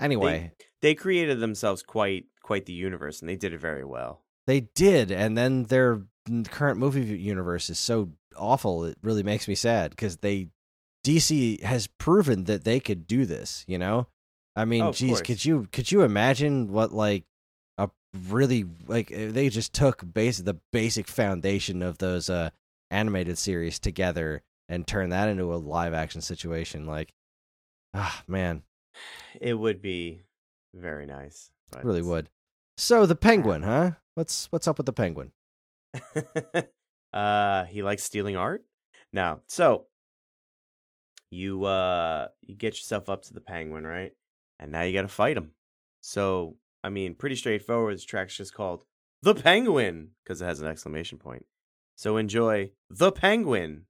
anyway, 0.00 0.52
They 0.82 0.94
created 0.94 1.40
themselves 1.40 1.82
quite 1.82 2.26
quite 2.42 2.66
the 2.66 2.72
universe, 2.72 3.20
and 3.20 3.28
they 3.28 3.36
did 3.36 3.52
it 3.52 3.60
very 3.60 3.84
well. 3.84 4.22
They 4.46 4.60
did, 4.60 5.10
and 5.10 5.36
then 5.36 5.64
their 5.64 6.02
current 6.50 6.78
movie 6.78 7.02
universe 7.18 7.70
is 7.70 7.78
so 7.78 8.10
awful. 8.36 8.84
It 8.84 8.96
really 9.02 9.22
makes 9.22 9.46
me 9.48 9.54
sad 9.54 9.90
because 9.90 10.18
they 10.18 10.48
DC 11.04 11.62
has 11.62 11.86
proven 11.86 12.44
that 12.44 12.64
they 12.64 12.80
could 12.80 13.06
do 13.06 13.26
this. 13.26 13.64
You 13.66 13.78
know, 13.78 14.06
I 14.56 14.64
mean, 14.64 14.82
Oh, 14.82 14.92
geez, 14.92 15.10
course. 15.10 15.20
could 15.22 15.44
you 15.44 15.68
could 15.72 15.90
you 15.92 16.02
imagine 16.02 16.72
what 16.72 16.92
like 16.92 17.24
a 17.78 17.90
really 18.28 18.64
like 18.86 19.12
uh, 19.12 19.30
they 19.30 19.48
just 19.48 19.72
took 19.72 20.02
base 20.12 20.38
the 20.38 20.58
basic 20.72 21.06
foundation 21.08 21.82
of 21.82 21.98
those 21.98 22.28
uh 22.28 22.50
animated 22.90 23.38
series 23.38 23.78
together 23.78 24.42
and 24.68 24.86
turn 24.86 25.10
that 25.10 25.28
into 25.28 25.54
a 25.54 25.56
live 25.56 25.94
action 25.94 26.20
situation? 26.20 26.86
Like, 26.86 27.12
ah, 27.94 28.22
man, 28.26 28.62
It 29.40 29.54
would 29.54 29.80
be 29.80 30.22
very 30.74 31.06
nice. 31.06 31.50
Really 31.82 32.02
would. 32.02 32.28
So 32.80 33.04
the 33.04 33.14
penguin, 33.14 33.60
huh? 33.60 33.90
What's 34.14 34.50
what's 34.50 34.66
up 34.66 34.78
with 34.78 34.86
the 34.86 34.94
penguin? 34.94 35.32
uh 37.12 37.64
he 37.64 37.82
likes 37.82 38.02
stealing 38.02 38.36
art? 38.36 38.64
Now 39.12 39.42
so 39.48 39.84
you 41.30 41.64
uh 41.64 42.28
you 42.40 42.54
get 42.54 42.76
yourself 42.76 43.10
up 43.10 43.22
to 43.24 43.34
the 43.34 43.42
penguin 43.42 43.86
right? 43.86 44.12
And 44.58 44.72
now 44.72 44.80
you 44.80 44.94
gotta 44.94 45.08
fight 45.08 45.36
him. 45.36 45.50
So 46.00 46.56
i 46.82 46.88
mean 46.88 47.14
pretty 47.14 47.36
straightforward. 47.36 47.96
This 47.96 48.04
track's 48.04 48.38
just 48.38 48.54
called 48.54 48.84
the 49.20 49.34
penguin 49.34 50.12
because 50.24 50.40
it 50.40 50.46
has 50.46 50.62
an 50.62 50.66
exclamation 50.66 51.18
point. 51.18 51.44
So 51.96 52.16
enjoy 52.16 52.70
the 52.88 53.12
penguin 53.12 53.84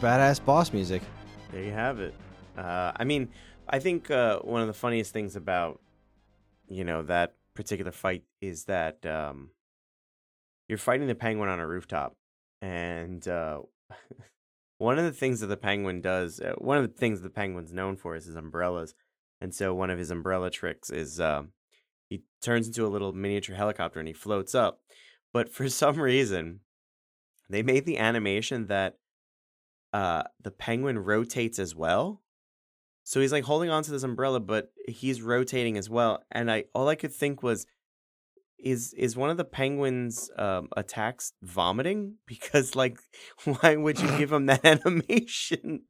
badass 0.00 0.42
boss 0.42 0.72
music. 0.72 1.02
There 1.52 1.62
you 1.62 1.72
have 1.72 2.00
it. 2.00 2.14
Uh, 2.56 2.92
I 2.96 3.04
mean, 3.04 3.28
I 3.68 3.78
think 3.80 4.10
uh, 4.10 4.38
one 4.38 4.62
of 4.62 4.66
the 4.66 4.72
funniest 4.72 5.12
things 5.12 5.36
about 5.36 5.78
you 6.68 6.84
know 6.84 7.02
that 7.02 7.34
particular 7.54 7.92
fight 7.92 8.24
is 8.40 8.64
that 8.64 9.04
um, 9.04 9.50
you're 10.68 10.78
fighting 10.78 11.06
the 11.06 11.14
penguin 11.14 11.50
on 11.50 11.60
a 11.60 11.66
rooftop, 11.66 12.16
and 12.62 13.26
uh, 13.28 13.60
one 14.78 14.98
of 14.98 15.04
the 15.04 15.12
things 15.12 15.40
that 15.40 15.48
the 15.48 15.56
penguin 15.58 16.00
does, 16.00 16.40
uh, 16.40 16.54
one 16.56 16.78
of 16.78 16.82
the 16.82 16.98
things 16.98 17.20
the 17.20 17.28
penguin's 17.28 17.74
known 17.74 17.96
for 17.96 18.16
is 18.16 18.24
his 18.24 18.36
umbrellas, 18.36 18.94
and 19.38 19.54
so 19.54 19.74
one 19.74 19.90
of 19.90 19.98
his 19.98 20.10
umbrella 20.10 20.50
tricks 20.50 20.88
is 20.88 21.20
um, 21.20 21.50
he 22.08 22.22
turns 22.40 22.66
into 22.66 22.86
a 22.86 22.88
little 22.88 23.12
miniature 23.12 23.54
helicopter 23.54 23.98
and 23.98 24.08
he 24.08 24.14
floats 24.14 24.54
up, 24.54 24.80
but 25.30 25.52
for 25.52 25.68
some 25.68 26.00
reason, 26.00 26.60
they 27.50 27.62
made 27.62 27.84
the 27.84 27.98
animation 27.98 28.68
that 28.68 28.96
uh 29.92 30.24
the 30.42 30.50
penguin 30.50 30.98
rotates 30.98 31.58
as 31.58 31.74
well. 31.74 32.22
So 33.04 33.20
he's 33.20 33.32
like 33.32 33.44
holding 33.44 33.70
on 33.70 33.82
to 33.84 33.90
this 33.90 34.02
umbrella, 34.02 34.40
but 34.40 34.72
he's 34.86 35.22
rotating 35.22 35.76
as 35.76 35.90
well. 35.90 36.22
And 36.30 36.50
I 36.50 36.64
all 36.74 36.88
I 36.88 36.94
could 36.94 37.12
think 37.12 37.42
was 37.42 37.66
is 38.58 38.92
is 38.94 39.16
one 39.16 39.30
of 39.30 39.36
the 39.36 39.44
penguins 39.44 40.30
um 40.36 40.68
attacks 40.76 41.32
vomiting? 41.42 42.16
Because 42.26 42.76
like 42.76 42.98
why 43.44 43.76
would 43.76 44.00
you 44.00 44.08
give 44.18 44.32
him 44.32 44.46
that 44.46 44.64
animation? 44.86 45.82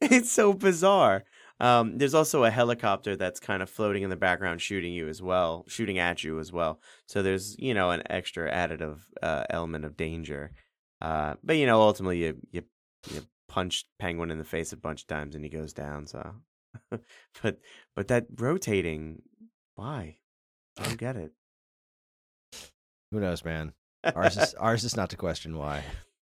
it's 0.00 0.30
so 0.30 0.52
bizarre. 0.52 1.24
Um, 1.58 1.96
there's 1.96 2.14
also 2.14 2.44
a 2.44 2.50
helicopter 2.50 3.16
that's 3.16 3.40
kind 3.40 3.62
of 3.62 3.70
floating 3.70 4.02
in 4.02 4.10
the 4.10 4.16
background, 4.16 4.60
shooting 4.60 4.92
you 4.92 5.08
as 5.08 5.22
well, 5.22 5.64
shooting 5.68 5.98
at 5.98 6.22
you 6.22 6.38
as 6.38 6.52
well. 6.52 6.80
So 7.06 7.22
there's 7.22 7.56
you 7.58 7.72
know 7.72 7.90
an 7.90 8.02
extra 8.10 8.50
additive 8.52 8.98
uh, 9.22 9.44
element 9.50 9.84
of 9.84 9.96
danger. 9.96 10.52
Uh, 11.00 11.34
but 11.42 11.56
you 11.56 11.66
know, 11.66 11.80
ultimately, 11.80 12.18
you 12.24 12.36
you 12.50 12.62
you 13.10 13.22
punch 13.48 13.84
Penguin 13.98 14.30
in 14.30 14.38
the 14.38 14.44
face 14.44 14.72
a 14.72 14.76
bunch 14.76 15.02
of 15.02 15.06
times 15.08 15.34
and 15.34 15.44
he 15.44 15.50
goes 15.50 15.72
down. 15.72 16.06
So, 16.06 16.34
but 17.42 17.58
but 17.94 18.08
that 18.08 18.26
rotating, 18.36 19.22
why? 19.74 20.18
I 20.78 20.84
don't 20.84 20.98
get 20.98 21.16
it. 21.16 21.32
Who 23.12 23.20
knows, 23.20 23.44
man? 23.44 23.72
Ours 24.14 24.36
is 24.36 24.54
ours 24.58 24.84
is 24.84 24.96
not 24.96 25.10
to 25.10 25.16
question 25.16 25.56
why. 25.56 25.82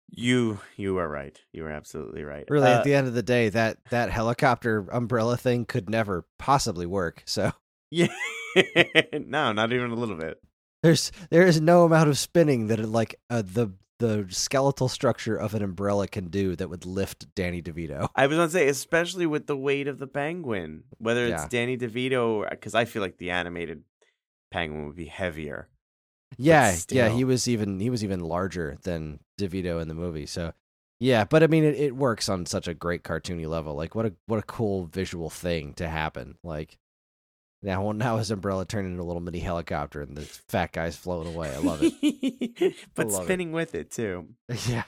you 0.09 0.59
you 0.77 0.97
are 0.97 1.07
right. 1.09 1.39
You 1.53 1.65
are 1.65 1.71
absolutely 1.71 2.23
right. 2.23 2.45
Really, 2.49 2.67
Uh, 2.67 2.79
at 2.79 2.83
the 2.83 2.93
end 2.93 3.07
of 3.07 3.13
the 3.13 3.23
day, 3.23 3.49
that 3.49 3.77
that 3.89 4.09
helicopter 4.11 4.85
umbrella 4.91 5.37
thing 5.37 5.65
could 5.65 5.89
never 5.89 6.25
possibly 6.37 6.85
work. 6.85 7.23
So 7.25 7.51
yeah, 7.91 8.07
no, 9.13 9.51
not 9.53 9.71
even 9.73 9.91
a 9.91 9.95
little 9.95 10.15
bit. 10.17 10.41
there's 10.83 11.11
there 11.31 11.45
is 11.47 11.59
no 11.61 11.85
amount 11.85 12.09
of 12.09 12.17
spinning 12.17 12.67
that 12.67 12.79
it, 12.79 12.87
like 12.87 13.15
uh, 13.29 13.41
the 13.45 13.69
the 14.05 14.25
skeletal 14.29 14.87
structure 14.87 15.35
of 15.35 15.53
an 15.53 15.63
umbrella 15.63 16.07
can 16.07 16.27
do 16.27 16.55
that 16.55 16.69
would 16.69 16.85
lift 16.85 17.33
Danny 17.35 17.61
DeVito. 17.61 18.07
I 18.15 18.27
was 18.27 18.37
gonna 18.37 18.49
say, 18.49 18.67
especially 18.67 19.25
with 19.25 19.47
the 19.47 19.57
weight 19.57 19.87
of 19.87 19.99
the 19.99 20.07
penguin, 20.07 20.83
whether 20.97 21.25
it's 21.25 21.43
Yeah. 21.43 21.47
Danny 21.49 21.77
DeVito, 21.77 22.49
because 22.49 22.75
I 22.75 22.85
feel 22.85 23.01
like 23.01 23.17
the 23.17 23.31
animated 23.31 23.83
penguin 24.51 24.87
would 24.87 24.95
be 24.95 25.05
heavier. 25.05 25.69
Yeah, 26.37 26.75
yeah, 26.89 27.09
he 27.09 27.23
was 27.23 27.47
even 27.47 27.79
he 27.79 27.89
was 27.89 28.03
even 28.03 28.19
larger 28.19 28.77
than 28.83 29.19
DeVito 29.39 29.81
in 29.81 29.87
the 29.87 29.93
movie. 29.93 30.25
So 30.25 30.53
yeah, 30.99 31.23
but 31.25 31.43
I 31.43 31.47
mean, 31.47 31.63
it, 31.63 31.75
it 31.75 31.95
works 31.95 32.29
on 32.29 32.45
such 32.45 32.67
a 32.67 32.73
great 32.73 33.03
cartoony 33.03 33.47
level. 33.47 33.75
Like 33.75 33.95
what 33.95 34.05
a 34.05 34.13
what 34.27 34.39
a 34.39 34.43
cool 34.43 34.85
visual 34.85 35.29
thing 35.29 35.73
to 35.75 35.87
happen. 35.87 36.37
Like 36.43 36.77
now, 37.65 37.81
well, 37.81 37.93
now 37.93 38.17
his 38.17 38.29
umbrella 38.29 38.63
turned 38.63 38.85
into 38.85 39.01
a 39.01 39.03
little 39.03 39.23
mini 39.23 39.39
helicopter, 39.39 39.99
and 39.99 40.15
the 40.15 40.21
fat 40.21 40.71
guy's 40.71 40.95
floating 40.95 41.33
away. 41.33 41.49
I 41.49 41.57
love 41.57 41.79
it. 41.81 42.75
but 42.95 43.07
love 43.07 43.23
it. 43.23 43.25
spinning 43.25 43.51
with 43.51 43.73
it 43.73 43.89
too. 43.89 44.27
yeah, 44.67 44.83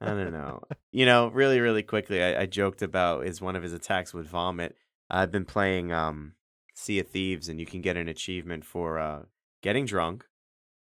I 0.00 0.06
don't 0.06 0.32
know. 0.32 0.62
You 0.90 1.04
know, 1.04 1.28
really, 1.28 1.60
really 1.60 1.82
quickly, 1.82 2.22
I, 2.22 2.40
I 2.40 2.46
joked 2.46 2.80
about 2.80 3.26
is 3.26 3.42
one 3.42 3.56
of 3.56 3.62
his 3.62 3.74
attacks 3.74 4.14
would 4.14 4.26
vomit. 4.26 4.74
I've 5.10 5.30
been 5.30 5.44
playing 5.44 5.92
um, 5.92 6.32
Sea 6.74 7.00
of 7.00 7.08
Thieves, 7.08 7.50
and 7.50 7.60
you 7.60 7.66
can 7.66 7.82
get 7.82 7.98
an 7.98 8.08
achievement 8.08 8.64
for 8.64 8.98
uh, 8.98 9.24
getting 9.62 9.84
drunk, 9.84 10.24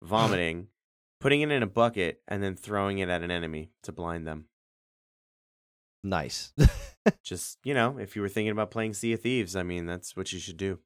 vomiting, 0.02 0.70
putting 1.20 1.42
it 1.42 1.52
in 1.52 1.62
a 1.62 1.68
bucket, 1.68 2.20
and 2.28 2.42
then 2.42 2.56
throwing 2.56 2.98
it 2.98 3.10
at 3.10 3.22
an 3.22 3.30
enemy 3.30 3.70
to 3.84 3.92
blind 3.92 4.26
them. 4.26 4.46
nice. 6.04 6.52
Just 7.24 7.60
you 7.64 7.76
know, 7.76 8.00
if 8.00 8.16
you 8.16 8.24
were 8.24 8.28
thinking 8.28 8.52
about 8.52 8.72
playing 8.72 8.96
Sea 8.96 9.14
of 9.14 9.22
Thieves, 9.22 9.56
I 9.56 9.62
mean, 9.62 9.86
that's 9.86 10.18
what 10.18 10.34
you 10.34 10.40
should 10.40 10.58
do. 10.58 10.80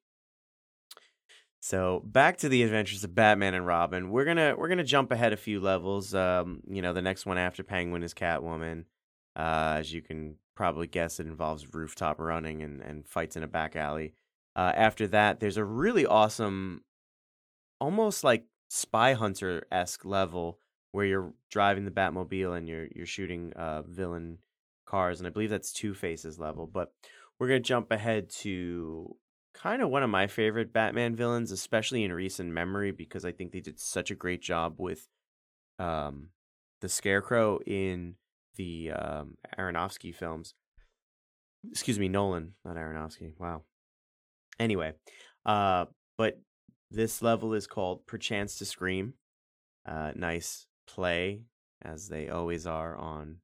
So 1.64 2.02
back 2.04 2.38
to 2.38 2.48
the 2.48 2.64
adventures 2.64 3.04
of 3.04 3.14
Batman 3.14 3.54
and 3.54 3.64
Robin. 3.64 4.10
We're 4.10 4.24
gonna 4.24 4.56
we're 4.58 4.68
gonna 4.68 4.82
jump 4.82 5.12
ahead 5.12 5.32
a 5.32 5.36
few 5.36 5.60
levels. 5.60 6.12
Um, 6.12 6.60
you 6.68 6.82
know, 6.82 6.92
the 6.92 7.00
next 7.00 7.24
one 7.24 7.38
after 7.38 7.62
Penguin 7.62 8.02
is 8.02 8.12
Catwoman. 8.12 8.86
Uh, 9.36 9.76
as 9.78 9.92
you 9.92 10.02
can 10.02 10.34
probably 10.56 10.88
guess, 10.88 11.20
it 11.20 11.28
involves 11.28 11.72
rooftop 11.72 12.18
running 12.18 12.62
and 12.62 12.80
and 12.80 13.06
fights 13.06 13.36
in 13.36 13.44
a 13.44 13.46
back 13.46 13.76
alley. 13.76 14.12
Uh, 14.56 14.72
after 14.74 15.06
that, 15.06 15.38
there's 15.38 15.56
a 15.56 15.64
really 15.64 16.04
awesome, 16.04 16.82
almost 17.80 18.24
like 18.24 18.44
spy 18.68 19.12
hunter 19.12 19.64
esque 19.70 20.04
level 20.04 20.58
where 20.90 21.06
you're 21.06 21.32
driving 21.48 21.84
the 21.84 21.92
Batmobile 21.92 22.58
and 22.58 22.68
you're 22.68 22.88
you're 22.92 23.06
shooting 23.06 23.52
uh, 23.52 23.82
villain 23.82 24.38
cars, 24.84 25.20
and 25.20 25.28
I 25.28 25.30
believe 25.30 25.50
that's 25.50 25.72
Two 25.72 25.94
Faces 25.94 26.40
level. 26.40 26.66
But 26.66 26.92
we're 27.38 27.46
gonna 27.46 27.60
jump 27.60 27.92
ahead 27.92 28.30
to 28.40 29.14
kind 29.54 29.82
of 29.82 29.90
one 29.90 30.02
of 30.02 30.10
my 30.10 30.26
favorite 30.26 30.72
Batman 30.72 31.14
villains, 31.14 31.50
especially 31.50 32.04
in 32.04 32.12
recent 32.12 32.50
memory, 32.50 32.90
because 32.90 33.24
I 33.24 33.32
think 33.32 33.52
they 33.52 33.60
did 33.60 33.78
such 33.78 34.10
a 34.10 34.16
great 34.16 34.42
job 34.42 34.74
with 34.78 35.08
um, 35.78 36.28
the 36.80 36.88
Scarecrow 36.88 37.58
in 37.66 38.16
the 38.56 38.92
um, 38.92 39.36
Aronofsky 39.58 40.14
films. 40.14 40.54
Excuse 41.70 41.98
me, 41.98 42.08
Nolan, 42.08 42.54
not 42.64 42.76
Aronofsky. 42.76 43.32
Wow. 43.38 43.62
Anyway, 44.58 44.92
uh, 45.46 45.86
but 46.18 46.40
this 46.90 47.22
level 47.22 47.54
is 47.54 47.66
called 47.66 48.06
Perchance 48.06 48.56
to 48.58 48.64
Scream. 48.64 49.14
Uh, 49.86 50.12
nice 50.14 50.66
play, 50.86 51.42
as 51.82 52.08
they 52.08 52.28
always 52.28 52.66
are 52.66 52.96
on 52.96 53.36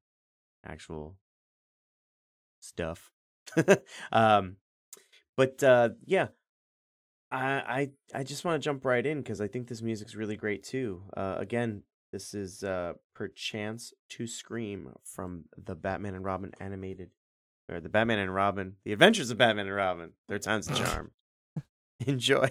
actual 0.64 1.16
stuff. 2.60 3.10
um, 4.12 4.56
but 5.38 5.62
uh, 5.62 5.90
yeah, 6.04 6.26
I 7.30 7.90
I 8.12 8.18
I 8.20 8.22
just 8.24 8.44
want 8.44 8.60
to 8.60 8.64
jump 8.64 8.84
right 8.84 9.06
in 9.06 9.18
because 9.18 9.40
I 9.40 9.46
think 9.46 9.68
this 9.68 9.80
music's 9.80 10.16
really 10.16 10.36
great 10.36 10.64
too. 10.64 11.04
Uh, 11.16 11.36
again, 11.38 11.84
this 12.12 12.34
is 12.34 12.64
uh, 12.64 12.94
"Perchance 13.14 13.94
to 14.10 14.26
Scream" 14.26 14.92
from 15.04 15.44
the 15.56 15.76
Batman 15.76 16.16
and 16.16 16.24
Robin 16.24 16.50
animated, 16.58 17.10
or 17.70 17.78
the 17.78 17.88
Batman 17.88 18.18
and 18.18 18.34
Robin, 18.34 18.74
the 18.84 18.92
Adventures 18.92 19.30
of 19.30 19.38
Batman 19.38 19.66
and 19.66 19.76
Robin, 19.76 20.10
Third 20.28 20.42
Time's 20.42 20.66
the 20.66 20.74
Charm. 20.84 21.12
Enjoy. 22.04 22.50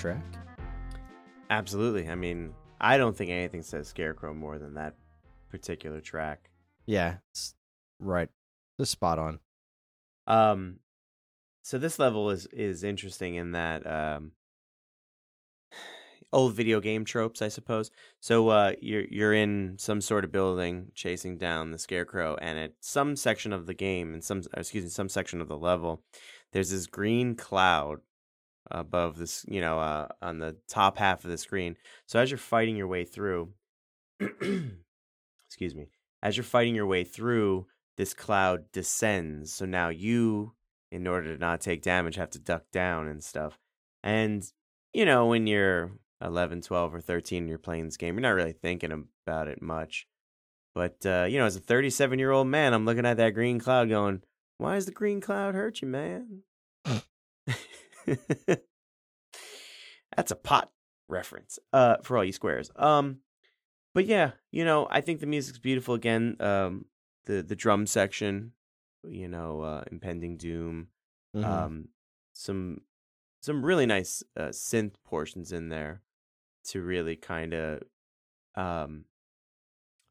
Track. 0.00 0.24
Absolutely. 1.50 2.08
I 2.08 2.14
mean, 2.14 2.54
I 2.80 2.96
don't 2.96 3.14
think 3.14 3.30
anything 3.30 3.62
says 3.62 3.88
Scarecrow 3.88 4.32
more 4.32 4.58
than 4.58 4.74
that 4.74 4.94
particular 5.50 6.00
track. 6.00 6.48
Yeah, 6.86 7.16
it's 7.30 7.54
right. 7.98 8.30
Just 8.78 8.92
spot 8.92 9.18
on. 9.18 9.40
Um, 10.26 10.76
so 11.62 11.76
this 11.76 11.98
level 11.98 12.30
is 12.30 12.46
is 12.46 12.82
interesting 12.82 13.34
in 13.34 13.52
that 13.52 13.86
um, 13.86 14.32
old 16.32 16.54
video 16.54 16.80
game 16.80 17.04
tropes, 17.04 17.42
I 17.42 17.48
suppose. 17.48 17.90
So 18.20 18.48
uh, 18.48 18.72
you're 18.80 19.04
you're 19.10 19.34
in 19.34 19.76
some 19.78 20.00
sort 20.00 20.24
of 20.24 20.32
building 20.32 20.92
chasing 20.94 21.36
down 21.36 21.72
the 21.72 21.78
scarecrow, 21.78 22.36
and 22.40 22.58
at 22.58 22.72
some 22.80 23.16
section 23.16 23.52
of 23.52 23.66
the 23.66 23.74
game, 23.74 24.14
and 24.14 24.24
some 24.24 24.42
excuse 24.56 24.84
me, 24.84 24.90
some 24.90 25.10
section 25.10 25.42
of 25.42 25.48
the 25.48 25.58
level, 25.58 26.02
there's 26.52 26.70
this 26.70 26.86
green 26.86 27.34
cloud 27.34 28.00
above 28.70 29.16
this, 29.16 29.44
you 29.48 29.60
know, 29.60 29.78
uh, 29.78 30.08
on 30.22 30.38
the 30.38 30.56
top 30.68 30.98
half 30.98 31.24
of 31.24 31.30
the 31.30 31.38
screen. 31.38 31.76
So 32.06 32.18
as 32.18 32.30
you're 32.30 32.38
fighting 32.38 32.76
your 32.76 32.86
way 32.86 33.04
through, 33.04 33.50
excuse 34.20 35.74
me, 35.74 35.88
as 36.22 36.36
you're 36.36 36.44
fighting 36.44 36.74
your 36.74 36.86
way 36.86 37.04
through, 37.04 37.66
this 37.96 38.14
cloud 38.14 38.64
descends. 38.72 39.52
So 39.52 39.66
now 39.66 39.88
you, 39.88 40.54
in 40.90 41.06
order 41.06 41.34
to 41.34 41.40
not 41.40 41.60
take 41.60 41.82
damage, 41.82 42.16
have 42.16 42.30
to 42.30 42.38
duck 42.38 42.64
down 42.72 43.08
and 43.08 43.22
stuff. 43.22 43.58
And, 44.02 44.44
you 44.92 45.04
know, 45.04 45.26
when 45.26 45.46
you're 45.46 45.92
11, 46.22 46.62
12, 46.62 46.94
or 46.94 47.00
13 47.00 47.38
and 47.38 47.48
you're 47.48 47.58
playing 47.58 47.86
this 47.86 47.96
game, 47.96 48.14
you're 48.14 48.22
not 48.22 48.30
really 48.30 48.52
thinking 48.52 49.06
about 49.26 49.48
it 49.48 49.60
much. 49.60 50.06
But, 50.74 51.04
uh, 51.04 51.26
you 51.28 51.38
know, 51.38 51.46
as 51.46 51.56
a 51.56 51.60
37 51.60 52.18
year 52.18 52.30
old 52.30 52.46
man, 52.46 52.72
I'm 52.72 52.84
looking 52.84 53.06
at 53.06 53.16
that 53.16 53.34
green 53.34 53.58
cloud 53.58 53.88
going, 53.88 54.22
why 54.58 54.74
does 54.74 54.86
the 54.86 54.92
green 54.92 55.20
cloud 55.20 55.54
hurt 55.54 55.82
you, 55.82 55.88
man? 55.88 56.42
That's 60.16 60.30
a 60.30 60.36
pot 60.36 60.70
reference 61.08 61.58
uh, 61.72 61.96
for 62.02 62.16
all 62.16 62.24
you 62.24 62.32
squares. 62.32 62.70
Um, 62.76 63.18
but 63.94 64.06
yeah, 64.06 64.32
you 64.50 64.64
know, 64.64 64.86
I 64.90 65.00
think 65.00 65.20
the 65.20 65.26
music's 65.26 65.58
beautiful 65.58 65.94
again. 65.94 66.36
Um, 66.40 66.86
the 67.26 67.42
the 67.42 67.56
drum 67.56 67.86
section, 67.86 68.52
you 69.04 69.28
know, 69.28 69.60
uh, 69.62 69.84
impending 69.90 70.36
doom. 70.36 70.88
Mhm. 71.36 71.44
Um, 71.44 71.88
some 72.32 72.82
some 73.42 73.64
really 73.64 73.86
nice 73.86 74.22
uh, 74.36 74.48
synth 74.48 74.94
portions 75.04 75.52
in 75.52 75.68
there 75.68 76.02
to 76.64 76.82
really 76.82 77.16
kind 77.16 77.54
of 77.54 77.82
um, 78.56 79.04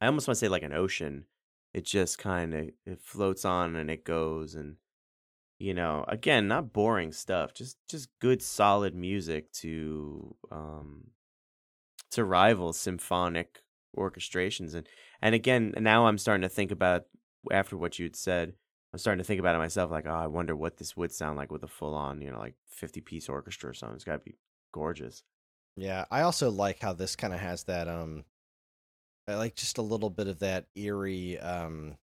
I 0.01 0.07
almost 0.07 0.27
want 0.27 0.35
to 0.35 0.39
say 0.39 0.47
like 0.49 0.63
an 0.63 0.73
ocean. 0.73 1.25
It 1.73 1.85
just 1.85 2.17
kind 2.17 2.53
of 2.53 2.69
it 2.85 3.01
floats 3.01 3.45
on 3.45 3.75
and 3.75 3.91
it 3.91 4.03
goes 4.03 4.55
and 4.55 4.77
you 5.59 5.73
know 5.73 6.05
again 6.07 6.47
not 6.47 6.73
boring 6.73 7.11
stuff 7.11 7.53
just 7.53 7.77
just 7.87 8.09
good 8.19 8.41
solid 8.41 8.95
music 8.95 9.51
to 9.51 10.35
um 10.51 11.07
to 12.09 12.23
rival 12.23 12.73
symphonic 12.73 13.61
orchestrations 13.97 14.73
and 14.73 14.87
and 15.21 15.35
again 15.35 15.73
now 15.77 16.07
i'm 16.07 16.17
starting 16.17 16.41
to 16.41 16.49
think 16.49 16.71
about 16.71 17.03
after 17.51 17.75
what 17.75 17.99
you'd 17.99 18.15
said 18.15 18.53
i'm 18.93 18.99
starting 18.99 19.17
to 19.19 19.23
think 19.23 19.39
about 19.39 19.55
it 19.55 19.59
myself 19.59 19.91
like 19.91 20.05
oh 20.07 20.11
i 20.11 20.27
wonder 20.27 20.55
what 20.55 20.77
this 20.77 20.95
would 20.95 21.11
sound 21.11 21.37
like 21.37 21.51
with 21.51 21.63
a 21.63 21.67
full 21.67 21.93
on 21.93 22.21
you 22.21 22.31
know 22.31 22.39
like 22.39 22.55
50 22.69 23.01
piece 23.01 23.27
orchestra 23.27 23.69
or 23.69 23.73
something 23.73 23.95
it's 23.95 24.03
got 24.03 24.13
to 24.13 24.19
be 24.19 24.35
gorgeous. 24.71 25.23
Yeah, 25.75 26.05
I 26.11 26.21
also 26.21 26.49
like 26.49 26.79
how 26.79 26.93
this 26.93 27.15
kind 27.15 27.33
of 27.33 27.39
has 27.39 27.63
that 27.65 27.87
um 27.87 28.25
I 29.27 29.35
like 29.35 29.55
just 29.55 29.77
a 29.77 29.83
little 29.83 30.09
bit 30.09 30.27
of 30.27 30.39
that 30.39 30.65
eerie 30.75 31.39
um 31.39 31.97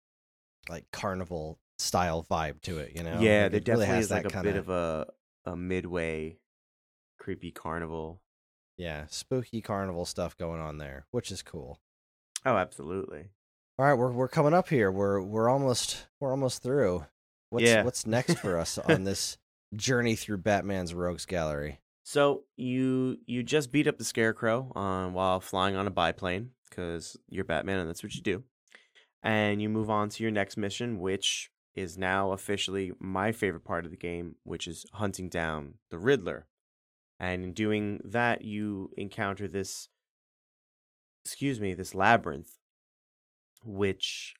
like 0.68 0.84
carnival 0.92 1.58
style 1.78 2.26
vibe 2.30 2.60
to 2.62 2.78
it, 2.78 2.96
you 2.96 3.02
know? 3.02 3.20
yeah 3.20 3.20
Like, 3.20 3.20
there 3.20 3.44
it 3.46 3.52
really 3.52 3.60
definitely 3.60 3.86
has 3.86 4.04
is 4.06 4.10
like 4.10 4.22
that 4.22 4.32
a 4.32 4.34
kinda- 4.34 4.48
bit 4.52 4.56
of 4.58 4.68
a 4.68 5.06
a 5.44 5.56
midway 5.56 6.38
creepy 7.18 7.50
carnival 7.52 8.20
yeah, 8.78 9.06
spooky 9.08 9.62
carnival 9.62 10.04
stuff 10.04 10.36
going 10.36 10.60
on 10.60 10.76
there, 10.76 11.06
which 11.10 11.30
is 11.30 11.42
cool. 11.42 11.80
oh 12.44 12.56
absolutely 12.56 13.30
All 13.78 13.86
right, 13.86 13.94
we're 13.94 14.12
we're 14.12 14.28
coming 14.28 14.52
up 14.54 14.68
here. 14.68 14.90
We're 14.92 15.20
we're 15.22 15.48
almost 15.48 16.06
we're 16.20 16.30
almost 16.30 16.62
through. 16.62 17.04
What's 17.50 17.64
Yeah. 17.64 17.84
what's 17.84 18.06
next 18.06 18.34
for 18.38 18.58
us 18.58 18.76
on 18.78 19.04
this 19.04 19.38
journey 19.74 20.14
through 20.14 20.38
Batman's 20.38 20.92
Rogues 20.94 21.24
Gallery? 21.26 21.80
So 22.04 22.44
you 22.56 23.18
you 23.26 23.42
just 23.42 23.72
beat 23.72 23.86
up 23.86 23.96
the 23.98 24.04
scarecrow 24.04 24.70
on 24.74 25.14
while 25.14 25.40
flying 25.40 25.74
on 25.74 25.86
a 25.86 25.90
biplane 25.90 26.50
because 26.68 27.16
you're 27.30 27.44
Batman 27.44 27.78
and 27.80 27.88
that's 27.88 28.02
what 28.02 28.14
you 28.14 28.20
do, 28.22 28.44
and 29.22 29.62
you 29.62 29.68
move 29.70 29.88
on 29.90 30.08
to 30.10 30.22
your 30.22 30.32
next 30.32 30.56
mission, 30.58 30.98
which 31.00 31.50
is 31.76 31.98
now 31.98 32.32
officially 32.32 32.92
my 32.98 33.30
favorite 33.30 33.64
part 33.64 33.84
of 33.84 33.90
the 33.90 33.96
game, 33.96 34.36
which 34.42 34.66
is 34.66 34.86
hunting 34.94 35.28
down 35.28 35.74
the 35.90 35.98
Riddler. 35.98 36.46
And 37.20 37.44
in 37.44 37.52
doing 37.52 38.00
that, 38.04 38.42
you 38.42 38.90
encounter 38.96 39.46
this 39.46 39.88
excuse 41.24 41.60
me, 41.60 41.74
this 41.74 41.92
labyrinth, 41.92 42.52
which 43.64 44.34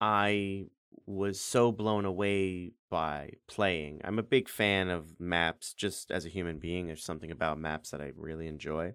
I 0.00 0.68
was 1.06 1.38
so 1.38 1.70
blown 1.70 2.06
away 2.06 2.72
by 2.90 3.32
playing. 3.46 4.00
I'm 4.04 4.18
a 4.18 4.22
big 4.22 4.48
fan 4.48 4.88
of 4.88 5.20
maps 5.20 5.74
just 5.74 6.10
as 6.10 6.24
a 6.24 6.30
human 6.30 6.58
being. 6.58 6.86
There's 6.86 7.04
something 7.04 7.30
about 7.30 7.58
maps 7.58 7.90
that 7.90 8.00
I 8.00 8.12
really 8.16 8.46
enjoy. 8.46 8.94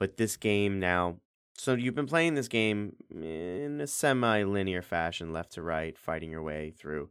But 0.00 0.16
this 0.16 0.38
game 0.38 0.80
now, 0.80 1.18
so 1.56 1.74
you've 1.74 1.94
been 1.94 2.06
playing 2.06 2.34
this 2.34 2.48
game 2.48 2.96
in 3.10 3.80
a 3.80 3.86
semi 3.86 4.42
linear 4.42 4.82
fashion, 4.82 5.32
left 5.32 5.52
to 5.52 5.62
right, 5.62 5.96
fighting 5.96 6.30
your 6.30 6.42
way 6.42 6.72
through. 6.76 7.10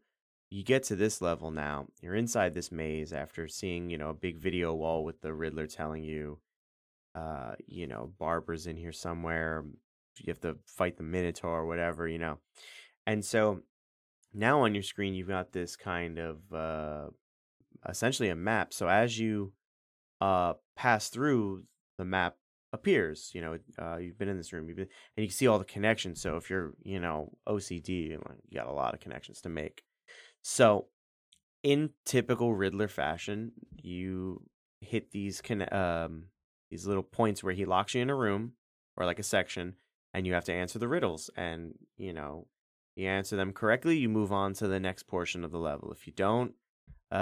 You 0.50 0.64
get 0.64 0.84
to 0.84 0.96
this 0.96 1.22
level 1.22 1.52
now, 1.52 1.88
you're 2.02 2.16
inside 2.16 2.54
this 2.54 2.72
maze 2.72 3.14
after 3.14 3.48
seeing, 3.48 3.90
you 3.90 3.98
know, 3.98 4.10
a 4.10 4.14
big 4.14 4.38
video 4.38 4.74
wall 4.74 5.06
with 5.06 5.22
the 5.22 5.34
Riddler 5.34 5.68
telling 5.68 6.04
you, 6.04 6.40
uh, 7.16 7.54
you 7.68 7.88
know, 7.88 8.12
Barbara's 8.20 8.68
in 8.68 8.76
here 8.76 8.92
somewhere. 8.92 9.64
You 10.20 10.26
have 10.28 10.42
to 10.42 10.58
fight 10.66 10.98
the 10.98 11.04
Minotaur 11.04 11.60
or 11.60 11.66
whatever, 11.66 12.08
you 12.08 12.20
know. 12.20 12.40
And 13.08 13.24
so 13.24 13.62
now 14.34 14.62
on 14.62 14.74
your 14.74 14.84
screen 14.84 15.14
you've 15.14 15.28
got 15.28 15.52
this 15.52 15.76
kind 15.76 16.18
of 16.18 16.54
uh, 16.54 17.08
essentially 17.88 18.30
a 18.30 18.36
map 18.36 18.74
so 18.74 18.88
as 18.88 19.18
you 19.20 19.54
uh, 20.20 20.54
pass 20.76 21.10
through 21.10 21.64
the 21.98 22.06
map 22.06 22.36
appears 22.74 23.32
you 23.34 23.42
know 23.42 23.58
uh, 23.80 23.98
you've 23.98 24.18
been 24.18 24.30
in 24.30 24.38
this 24.38 24.54
room 24.54 24.68
been, 24.68 24.80
and 24.80 24.90
you 25.18 25.28
can 25.28 25.36
see 25.36 25.48
all 25.48 25.60
the 25.60 25.66
connections 25.66 26.22
so 26.22 26.38
if 26.38 26.50
you're 26.50 26.74
you 26.84 27.00
know 27.00 27.32
ocd 27.48 27.88
you 27.90 28.20
got 28.54 28.68
a 28.68 28.72
lot 28.72 28.94
of 28.94 29.00
connections 29.00 29.42
to 29.42 29.50
make 29.50 29.84
so 30.42 30.88
in 31.64 31.90
typical 32.06 32.54
riddler 32.54 32.88
fashion 32.88 33.52
you 33.82 34.42
hit 34.80 35.12
these 35.12 35.42
con- 35.42 35.72
um, 35.74 36.24
these 36.70 36.88
little 36.88 37.04
points 37.04 37.44
where 37.44 37.54
he 37.54 37.66
locks 37.66 37.94
you 37.94 38.02
in 38.02 38.10
a 38.10 38.16
room 38.16 38.54
or 38.98 39.06
like 39.06 39.20
a 39.20 39.24
section 39.24 39.76
and 40.14 40.26
you 40.26 40.34
have 40.34 40.46
to 40.46 40.54
answer 40.54 40.80
the 40.80 40.88
riddles 40.88 41.30
and 41.36 41.74
you 41.98 42.14
know 42.14 42.48
you 42.96 43.08
answer 43.08 43.36
them 43.36 43.54
correctly, 43.54 43.98
you 43.98 44.10
move 44.10 44.32
on 44.32 44.54
to 44.56 44.68
the 44.68 44.80
next 44.80 45.04
portion 45.04 45.44
of 45.44 45.52
the 45.52 45.58
level. 45.58 45.92
If 45.92 46.08
you 46.08 46.14
don't, 46.14 46.54
uh, 47.12 47.16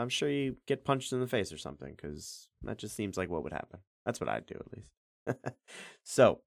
I'm 0.00 0.08
sure 0.08 0.28
you 0.28 0.56
get 0.66 0.84
punched 0.84 1.12
in 1.12 1.20
the 1.20 1.26
face 1.26 1.52
or 1.52 1.58
something 1.58 1.94
because 1.94 2.48
that 2.62 2.78
just 2.78 2.96
seems 2.96 3.16
like 3.16 3.30
what 3.30 3.42
would 3.42 3.52
happen. 3.52 3.80
That's 4.04 4.20
what 4.20 4.28
I'd 4.28 4.46
do 4.46 4.54
at 4.54 4.72
least. 4.76 5.56
so, 6.04 6.40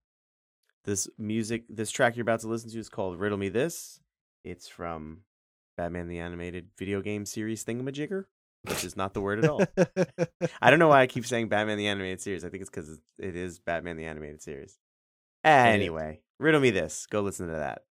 this 0.84 1.08
music, 1.18 1.64
this 1.70 1.92
track 1.92 2.16
you're 2.16 2.24
about 2.24 2.42
to 2.42 2.48
listen 2.48 2.70
to 2.70 2.80
is 2.80 2.90
called 2.90 3.20
Riddle 3.20 3.38
Me 3.38 3.50
This. 3.50 4.00
It's 4.44 4.68
from 4.68 5.22
Batman 5.78 6.08
the 6.08 6.20
Animated 6.20 6.70
Video 6.78 7.02
Game 7.02 7.26
Series 7.26 7.64
Thingamajigger, 7.64 8.26
which 8.64 8.84
is 8.84 8.96
not 8.96 9.14
the 9.14 9.22
word 9.22 9.44
at 9.44 9.50
all. 9.50 9.62
I 10.62 10.70
don't 10.70 10.80
know 10.80 10.90
why 10.90 11.02
I 11.02 11.08
keep 11.08 11.26
saying 11.26 11.50
Batman 11.50 11.78
the 11.78 11.88
Animated 11.88 12.22
Series. 12.22 12.46
I 12.46 12.50
think 12.50 12.62
it's 12.62 12.70
because 12.70 13.00
it 13.18 13.36
is 13.36 13.60
Batman 13.60 13.98
the 13.98 14.06
Animated 14.06 14.42
Series. 14.42 14.78
Anyway, 15.44 16.22
riddle 16.40 16.62
me 16.62 16.72
this. 16.72 17.08
Go 17.08 17.22
listen 17.22 17.48
to 17.48 17.56
that. 17.56 17.84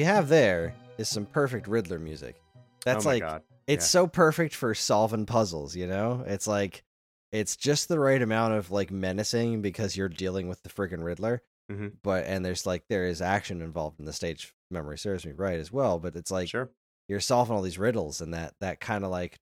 You 0.00 0.06
have 0.06 0.28
there 0.28 0.74
is 0.96 1.08
some 1.08 1.26
perfect 1.26 1.66
Riddler 1.68 1.98
music. 1.98 2.40
That's 2.86 3.04
oh 3.04 3.08
like 3.10 3.22
God. 3.22 3.42
it's 3.66 3.84
Yeah. 3.84 4.00
so 4.00 4.06
perfect 4.06 4.54
for 4.54 4.74
solving 4.74 5.26
puzzles, 5.26 5.76
you 5.76 5.86
know? 5.86 6.24
It's 6.26 6.46
like 6.46 6.82
it's 7.32 7.54
just 7.54 7.88
the 7.88 8.00
right 8.00 8.20
amount 8.22 8.54
of 8.54 8.70
like 8.70 8.90
menacing 8.90 9.60
because 9.62 9.96
you're 9.96 10.08
dealing 10.08 10.48
with 10.48 10.62
the 10.62 10.70
friggin' 10.70 11.04
Riddler. 11.04 11.42
Mhm. 11.70 11.92
But 12.02 12.24
and 12.24 12.42
there's 12.44 12.64
like 12.64 12.84
there 12.88 13.06
is 13.06 13.20
action 13.20 13.60
involved 13.60 14.00
in 14.00 14.06
the 14.06 14.12
stage 14.14 14.54
memory 14.70 14.96
serves 14.98 15.26
me 15.26 15.32
right 15.32 15.58
as 15.58 15.70
well, 15.70 15.98
but 16.00 16.16
it's 16.16 16.30
like 16.30 16.48
sure. 16.48 16.70
you're 17.06 17.20
solving 17.20 17.54
all 17.54 17.62
these 17.62 17.78
riddles 17.78 18.22
and 18.22 18.32
that 18.32 18.54
that 18.60 18.80
kind 18.80 19.04
of 19.04 19.10
like 19.10 19.38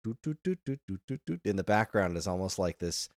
in 1.44 1.56
the 1.56 1.64
background 1.64 2.16
is 2.16 2.26
almost 2.26 2.58
like 2.58 2.78
this 2.80 3.08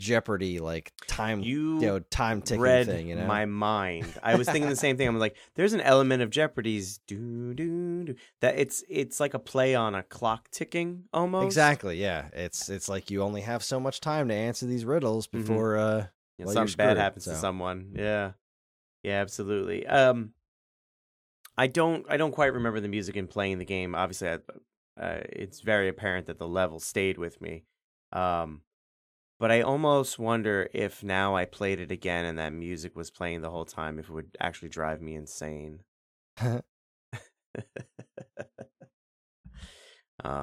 Jeopardy 0.00 0.58
like 0.58 0.92
time 1.06 1.42
You, 1.42 1.80
you 1.80 1.86
know 1.86 1.98
time 2.00 2.42
ticking 2.42 2.84
thing, 2.86 3.08
you 3.08 3.16
know. 3.16 3.26
my 3.26 3.44
mind. 3.44 4.18
I 4.22 4.34
was 4.34 4.48
thinking 4.48 4.68
the 4.68 4.76
same 4.76 4.96
thing. 4.96 5.06
I'm 5.06 5.18
like, 5.18 5.36
there's 5.54 5.74
an 5.74 5.80
element 5.82 6.22
of 6.22 6.30
Jeopardy's 6.30 6.98
do 7.06 7.54
do 7.54 8.04
do 8.04 8.14
that 8.40 8.58
it's 8.58 8.82
it's 8.88 9.20
like 9.20 9.34
a 9.34 9.38
play 9.38 9.74
on 9.74 9.94
a 9.94 10.02
clock 10.02 10.50
ticking 10.50 11.04
almost. 11.12 11.44
Exactly, 11.46 12.00
yeah. 12.00 12.28
It's 12.32 12.68
it's 12.68 12.88
like 12.88 13.10
you 13.10 13.22
only 13.22 13.42
have 13.42 13.62
so 13.62 13.78
much 13.78 14.00
time 14.00 14.28
to 14.28 14.34
answer 14.34 14.66
these 14.66 14.84
riddles 14.84 15.26
Mhm. 15.28 15.32
before 15.32 15.76
uh 15.76 16.06
You 16.38 16.44
know, 16.44 16.46
Well, 16.46 16.54
something 16.54 16.76
bad 16.76 16.96
happens 16.96 17.24
to 17.24 17.34
someone. 17.34 17.92
Yeah. 17.94 18.32
Yeah, 19.02 19.20
absolutely. 19.20 19.86
Um 19.86 20.32
I 21.58 21.66
don't 21.66 22.06
I 22.08 22.16
don't 22.16 22.32
quite 22.32 22.54
remember 22.54 22.80
the 22.80 22.88
music 22.88 23.16
in 23.16 23.26
playing 23.26 23.58
the 23.58 23.64
game. 23.66 23.94
Obviously 23.94 24.28
I 24.30 24.38
uh, 25.00 25.20
it's 25.30 25.60
very 25.60 25.88
apparent 25.88 26.26
that 26.26 26.38
the 26.38 26.48
level 26.48 26.78
stayed 26.78 27.16
with 27.16 27.40
me. 27.40 27.64
Um, 28.12 28.62
but 29.40 29.50
I 29.50 29.62
almost 29.62 30.18
wonder 30.18 30.68
if 30.74 31.02
now 31.02 31.34
I 31.34 31.46
played 31.46 31.80
it 31.80 31.90
again 31.90 32.26
and 32.26 32.38
that 32.38 32.52
music 32.52 32.94
was 32.94 33.10
playing 33.10 33.40
the 33.40 33.48
whole 33.50 33.64
time, 33.64 33.98
if 33.98 34.10
it 34.10 34.12
would 34.12 34.36
actually 34.38 34.68
drive 34.68 35.00
me 35.00 35.14
insane. 35.14 35.80
oh 36.42 36.62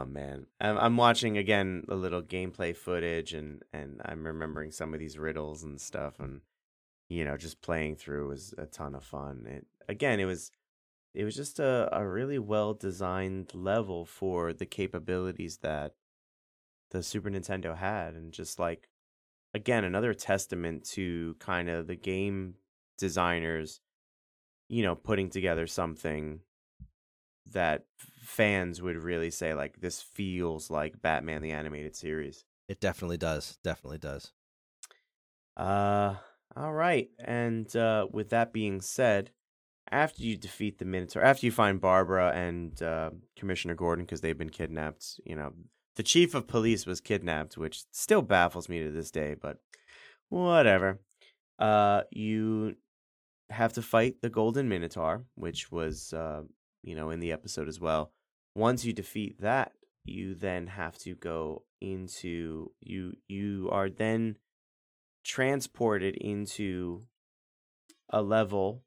man, 0.06 0.48
I'm, 0.60 0.78
I'm 0.80 0.98
watching 0.98 1.38
again 1.38 1.84
a 1.88 1.93
little 1.93 2.24
gameplay 2.24 2.76
footage, 2.76 3.34
and 3.34 3.62
and 3.72 4.02
I'm 4.04 4.26
remembering 4.26 4.72
some 4.72 4.95
of 4.95 5.00
these 5.00 5.20
riddles 5.20 5.64
and 5.64 5.80
stuff, 5.80 6.20
and 6.20 6.41
you 7.08 7.24
know, 7.24 7.38
just 7.38 7.62
playing 7.62 7.98
through 7.98 8.30
was 8.30 8.56
a 8.58 8.66
ton 8.66 8.95
of 8.95 9.04
fun. 9.04 9.45
It 9.48 9.68
again, 9.88 10.20
it 10.20 10.26
was 10.26 10.52
it 11.14 11.24
was 11.24 11.36
just 11.36 11.60
a, 11.60 11.88
a 11.91 12.08
really 12.08 12.39
well 12.39 12.74
designed 12.74 13.54
level 13.54 14.06
for 14.06 14.54
the 14.54 14.66
capabilities 14.66 15.60
that 15.62 15.93
the 16.91 17.03
Super 17.03 17.29
Nintendo 17.29 17.75
had, 17.75 18.15
and 18.15 18.31
just 18.31 18.59
like 18.59 18.89
again 19.53 19.84
another 19.84 20.14
testament 20.14 20.85
to 20.91 21.35
kind 21.39 21.69
of 21.69 21.88
the 21.88 21.95
game 21.95 22.55
designers, 22.97 23.81
you 24.69 24.84
know, 24.84 24.95
putting 24.95 25.30
together 25.30 25.68
something 25.68 26.41
that 27.51 27.85
fans 28.19 28.81
would 28.81 28.97
really 28.97 29.31
say 29.31 29.53
like 29.53 29.80
this 29.80 30.01
feels 30.01 30.69
like 30.69 31.01
Batman 31.01 31.41
the 31.41 31.51
animated 31.51 31.95
series. 31.95 32.45
It 32.68 32.80
definitely 32.81 33.18
does. 33.18 33.57
Definitely 33.64 33.99
does. 33.99 34.34
Uh 35.55 36.15
all 36.55 36.73
right. 36.73 37.09
And 37.19 37.73
uh 37.76 38.07
with 38.11 38.30
that 38.30 38.51
being 38.51 38.81
said, 38.81 39.31
after 39.91 40.22
you 40.22 40.38
defeat 40.38 40.77
the 40.77 40.85
Minotaur, 40.85 41.23
after 41.23 41.45
you 41.45 41.51
find 41.51 41.80
Barbara 41.80 42.31
and 42.35 42.81
uh, 42.81 43.11
Commissioner 43.35 43.76
Gordon 43.76 44.05
because 44.05 44.22
they've 44.22 44.38
been 44.38 44.49
kidnapped, 44.49 45.19
you 45.26 45.35
know, 45.35 45.53
the 45.98 46.03
chief 46.03 46.36
of 46.36 46.48
police 46.48 46.86
was 46.86 47.02
kidnapped, 47.02 47.57
which 47.57 47.84
still 47.91 48.22
baffles 48.22 48.69
me 48.69 48.84
to 48.84 48.91
this 48.91 49.11
day, 49.11 49.36
but 49.40 49.57
whatever. 50.30 50.99
Uh, 51.60 52.03
you 52.11 52.76
have 53.49 53.74
to 53.74 53.82
fight 53.82 54.22
the 54.22 54.30
Golden 54.30 54.69
Minotaur, 54.69 55.26
which 55.36 55.72
was, 55.72 56.14
uh, 56.14 56.44
you 56.84 56.95
know, 56.95 57.10
in 57.10 57.19
the 57.19 57.32
episode 57.32 57.68
as 57.68 57.80
well. 57.80 58.11
Once 58.56 58.86
you 58.86 58.94
defeat 58.94 59.41
that, 59.41 59.72
you 60.06 60.36
then 60.36 60.68
have 60.68 60.98
to 60.99 61.15
go 61.15 61.64
into 61.82 62.72
you. 62.80 63.14
You 63.28 63.69
are 63.72 63.90
then 63.90 64.38
transported 65.26 66.15
into 66.15 67.07
a 68.10 68.22
level 68.22 68.84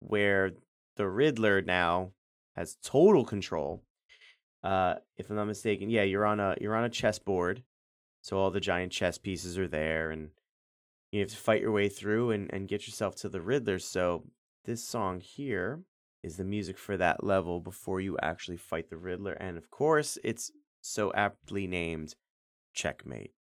where 0.00 0.50
the 0.96 1.08
Riddler 1.08 1.62
now 1.62 2.12
has 2.56 2.76
total 2.82 3.24
control. 3.24 3.84
Uh, 4.62 4.96
if 5.16 5.30
I'm 5.30 5.36
not 5.36 5.46
mistaken, 5.46 5.90
yeah, 5.90 6.02
you're 6.02 6.26
on 6.26 6.40
a 6.40 6.56
you're 6.60 6.76
on 6.76 6.84
a 6.84 6.90
chessboard, 6.90 7.62
so 8.22 8.38
all 8.38 8.50
the 8.50 8.60
giant 8.60 8.92
chess 8.92 9.18
pieces 9.18 9.58
are 9.58 9.68
there, 9.68 10.10
and 10.10 10.30
you 11.12 11.20
have 11.20 11.30
to 11.30 11.36
fight 11.36 11.62
your 11.62 11.72
way 11.72 11.88
through 11.88 12.30
and, 12.32 12.52
and 12.52 12.68
get 12.68 12.86
yourself 12.86 13.14
to 13.16 13.28
the 13.28 13.40
Riddler. 13.40 13.78
So 13.78 14.24
this 14.64 14.84
song 14.84 15.20
here 15.20 15.80
is 16.22 16.36
the 16.36 16.44
music 16.44 16.76
for 16.76 16.96
that 16.96 17.22
level 17.22 17.60
before 17.60 18.00
you 18.00 18.18
actually 18.20 18.56
fight 18.56 18.90
the 18.90 18.96
Riddler, 18.96 19.34
and 19.34 19.56
of 19.56 19.70
course, 19.70 20.18
it's 20.24 20.50
so 20.80 21.12
aptly 21.14 21.66
named 21.66 22.14
Checkmate. 22.74 23.32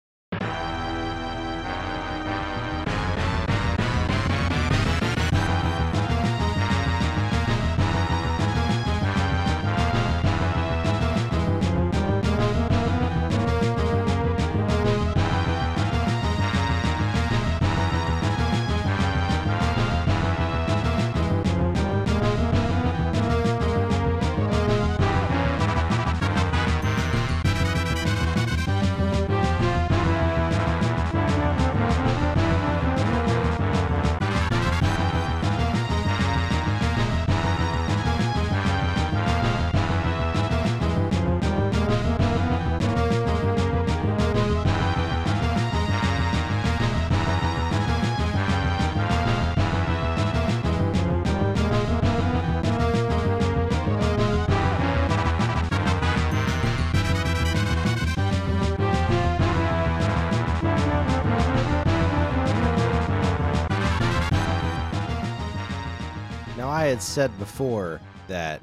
Said 67.17 67.39
before 67.39 67.99
that 68.29 68.61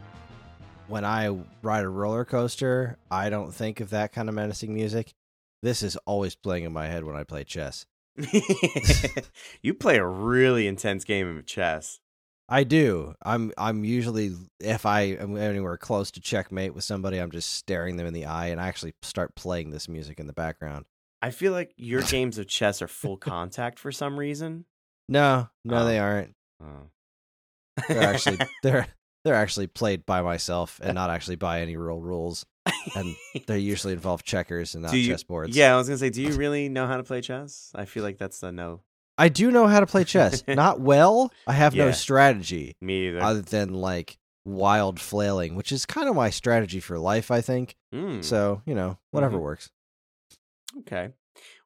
when 0.87 1.03
I 1.03 1.35
ride 1.63 1.85
a 1.85 1.89
roller 1.89 2.23
coaster, 2.23 2.99
I 3.09 3.31
don't 3.31 3.51
think 3.51 3.79
of 3.79 3.89
that 3.89 4.11
kind 4.11 4.29
of 4.29 4.35
menacing 4.35 4.71
music. 4.71 5.15
This 5.63 5.81
is 5.81 5.95
always 6.05 6.35
playing 6.35 6.63
in 6.63 6.71
my 6.71 6.85
head 6.85 7.03
when 7.03 7.15
I 7.15 7.23
play 7.23 7.45
chess. 7.45 7.87
you 9.63 9.73
play 9.73 9.97
a 9.97 10.05
really 10.05 10.67
intense 10.67 11.03
game 11.03 11.35
of 11.35 11.47
chess. 11.47 11.99
I 12.47 12.63
do. 12.63 13.15
I'm 13.23 13.51
I'm 13.57 13.83
usually 13.83 14.35
if 14.59 14.85
I 14.85 15.01
am 15.01 15.35
anywhere 15.35 15.77
close 15.77 16.11
to 16.11 16.21
checkmate 16.21 16.75
with 16.75 16.83
somebody, 16.83 17.17
I'm 17.17 17.31
just 17.31 17.53
staring 17.55 17.97
them 17.97 18.05
in 18.05 18.13
the 18.13 18.25
eye 18.25 18.49
and 18.49 18.61
I 18.61 18.67
actually 18.67 18.93
start 19.01 19.33
playing 19.33 19.71
this 19.71 19.89
music 19.89 20.19
in 20.19 20.27
the 20.27 20.31
background. 20.33 20.85
I 21.23 21.31
feel 21.31 21.53
like 21.53 21.73
your 21.75 22.03
games 22.03 22.37
of 22.37 22.45
chess 22.45 22.83
are 22.83 22.87
full 22.87 23.17
contact 23.17 23.79
for 23.79 23.91
some 23.91 24.15
reason. 24.19 24.65
No, 25.09 25.49
no, 25.65 25.77
Oh. 25.79 25.85
they 25.85 25.97
aren't. 25.97 26.35
Oh. 26.61 26.89
They're 27.87 28.01
actually 28.03 28.37
they're 28.63 28.87
they're 29.23 29.35
actually 29.35 29.67
played 29.67 30.05
by 30.05 30.21
myself 30.21 30.79
and 30.83 30.93
not 30.95 31.09
actually 31.09 31.37
by 31.37 31.61
any 31.61 31.77
real 31.77 31.99
rules. 32.01 32.45
And 32.95 33.15
they 33.47 33.59
usually 33.59 33.93
involve 33.93 34.23
checkers 34.23 34.73
and 34.75 34.83
not 34.83 34.93
you- 34.93 35.13
chessboards. 35.13 35.49
Yeah, 35.55 35.73
I 35.73 35.77
was 35.77 35.87
gonna 35.87 35.97
say, 35.97 36.09
do 36.09 36.21
you 36.21 36.33
really 36.33 36.69
know 36.69 36.87
how 36.87 36.97
to 36.97 37.03
play 37.03 37.21
chess? 37.21 37.71
I 37.75 37.85
feel 37.85 38.03
like 38.03 38.17
that's 38.17 38.39
the 38.39 38.51
no. 38.51 38.81
I 39.17 39.29
do 39.29 39.51
know 39.51 39.67
how 39.67 39.79
to 39.79 39.85
play 39.85 40.03
chess. 40.05 40.43
Not 40.47 40.79
well. 40.81 41.31
I 41.45 41.53
have 41.53 41.75
no 41.75 41.91
strategy 41.91 42.75
Me 42.81 43.09
either. 43.09 43.21
other 43.21 43.41
than 43.41 43.71
like 43.73 44.17
wild 44.43 44.99
flailing, 44.99 45.55
which 45.55 45.71
is 45.71 45.85
kind 45.85 46.09
of 46.09 46.15
my 46.15 46.31
strategy 46.31 46.79
for 46.79 46.97
life, 46.97 47.29
I 47.29 47.39
think. 47.41 47.75
Mm, 47.93 48.23
So, 48.23 48.63
you 48.65 48.73
know, 48.73 48.97
whatever 49.11 49.37
Mhm. 49.37 49.41
works. 49.41 49.69
okay. 50.79 51.09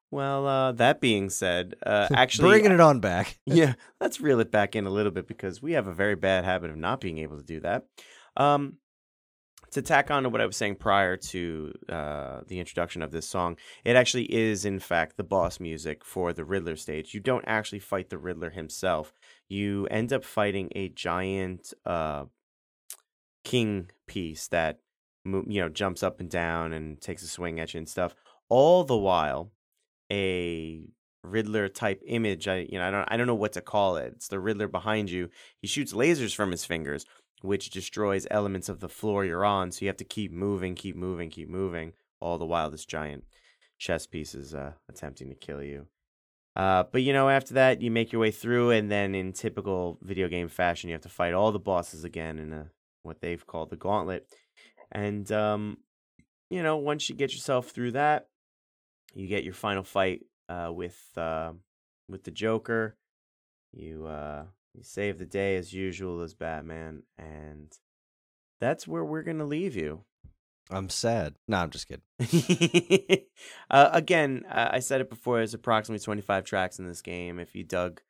Well, 0.10 0.48
uh, 0.48 0.72
that 0.74 1.02
being 1.02 1.30
said, 1.30 1.76
uh, 1.86 2.08
actually, 2.14 2.50
Bringing 2.50 2.72
it 2.72 2.80
on 2.80 3.00
back. 3.00 3.38
yeah, 3.46 3.74
let's 4.00 4.22
reel 4.22 4.40
it 4.40 4.52
back 4.52 4.76
in 4.76 4.86
a 4.86 4.90
little 4.90 5.12
bit 5.12 5.28
because 5.28 5.62
we 5.62 5.74
have 5.74 5.88
a 5.88 5.94
very 5.94 6.16
bad 6.16 6.46
habit 6.46 6.72
of 6.72 6.78
not 6.78 7.02
being 7.02 7.18
able 7.18 7.38
to 7.38 7.44
do 7.44 7.60
that. 7.62 7.86
Um, 8.38 8.78
to 9.72 9.82
tack 9.82 10.10
on 10.10 10.24
to 10.24 10.30
what 10.30 10.40
I 10.40 10.46
was 10.46 10.56
saying 10.56 10.76
prior 10.76 11.18
to 11.18 11.74
uh, 11.90 12.40
the 12.48 12.60
introduction 12.60 13.02
of 13.02 13.12
this 13.12 13.28
song, 13.28 13.58
it 13.84 13.96
actually 13.96 14.34
is, 14.34 14.64
in 14.64 14.80
fact, 14.80 15.18
the 15.18 15.24
boss 15.24 15.60
music 15.60 16.06
for 16.06 16.32
the 16.32 16.46
Riddler 16.46 16.78
stage. 16.78 17.14
You 17.14 17.20
don't 17.20 17.44
actually 17.46 17.80
fight 17.80 18.10
the 18.10 18.18
Riddler 18.18 18.50
himself. 18.50 19.14
You 19.50 19.86
end 19.88 20.14
up 20.14 20.24
fighting 20.24 20.70
a 20.74 20.90
giant 20.90 21.74
uh, 21.86 22.26
king 23.44 23.92
piece 24.08 24.48
that 24.48 24.80
you 25.26 25.62
know 25.62 25.70
jumps 25.70 26.04
up 26.04 26.22
and 26.22 26.30
down 26.30 26.72
and 26.72 27.02
takes 27.02 27.24
a 27.24 27.28
swing 27.28 27.60
at 27.60 27.74
you 27.74 27.80
and 27.80 27.90
stuff. 27.90 28.16
All 28.50 28.86
the 28.86 28.98
while, 28.98 29.52
a 30.12 30.88
Riddler 31.24 31.68
type 31.70 32.02
image. 32.06 32.48
I 32.48 32.68
you 32.70 32.80
know 32.80 32.88
I 32.88 32.92
don't 32.92 33.08
I 33.10 33.18
don't 33.18 33.28
know 33.28 33.36
what 33.36 33.54
to 33.54 33.62
call 33.62 33.98
it. 33.98 34.14
It's 34.16 34.28
the 34.28 34.40
Riddler 34.40 34.68
behind 34.68 35.10
you. 35.10 35.30
He 35.62 35.68
shoots 35.68 35.94
lasers 35.94 36.36
from 36.36 36.52
his 36.52 36.66
fingers, 36.66 37.06
which 37.42 37.70
destroys 37.70 38.28
elements 38.32 38.70
of 38.70 38.80
the 38.80 38.90
floor 38.90 39.26
you're 39.26 39.46
on. 39.46 39.72
So 39.72 39.80
you 39.82 39.88
have 39.88 39.98
to 39.98 40.06
keep 40.06 40.32
moving, 40.32 40.76
keep 40.76 40.96
moving, 40.96 41.30
keep 41.30 41.50
moving. 41.50 41.94
All 42.20 42.38
the 42.38 42.46
while, 42.46 42.72
this 42.72 42.86
giant 42.86 43.26
chess 43.78 44.08
piece 44.08 44.34
is 44.34 44.56
uh, 44.56 44.74
attempting 44.90 45.30
to 45.30 45.36
kill 45.36 45.62
you. 45.62 45.88
Uh, 46.56 46.84
but 46.92 47.04
you 47.04 47.14
know, 47.14 47.30
after 47.30 47.54
that, 47.54 47.82
you 47.82 47.92
make 47.92 48.12
your 48.12 48.22
way 48.22 48.32
through, 48.32 48.72
and 48.72 48.90
then 48.90 49.14
in 49.14 49.32
typical 49.32 50.00
video 50.02 50.28
game 50.28 50.48
fashion, 50.48 50.90
you 50.90 50.94
have 50.94 51.04
to 51.04 51.10
fight 51.10 51.34
all 51.34 51.52
the 51.52 51.60
bosses 51.60 52.04
again 52.04 52.40
in 52.40 52.52
a 52.52 52.72
what 53.04 53.22
they've 53.22 53.46
called 53.46 53.70
the 53.70 53.76
gauntlet. 53.76 54.28
And 54.92 55.32
um, 55.32 55.78
you 56.50 56.64
know, 56.64 56.78
once 56.78 57.10
you 57.10 57.16
get 57.16 57.34
yourself 57.34 57.70
through 57.70 57.92
that, 57.92 58.30
you 59.14 59.28
get 59.28 59.44
your 59.44 59.54
final 59.54 59.84
fight 59.84 60.26
uh, 60.50 60.72
with 60.74 61.00
uh, 61.18 61.54
with 62.08 62.24
the 62.24 62.32
Joker. 62.32 62.98
You 63.74 64.06
uh, 64.06 64.44
you 64.74 64.84
save 64.84 65.18
the 65.18 65.26
day 65.26 65.56
as 65.56 65.74
usual 65.74 66.22
as 66.22 66.34
Batman, 66.34 67.04
and 67.18 67.72
that's 68.60 68.88
where 68.88 69.06
we're 69.06 69.24
gonna 69.24 69.46
leave 69.46 69.76
you. 69.76 70.04
I'm 70.70 70.90
sad. 70.90 71.36
No, 71.48 71.58
I'm 71.58 71.70
just 71.70 71.88
kidding. 71.88 73.22
uh, 73.70 73.90
again, 73.94 74.44
I 74.50 74.80
said 74.80 75.00
it 75.00 75.10
before. 75.10 75.38
There's 75.38 75.54
approximately 75.54 76.04
25 76.04 76.44
tracks 76.44 76.78
in 76.78 76.86
this 76.86 77.02
game. 77.02 77.40
If 77.40 77.56
you 77.56 77.64
dug, 77.64 78.02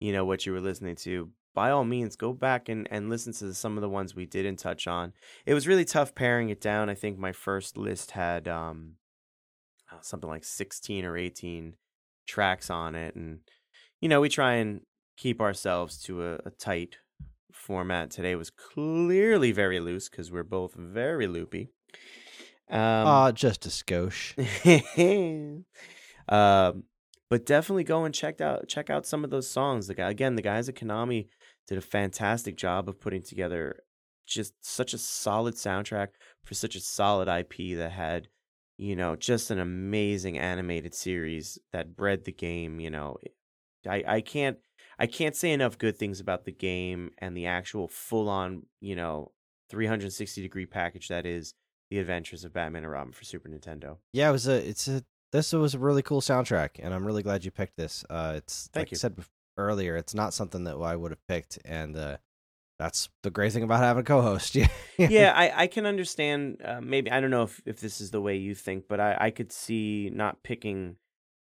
you 0.00 0.12
know 0.12 0.24
what 0.24 0.44
you 0.44 0.52
were 0.52 0.60
listening 0.60 0.96
to, 0.96 1.30
by 1.54 1.70
all 1.70 1.84
means, 1.84 2.16
go 2.16 2.32
back 2.32 2.68
and, 2.68 2.88
and 2.90 3.08
listen 3.08 3.32
to 3.34 3.54
some 3.54 3.76
of 3.76 3.82
the 3.82 3.88
ones 3.88 4.14
we 4.14 4.26
didn't 4.26 4.56
touch 4.56 4.86
on. 4.86 5.12
It 5.46 5.54
was 5.54 5.68
really 5.68 5.84
tough 5.84 6.14
paring 6.14 6.48
it 6.48 6.60
down. 6.60 6.88
I 6.88 6.94
think 6.94 7.18
my 7.18 7.32
first 7.32 7.76
list 7.76 8.12
had 8.12 8.48
um, 8.48 8.94
something 10.02 10.30
like 10.30 10.44
16 10.44 11.04
or 11.04 11.16
18 11.16 11.74
tracks 12.26 12.70
on 12.70 12.94
it, 12.94 13.14
and 13.14 13.40
you 14.00 14.08
know 14.08 14.20
we 14.20 14.28
try 14.28 14.54
and 14.54 14.80
keep 15.16 15.40
ourselves 15.40 16.00
to 16.02 16.24
a, 16.24 16.34
a 16.46 16.50
tight 16.50 16.96
format. 17.52 18.10
Today 18.10 18.34
was 18.34 18.50
clearly 18.50 19.52
very 19.52 19.80
loose 19.80 20.08
because 20.08 20.30
we're 20.30 20.42
both 20.42 20.74
very 20.74 21.26
loopy. 21.26 21.70
Um, 22.70 23.06
uh, 23.06 23.32
just 23.32 23.66
a 23.66 23.68
skosh. 23.68 24.34
um, 26.28 26.84
but 27.28 27.46
definitely 27.46 27.84
go 27.84 28.04
and 28.04 28.14
check 28.14 28.40
out 28.40 28.68
check 28.68 28.90
out 28.90 29.06
some 29.06 29.24
of 29.24 29.30
those 29.30 29.48
songs. 29.48 29.86
The 29.86 29.94
guy 29.94 30.10
again, 30.10 30.36
the 30.36 30.42
guys 30.42 30.68
at 30.68 30.76
Konami 30.76 31.28
did 31.66 31.78
a 31.78 31.82
fantastic 31.82 32.56
job 32.56 32.88
of 32.88 33.00
putting 33.00 33.22
together 33.22 33.84
just 34.26 34.54
such 34.60 34.94
a 34.94 34.98
solid 34.98 35.54
soundtrack 35.54 36.08
for 36.44 36.54
such 36.54 36.76
a 36.76 36.80
solid 36.80 37.28
IP 37.28 37.76
that 37.76 37.92
had, 37.92 38.28
you 38.80 38.96
know, 38.96 39.14
just 39.14 39.50
an 39.50 39.58
amazing 39.58 40.38
animated 40.38 40.94
series 40.94 41.58
that 41.70 41.94
bred 41.94 42.24
the 42.24 42.32
game. 42.32 42.80
You 42.80 42.88
know, 42.88 43.18
I 43.86 44.02
I 44.06 44.20
can't 44.22 44.56
I 44.98 45.06
can't 45.06 45.36
say 45.36 45.52
enough 45.52 45.76
good 45.76 45.98
things 45.98 46.18
about 46.18 46.46
the 46.46 46.52
game 46.52 47.10
and 47.18 47.36
the 47.36 47.44
actual 47.44 47.88
full 47.88 48.30
on 48.30 48.62
you 48.80 48.96
know 48.96 49.32
360 49.68 50.40
degree 50.40 50.64
package 50.64 51.08
that 51.08 51.26
is 51.26 51.52
the 51.90 51.98
Adventures 51.98 52.42
of 52.42 52.54
Batman 52.54 52.84
and 52.84 52.92
Robin 52.92 53.12
for 53.12 53.24
Super 53.24 53.50
Nintendo. 53.50 53.98
Yeah, 54.14 54.30
it 54.30 54.32
was 54.32 54.48
a. 54.48 54.66
It's 54.66 54.88
a. 54.88 55.04
This 55.30 55.52
was 55.52 55.74
a 55.74 55.78
really 55.78 56.02
cool 56.02 56.22
soundtrack, 56.22 56.70
and 56.78 56.94
I'm 56.94 57.06
really 57.06 57.22
glad 57.22 57.44
you 57.44 57.50
picked 57.50 57.76
this. 57.76 58.02
Uh, 58.08 58.32
it's 58.36 58.70
Thank 58.72 58.86
like 58.86 58.92
you. 58.92 58.96
I 58.96 58.98
said 58.98 59.16
earlier, 59.58 59.96
it's 59.96 60.14
not 60.14 60.32
something 60.32 60.64
that 60.64 60.76
I 60.76 60.96
would 60.96 61.10
have 61.10 61.26
picked, 61.28 61.58
and 61.66 61.96
uh, 61.96 62.16
that's 62.80 63.10
the 63.22 63.30
great 63.30 63.52
thing 63.52 63.62
about 63.62 63.80
having 63.80 64.00
a 64.00 64.04
co-host. 64.04 64.56
Yeah, 64.96 65.08
yeah, 65.08 65.32
I, 65.34 65.62
I 65.62 65.66
can 65.66 65.86
understand. 65.86 66.60
Uh, 66.62 66.80
maybe 66.82 67.10
I 67.10 67.20
don't 67.20 67.30
know 67.30 67.44
if, 67.44 67.60
if 67.64 67.80
this 67.80 68.00
is 68.02 68.10
the 68.10 68.20
way 68.20 68.36
you 68.36 68.54
think, 68.54 68.84
but 68.86 69.00
I, 69.00 69.16
I 69.18 69.30
could 69.30 69.50
see 69.50 70.10
not 70.12 70.42
picking 70.42 70.96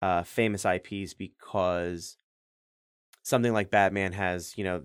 uh, 0.01 0.21
famous 0.21 0.63
IPs 0.63 1.15
because 1.15 2.17
something 3.23 3.51
like 3.51 3.71
Batman 3.71 4.13
has, 4.13 4.55
you 4.57 4.63
know, 4.63 4.83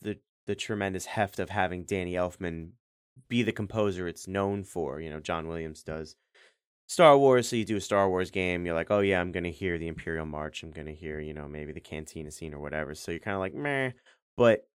the 0.00 0.18
the 0.46 0.54
tremendous 0.54 1.04
heft 1.04 1.38
of 1.38 1.50
having 1.50 1.84
Danny 1.84 2.14
Elfman 2.14 2.70
be 3.28 3.42
the 3.42 3.52
composer 3.52 4.08
it's 4.08 4.28
known 4.28 4.64
for. 4.64 5.00
You 5.00 5.10
know, 5.10 5.20
John 5.20 5.48
Williams 5.48 5.82
does 5.82 6.16
Star 6.86 7.18
Wars, 7.18 7.48
so 7.48 7.56
you 7.56 7.66
do 7.66 7.76
a 7.76 7.80
Star 7.80 8.08
Wars 8.08 8.30
game, 8.30 8.64
you're 8.64 8.74
like, 8.74 8.90
oh 8.90 9.00
yeah, 9.00 9.20
I'm 9.20 9.32
gonna 9.32 9.50
hear 9.50 9.76
the 9.78 9.88
Imperial 9.88 10.26
March, 10.26 10.62
I'm 10.62 10.70
gonna 10.70 10.92
hear, 10.92 11.20
you 11.20 11.34
know, 11.34 11.48
maybe 11.48 11.72
the 11.72 11.80
Cantina 11.80 12.30
scene 12.30 12.54
or 12.54 12.60
whatever. 12.60 12.94
So 12.94 13.10
you're 13.10 13.20
kind 13.20 13.34
of 13.34 13.40
like, 13.40 13.54
meh. 13.54 13.92
But 14.36 14.67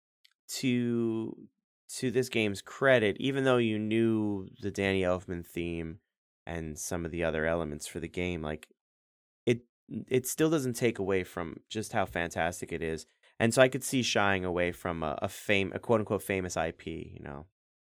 to 0.59 1.35
to 1.97 2.09
this 2.11 2.29
game's 2.29 2.61
credit, 2.61 3.17
even 3.19 3.43
though 3.43 3.57
you 3.57 3.77
knew 3.77 4.47
the 4.61 4.71
Danny 4.71 5.01
Elfman 5.01 5.45
theme 5.45 5.99
and 6.45 6.77
some 6.79 7.05
of 7.05 7.11
the 7.11 7.23
other 7.23 7.45
elements 7.45 7.85
for 7.87 7.99
the 7.99 8.07
game, 8.07 8.41
like 8.41 8.67
it 9.45 9.61
it 10.07 10.25
still 10.27 10.49
doesn't 10.49 10.73
take 10.75 10.99
away 10.99 11.23
from 11.23 11.57
just 11.69 11.93
how 11.93 12.05
fantastic 12.05 12.71
it 12.71 12.81
is. 12.81 13.05
And 13.39 13.53
so 13.53 13.61
I 13.61 13.69
could 13.69 13.83
see 13.83 14.03
shying 14.03 14.45
away 14.45 14.71
from 14.71 15.03
a, 15.03 15.17
a 15.21 15.27
fame 15.27 15.71
a 15.75 15.79
quote 15.79 15.99
unquote 15.99 16.23
famous 16.23 16.55
IP, 16.55 16.87
you 16.87 17.19
know. 17.23 17.45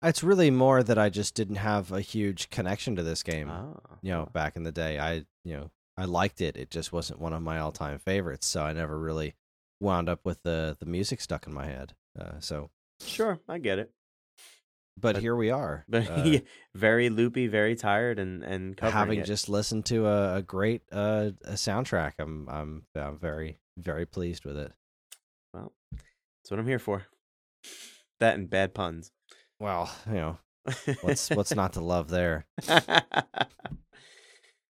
it's 0.04 0.24
really 0.24 0.52
more 0.52 0.84
that 0.84 0.98
I 0.98 1.10
just 1.10 1.36
didn't 1.36 1.56
have 1.58 1.92
a 1.92 2.02
huge 2.02 2.50
connection 2.50 2.96
to 2.96 3.04
this 3.04 3.24
game. 3.24 3.50
Ah, 3.50 3.98
You 4.02 4.12
know, 4.12 4.30
back 4.34 4.56
in 4.56 4.64
the 4.64 4.72
day, 4.72 5.00
I 5.00 5.26
you 5.44 5.58
know 5.58 5.72
I 5.98 6.06
liked 6.06 6.42
it. 6.42 6.56
It 6.58 6.70
just 6.72 6.94
wasn't 6.94 7.20
one 7.20 7.34
of 7.34 7.42
my 7.42 7.60
all-time 7.60 8.00
favorites, 8.00 8.48
so 8.48 8.64
I 8.64 8.74
never 8.74 8.98
really 8.98 9.36
wound 9.80 10.08
up 10.10 10.24
with 10.26 10.44
the 10.44 10.78
the 10.80 10.86
music 10.86 11.22
stuck 11.22 11.46
in 11.48 11.54
my 11.54 11.66
head. 11.68 11.94
Uh, 12.20 12.40
so, 12.40 12.70
sure, 13.06 13.40
I 13.48 13.58
get 13.58 13.80
it. 13.80 13.92
but 14.98 15.16
But- 15.16 15.22
here 15.22 15.36
we 15.36 15.50
are, 15.50 15.86
But 15.88 16.10
uh, 16.10 16.24
yeah, 16.26 16.40
very 16.76 17.10
loopy, 17.10 17.48
very 17.48 17.76
tired, 17.76 18.20
and 18.20 18.44
and 18.44 18.80
having 18.80 19.20
it. 19.20 19.26
just 19.26 19.50
listened 19.50 19.86
to 19.86 20.06
a, 20.08 20.38
a 20.38 20.42
great 20.42 20.82
uh, 20.92 21.32
a 21.46 21.54
soundtrack. 21.54 22.14
I'm 22.20 22.48
I'm 22.50 22.86
I'm 22.96 23.18
very 23.18 23.58
very 23.78 24.06
pleased 24.06 24.44
with 24.46 24.58
it. 24.58 24.72
well, 25.54 25.72
that's 25.92 26.52
what 26.52 26.60
I'm 26.60 26.68
here 26.68 26.80
for. 26.80 27.06
That 28.20 28.36
and 28.36 28.50
bad 28.50 28.74
puns. 28.74 29.12
Well, 29.60 29.90
you 30.08 30.14
know, 30.14 30.38
what's 31.02 31.30
what's 31.36 31.56
not 31.56 31.74
to 31.74 31.82
love 31.82 32.10
there? 32.10 32.46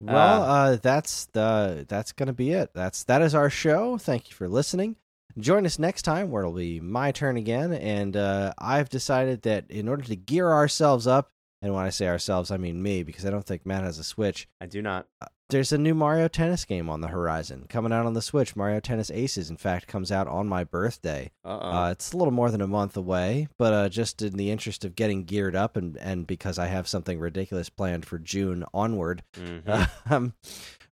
Well, 0.02 0.44
Uh, 0.44 0.46
uh, 0.74 0.78
that's 0.82 1.28
the 1.28 1.86
that's 1.88 2.12
gonna 2.12 2.34
be 2.34 2.52
it. 2.52 2.72
That's 2.74 3.06
that 3.06 3.22
is 3.22 3.34
our 3.34 3.50
show. 3.50 3.98
Thank 3.98 4.30
you 4.30 4.36
for 4.36 4.50
listening. 4.50 4.98
Join 5.38 5.66
us 5.66 5.80
next 5.80 6.04
time 6.04 6.30
where 6.32 6.44
it'll 6.44 6.54
be 6.56 6.80
my 6.80 7.12
turn 7.12 7.38
again. 7.38 7.74
And 7.74 8.16
uh, 8.16 8.54
I've 8.58 8.90
decided 8.90 9.42
that 9.44 9.70
in 9.70 9.88
order 9.88 10.04
to 10.04 10.16
gear 10.16 10.52
ourselves 10.52 11.08
up, 11.08 11.30
and 11.62 11.74
when 11.74 11.86
I 11.86 11.90
say 11.92 12.08
ourselves, 12.08 12.52
I 12.52 12.58
mean 12.58 12.84
me, 12.84 13.04
because 13.04 13.26
I 13.26 13.30
don't 13.30 13.46
think 13.46 13.66
Matt 13.66 13.84
has 13.84 13.98
a 13.98 14.04
Switch. 14.04 14.48
I 14.60 14.66
do 14.66 14.82
not. 14.82 15.08
There's 15.50 15.72
a 15.72 15.78
new 15.78 15.94
Mario 15.94 16.28
Tennis 16.28 16.66
game 16.66 16.90
on 16.90 17.02
the 17.02 17.08
horizon 17.10 17.66
coming 17.70 17.94
out 17.94 18.06
on 18.06 18.14
the 18.14 18.22
Switch. 18.22 18.56
Mario 18.56 18.80
Tennis 18.80 19.12
Aces, 19.12 19.50
in 19.50 19.58
fact, 19.58 19.88
comes 19.88 20.12
out 20.12 20.28
on 20.28 20.48
my 20.50 20.64
birthday. 20.64 21.32
Uh, 21.46 21.90
it's 21.92 22.12
a 22.12 22.18
little 22.18 22.34
more 22.34 22.50
than 22.52 22.62
a 22.62 22.68
month 22.68 22.98
away, 22.98 23.48
but 23.58 23.72
uh, 23.74 23.88
just 23.90 24.22
in 24.22 24.34
the 24.36 24.52
interest 24.52 24.84
of 24.84 24.96
getting 24.96 25.24
geared 25.26 25.56
up 25.56 25.78
and, 25.78 25.96
and 25.98 26.26
because 26.28 26.58
I 26.60 26.68
have 26.68 26.88
something 26.88 27.20
ridiculous 27.20 27.70
planned 27.70 28.06
for 28.06 28.18
June 28.20 28.66
onward, 28.74 29.24
Mhm. 29.36 29.90
um, 30.12 30.34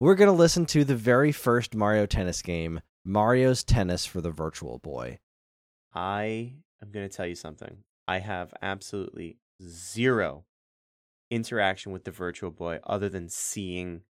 we're 0.00 0.16
going 0.16 0.30
to 0.30 0.32
listen 0.36 0.66
to 0.66 0.84
the 0.84 0.94
very 0.96 1.32
first 1.32 1.74
Mario 1.74 2.04
Tennis 2.06 2.42
game, 2.42 2.80
Mario's 3.08 3.64
Tennis 3.64 4.04
for 4.04 4.20
the 4.20 4.30
Virtual 4.30 4.78
Boy. 4.80 5.18
I 5.94 6.52
am 6.82 6.90
going 6.92 7.08
to 7.08 7.16
tell 7.16 7.26
you 7.26 7.34
something. 7.34 7.78
I 8.06 8.18
have 8.18 8.52
absolutely 8.60 9.38
zero 9.62 10.44
interaction 11.30 11.90
with 11.90 12.04
the 12.04 12.10
Virtual 12.10 12.50
Boy 12.50 12.80
other 12.84 13.08
than 13.08 13.30
seeing 13.30 14.02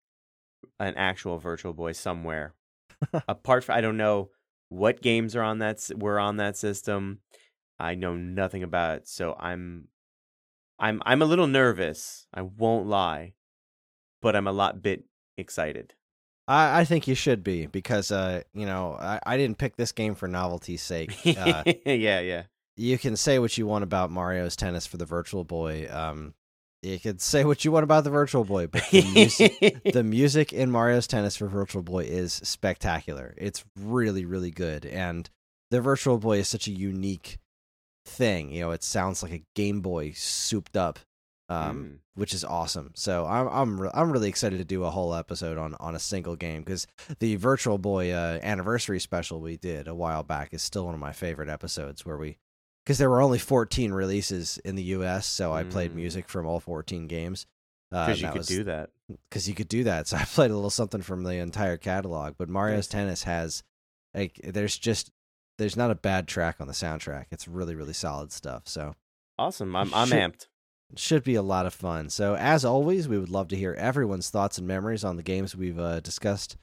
an 0.79 0.95
actual 0.95 1.37
Virtual 1.37 1.73
Boy 1.73 1.91
somewhere. 1.91 2.55
Apart 3.27 3.65
from, 3.65 3.75
I 3.75 3.81
don't 3.81 3.97
know 3.97 4.31
what 4.69 5.03
games 5.03 5.35
are 5.35 5.43
on 5.43 5.59
that 5.59 5.91
were 5.95 6.19
on 6.19 6.37
that 6.37 6.57
system. 6.57 7.19
I 7.79 7.93
know 7.93 8.15
nothing 8.15 8.63
about 8.63 8.97
it, 8.97 9.07
so 9.07 9.35
I'm, 9.39 9.89
I'm, 10.79 11.03
I'm 11.05 11.21
a 11.21 11.25
little 11.25 11.45
nervous. 11.45 12.25
I 12.33 12.41
won't 12.41 12.87
lie, 12.87 13.33
but 14.23 14.35
I'm 14.35 14.47
a 14.47 14.51
lot 14.51 14.81
bit 14.81 15.03
excited. 15.37 15.93
I, 16.47 16.81
I 16.81 16.85
think 16.85 17.07
you 17.07 17.15
should 17.15 17.43
be 17.43 17.65
because, 17.65 18.11
uh, 18.11 18.41
you 18.53 18.65
know, 18.65 18.97
I, 18.99 19.19
I 19.25 19.37
didn't 19.37 19.57
pick 19.57 19.75
this 19.75 19.91
game 19.91 20.15
for 20.15 20.27
novelty's 20.27 20.81
sake. 20.81 21.13
Uh, 21.37 21.63
yeah, 21.85 22.19
yeah. 22.19 22.43
you 22.75 22.97
can 22.97 23.15
say 23.15 23.37
what 23.37 23.57
you 23.57 23.67
want 23.67 23.83
about 23.83 24.09
Mario's 24.09 24.55
Tennis 24.55 24.87
for 24.87 24.97
the 24.97 25.05
Virtual 25.05 25.43
Boy. 25.43 25.87
Um, 25.91 26.33
you 26.81 26.99
could 26.99 27.21
say 27.21 27.43
what 27.43 27.65
you 27.65 27.71
want 27.71 27.83
about 27.83 28.03
the 28.03 28.09
Virtual 28.09 28.43
Boy, 28.43 28.67
but 28.67 28.83
the 28.91 29.03
music, 29.13 29.81
the 29.93 30.03
music 30.03 30.53
in 30.53 30.71
Mario's 30.71 31.07
Tennis 31.07 31.35
for 31.35 31.47
Virtual 31.47 31.83
Boy 31.83 32.03
is 32.03 32.33
spectacular. 32.33 33.33
It's 33.37 33.65
really, 33.79 34.25
really 34.25 34.51
good. 34.51 34.85
And 34.85 35.29
the 35.69 35.81
Virtual 35.81 36.17
Boy 36.17 36.39
is 36.39 36.47
such 36.47 36.67
a 36.67 36.71
unique 36.71 37.39
thing. 38.05 38.51
You 38.51 38.61
know, 38.61 38.71
it 38.71 38.83
sounds 38.83 39.21
like 39.21 39.33
a 39.33 39.43
Game 39.55 39.81
Boy 39.81 40.13
souped 40.15 40.77
up, 40.77 40.99
um, 41.49 41.83
Mm. 41.85 41.97
which 42.15 42.33
is 42.33 42.43
awesome. 42.43 42.91
So 42.95 43.25
I'm 43.25 43.47
I'm 43.47 43.81
re- 43.81 43.91
I'm 43.93 44.11
really 44.11 44.29
excited 44.29 44.57
to 44.57 44.65
do 44.65 44.83
a 44.83 44.89
whole 44.89 45.13
episode 45.15 45.57
on 45.57 45.75
on 45.79 45.95
a 45.95 45.99
single 45.99 46.35
game 46.35 46.61
because 46.63 46.87
the 47.19 47.35
Virtual 47.37 47.77
Boy 47.77 48.11
uh, 48.11 48.39
anniversary 48.43 48.99
special 48.99 49.39
we 49.39 49.57
did 49.57 49.87
a 49.87 49.95
while 49.95 50.23
back 50.23 50.53
is 50.53 50.61
still 50.61 50.85
one 50.85 50.93
of 50.93 50.99
my 50.99 51.13
favorite 51.13 51.49
episodes 51.49 52.05
where 52.05 52.17
we 52.17 52.37
because 52.85 52.97
there 52.97 53.09
were 53.09 53.21
only 53.21 53.39
14 53.39 53.91
releases 53.91 54.57
in 54.59 54.75
the 54.75 54.83
U.S. 54.83 55.25
So 55.27 55.51
I 55.53 55.63
played 55.63 55.91
Mm. 55.91 55.95
music 55.95 56.29
from 56.29 56.45
all 56.45 56.59
14 56.59 57.07
games. 57.07 57.45
Uh, 57.91 58.05
Because 58.07 58.21
you 58.21 58.27
could 58.29 58.37
was- 58.39 58.47
do 58.47 58.63
that. 58.65 58.89
because 59.29 59.47
you 59.47 59.55
could 59.55 59.69
do 59.69 59.83
that. 59.85 60.07
So 60.07 60.17
I 60.17 60.23
played 60.25 60.51
a 60.51 60.55
little 60.55 60.69
something 60.69 61.01
from 61.01 61.23
the 61.23 61.35
entire 61.35 61.77
catalog. 61.77 62.35
But 62.37 62.49
Mario's 62.49 62.77
Nice. 62.79 62.87
Tennis 62.87 63.23
has 63.23 63.63
like 64.13 64.39
there's 64.43 64.77
just 64.77 65.11
there's 65.57 65.77
not 65.77 65.91
a 65.91 65.95
bad 65.95 66.27
track 66.27 66.57
on 66.59 66.67
the 66.67 66.73
soundtrack. 66.73 67.25
It's 67.31 67.47
really 67.47 67.75
really 67.75 67.93
solid 67.93 68.31
stuff. 68.33 68.63
So 68.67 68.95
Awesome. 69.39 69.75
I'm 69.75 69.93
I'm 69.93 70.09
amped. 70.09 70.47
Should 70.95 71.23
be 71.23 71.35
a 71.35 71.41
lot 71.41 71.65
of 71.65 71.73
fun. 71.73 72.09
So 72.09 72.35
as 72.35 72.63
always, 72.63 73.07
we 73.07 73.17
would 73.17 73.29
love 73.29 73.49
to 73.49 73.57
hear 73.57 73.73
everyone's 73.73 74.29
thoughts 74.29 74.57
and 74.57 74.67
memories 74.67 75.03
on 75.03 75.17
the 75.17 75.23
games 75.23 75.55
we've 75.55 75.79
uh, 75.79 75.99
discussed 75.99 76.57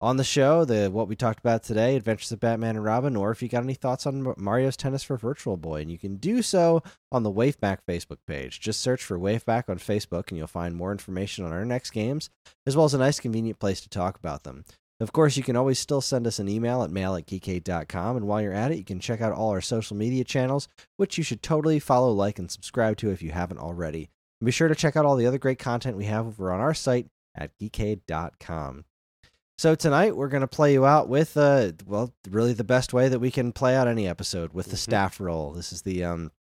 on 0.00 0.16
the 0.16 0.24
show. 0.24 0.64
The 0.64 0.90
what 0.90 1.08
we 1.08 1.16
talked 1.16 1.40
about 1.40 1.62
today, 1.62 1.96
Adventures 1.96 2.30
of 2.30 2.40
Batman 2.40 2.76
and 2.76 2.84
Robin, 2.84 3.16
or 3.16 3.30
if 3.30 3.42
you 3.42 3.48
got 3.48 3.64
any 3.64 3.74
thoughts 3.74 4.06
on 4.06 4.34
Mario's 4.36 4.76
Tennis 4.76 5.02
for 5.02 5.16
Virtual 5.16 5.56
Boy, 5.56 5.80
and 5.80 5.90
you 5.90 5.98
can 5.98 6.16
do 6.16 6.42
so 6.42 6.82
on 7.10 7.22
the 7.22 7.32
Waveback 7.32 7.78
Facebook 7.88 8.18
page. 8.26 8.60
Just 8.60 8.80
search 8.80 9.02
for 9.02 9.18
Waveback 9.18 9.68
on 9.68 9.78
Facebook, 9.78 10.28
and 10.28 10.38
you'll 10.38 10.46
find 10.46 10.76
more 10.76 10.92
information 10.92 11.44
on 11.44 11.52
our 11.52 11.64
next 11.64 11.90
games, 11.90 12.30
as 12.66 12.76
well 12.76 12.84
as 12.84 12.94
a 12.94 12.98
nice, 12.98 13.18
convenient 13.18 13.58
place 13.58 13.80
to 13.80 13.88
talk 13.88 14.16
about 14.16 14.44
them. 14.44 14.64
Of 15.00 15.12
course, 15.12 15.36
you 15.36 15.42
can 15.42 15.56
always 15.56 15.78
still 15.78 16.00
send 16.00 16.26
us 16.26 16.38
an 16.38 16.48
email 16.48 16.82
at 16.82 16.90
mail 16.90 17.16
at 17.16 17.26
geekade.com. 17.26 18.16
And 18.16 18.26
while 18.26 18.40
you're 18.40 18.52
at 18.52 18.70
it, 18.70 18.78
you 18.78 18.84
can 18.84 19.00
check 19.00 19.20
out 19.20 19.32
all 19.32 19.50
our 19.50 19.60
social 19.60 19.96
media 19.96 20.22
channels, 20.24 20.68
which 20.96 21.18
you 21.18 21.24
should 21.24 21.42
totally 21.42 21.78
follow, 21.80 22.12
like, 22.12 22.38
and 22.38 22.50
subscribe 22.50 22.96
to 22.98 23.10
if 23.10 23.20
you 23.20 23.32
haven't 23.32 23.58
already. 23.58 24.08
And 24.40 24.46
be 24.46 24.52
sure 24.52 24.68
to 24.68 24.74
check 24.74 24.96
out 24.96 25.04
all 25.04 25.16
the 25.16 25.26
other 25.26 25.38
great 25.38 25.58
content 25.58 25.96
we 25.96 26.04
have 26.04 26.26
over 26.26 26.52
on 26.52 26.60
our 26.60 26.74
site 26.74 27.08
at 27.34 27.50
geekade.com. 27.58 28.84
So 29.56 29.74
tonight 29.74 30.16
we're 30.16 30.28
going 30.28 30.40
to 30.40 30.46
play 30.48 30.72
you 30.72 30.84
out 30.84 31.08
with 31.08 31.36
uh 31.36 31.72
well 31.86 32.12
really 32.28 32.52
the 32.54 32.64
best 32.64 32.92
way 32.92 33.08
that 33.08 33.20
we 33.20 33.30
can 33.30 33.52
play 33.52 33.76
out 33.76 33.86
any 33.86 34.06
episode 34.08 34.52
with 34.52 34.66
the 34.66 34.76
Mhm. 34.76 34.80
staff 34.80 35.20
roll. 35.20 35.52
This 35.52 35.72
is 35.72 35.82
the 35.82 36.02
um 36.04 36.32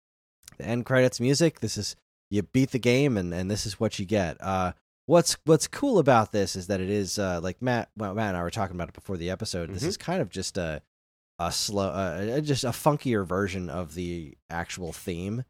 the 0.58 0.66
end 0.66 0.86
credits 0.88 1.20
music. 1.20 1.60
This 1.60 1.78
is 1.78 1.96
you 2.32 2.42
beat 2.42 2.72
the 2.72 2.80
game 2.80 3.16
and 3.18 3.32
and 3.34 3.52
this 3.52 3.68
is 3.68 3.80
what 3.80 4.00
you 4.00 4.06
get. 4.06 4.38
Uh 4.42 4.74
what's 5.06 5.38
what's 5.46 5.68
cool 5.68 6.00
about 6.00 6.32
this 6.32 6.56
is 6.56 6.68
that 6.68 6.80
it 6.82 6.90
is 6.90 7.20
uh 7.20 7.40
like 7.42 7.62
Matt 7.62 7.90
well, 7.98 8.14
Matt 8.14 8.30
and 8.30 8.38
I 8.38 8.44
were 8.44 8.50
talking 8.50 8.76
about 8.76 8.90
it 8.90 8.96
before 8.96 9.18
the 9.18 9.30
episode. 9.30 9.70
This 9.74 9.84
Mhm. 9.84 9.88
is 9.88 9.98
kind 9.98 10.22
of 10.22 10.30
just 10.30 10.58
a 10.58 10.82
a 11.40 11.52
slow 11.52 11.90
uh, 11.90 12.40
just 12.42 12.64
a 12.64 12.70
funkier 12.70 13.26
version 13.26 13.70
of 13.70 13.96
the 13.96 14.38
actual 14.50 14.94
theme. 14.94 15.44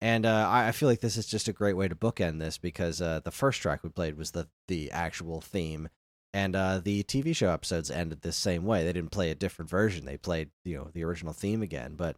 And 0.00 0.26
uh, 0.26 0.48
I, 0.48 0.68
I 0.68 0.72
feel 0.72 0.88
like 0.88 1.00
this 1.00 1.16
is 1.16 1.26
just 1.26 1.46
a 1.48 1.52
great 1.52 1.76
way 1.76 1.86
to 1.88 1.94
bookend 1.94 2.38
this 2.40 2.58
because 2.58 3.00
uh, 3.00 3.20
the 3.24 3.30
first 3.30 3.62
track 3.62 3.82
we 3.82 3.88
played 3.90 4.16
was 4.18 4.32
the 4.32 4.48
the 4.68 4.90
actual 4.90 5.40
theme, 5.40 5.88
and 6.34 6.54
uh, 6.56 6.80
the 6.82 7.02
TV 7.04 7.34
show 7.34 7.50
episodes 7.50 7.90
ended 7.90 8.22
this 8.22 8.36
same 8.36 8.64
way. 8.64 8.84
They 8.84 8.92
didn't 8.92 9.12
play 9.12 9.30
a 9.30 9.34
different 9.36 9.70
version; 9.70 10.04
they 10.04 10.16
played 10.16 10.50
you 10.64 10.76
know 10.76 10.90
the 10.92 11.04
original 11.04 11.32
theme 11.32 11.62
again. 11.62 11.94
But 11.96 12.16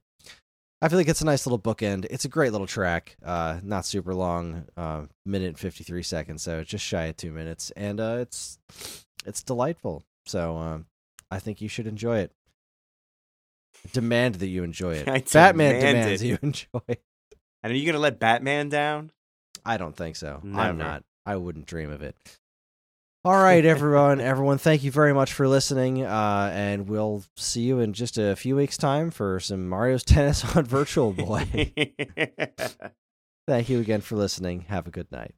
I 0.85 0.89
feel 0.89 0.99
like 0.99 1.09
it's 1.09 1.23
a 1.23 1.25
nice 1.25 1.47
little 1.47 1.59
bookend. 1.59 2.07
It's 2.11 2.27
a 2.27 2.29
great 2.29 2.53
little 2.53 2.67
track, 2.67 3.17
uh, 3.25 3.59
not 3.63 3.87
super 3.87 4.15
long, 4.15 4.67
uh, 4.77 5.05
minute 5.25 5.49
and 5.49 5.59
fifty 5.59 5.83
three 5.83 6.03
seconds, 6.03 6.43
so 6.43 6.63
just 6.63 6.85
shy 6.85 7.05
of 7.05 7.17
two 7.17 7.33
minutes, 7.33 7.71
and 7.75 7.99
uh, 7.99 8.19
it's 8.21 8.59
it's 9.25 9.43
delightful. 9.43 10.05
So 10.27 10.59
um, 10.59 10.85
I 11.31 11.39
think 11.39 11.63
you 11.63 11.71
should 11.71 11.87
enjoy 11.87 12.19
it. 12.19 12.33
Demand 13.95 14.35
that 14.35 14.49
you 14.49 14.63
enjoy 14.63 14.97
it. 14.97 15.09
I 15.09 15.21
Batman 15.21 15.77
demand 15.77 15.97
demands 15.97 16.23
it. 16.23 16.27
you 16.27 16.39
enjoy 16.43 16.81
it. 16.89 17.03
And 17.63 17.73
are 17.73 17.77
you 17.77 17.87
gonna 17.87 17.99
let 17.99 18.21
Batman 18.21 18.69
down? 18.69 19.11
I 19.65 19.79
don't 19.79 19.97
think 19.97 20.17
so. 20.17 20.41
Never. 20.43 20.69
I'm 20.69 20.77
not. 20.77 21.03
I 21.25 21.37
wouldn't 21.37 21.65
dream 21.65 21.91
of 21.91 22.03
it. 22.03 22.15
All 23.25 23.43
right, 23.43 23.65
everyone. 23.75 24.21
everyone, 24.21 24.59
thank 24.59 24.85
you 24.85 24.91
very 24.91 25.15
much 25.15 25.33
for 25.33 25.49
listening. 25.49 26.05
Uh, 26.05 26.51
and 26.53 26.89
we'll 26.89 27.25
see 27.37 27.63
you 27.63 27.81
in 27.81 27.95
just 27.95 28.19
a 28.19 28.37
few 28.37 28.57
weeks' 28.57 28.77
time 28.77 29.11
for 29.11 29.41
some 29.41 29.67
Mario's 29.69 30.05
Tennis 30.05 30.45
on 30.55 30.65
Virtual 30.65 31.13
Boy. 31.13 31.45
thank 33.47 33.69
you 33.69 33.81
again 33.81 34.03
for 34.03 34.17
listening. 34.17 34.63
Have 34.69 34.87
a 34.87 34.91
good 34.91 35.11
night. 35.11 35.35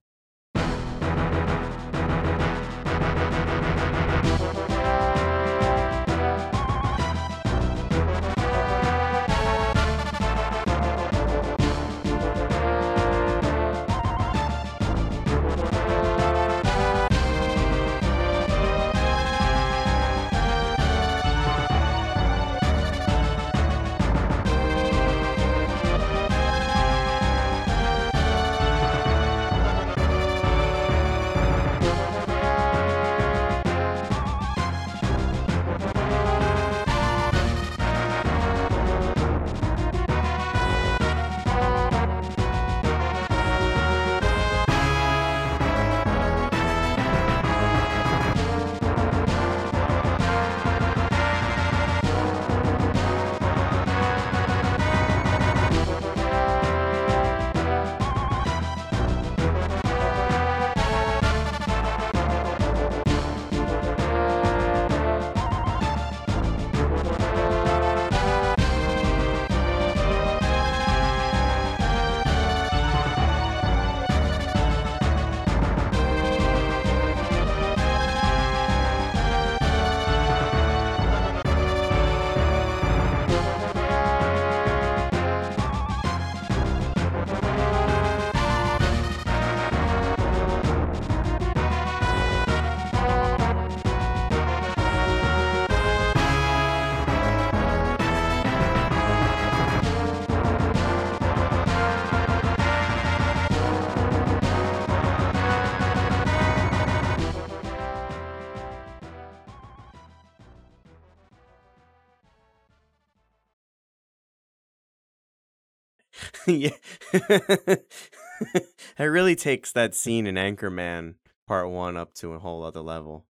it 118.98 119.04
really 119.04 119.36
takes 119.36 119.72
that 119.72 119.94
scene 119.94 120.26
in 120.26 120.34
Anchorman 120.36 121.14
Part 121.46 121.70
One 121.70 121.96
up 121.96 122.14
to 122.14 122.32
a 122.34 122.38
whole 122.38 122.64
other 122.64 122.80
level. 122.80 123.24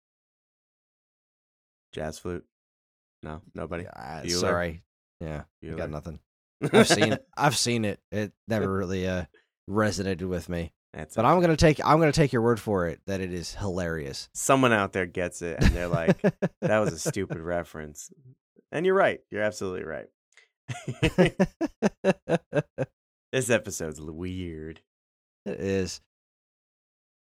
Jazz 1.93 2.19
flute? 2.19 2.45
No, 3.23 3.41
nobody. 3.55 3.85
Uh, 3.87 4.27
sorry. 4.27 4.83
Yeah, 5.19 5.43
You 5.61 5.75
got 5.75 5.89
nothing. 5.89 6.19
I've 6.73 6.87
seen 6.87 7.13
it. 7.13 7.25
I've 7.35 7.57
seen 7.57 7.85
it. 7.85 7.99
It 8.11 8.31
never 8.47 8.71
really 8.71 9.07
uh, 9.07 9.25
resonated 9.69 10.23
with 10.27 10.49
me. 10.49 10.73
That's 10.93 11.15
But 11.15 11.25
I'm 11.25 11.39
gonna 11.41 11.55
take. 11.57 11.79
I'm 11.85 11.99
gonna 11.99 12.11
take 12.11 12.33
your 12.33 12.41
word 12.41 12.59
for 12.59 12.87
it 12.87 13.01
that 13.07 13.21
it 13.21 13.33
is 13.33 13.53
hilarious. 13.55 14.29
someone 14.33 14.73
out 14.73 14.93
there 14.93 15.05
gets 15.05 15.41
it, 15.41 15.57
and 15.61 15.71
they're 15.71 15.87
like, 15.87 16.19
"That 16.61 16.79
was 16.79 16.93
a 16.93 16.99
stupid 16.99 17.37
reference." 17.39 18.09
And 18.71 18.85
you're 18.85 18.95
right. 18.95 19.19
You're 19.29 19.43
absolutely 19.43 19.83
right. 19.85 20.07
This 23.31 23.49
episode's 23.49 24.01
weird. 24.01 24.81
It 25.45 25.59
is. 25.59 26.01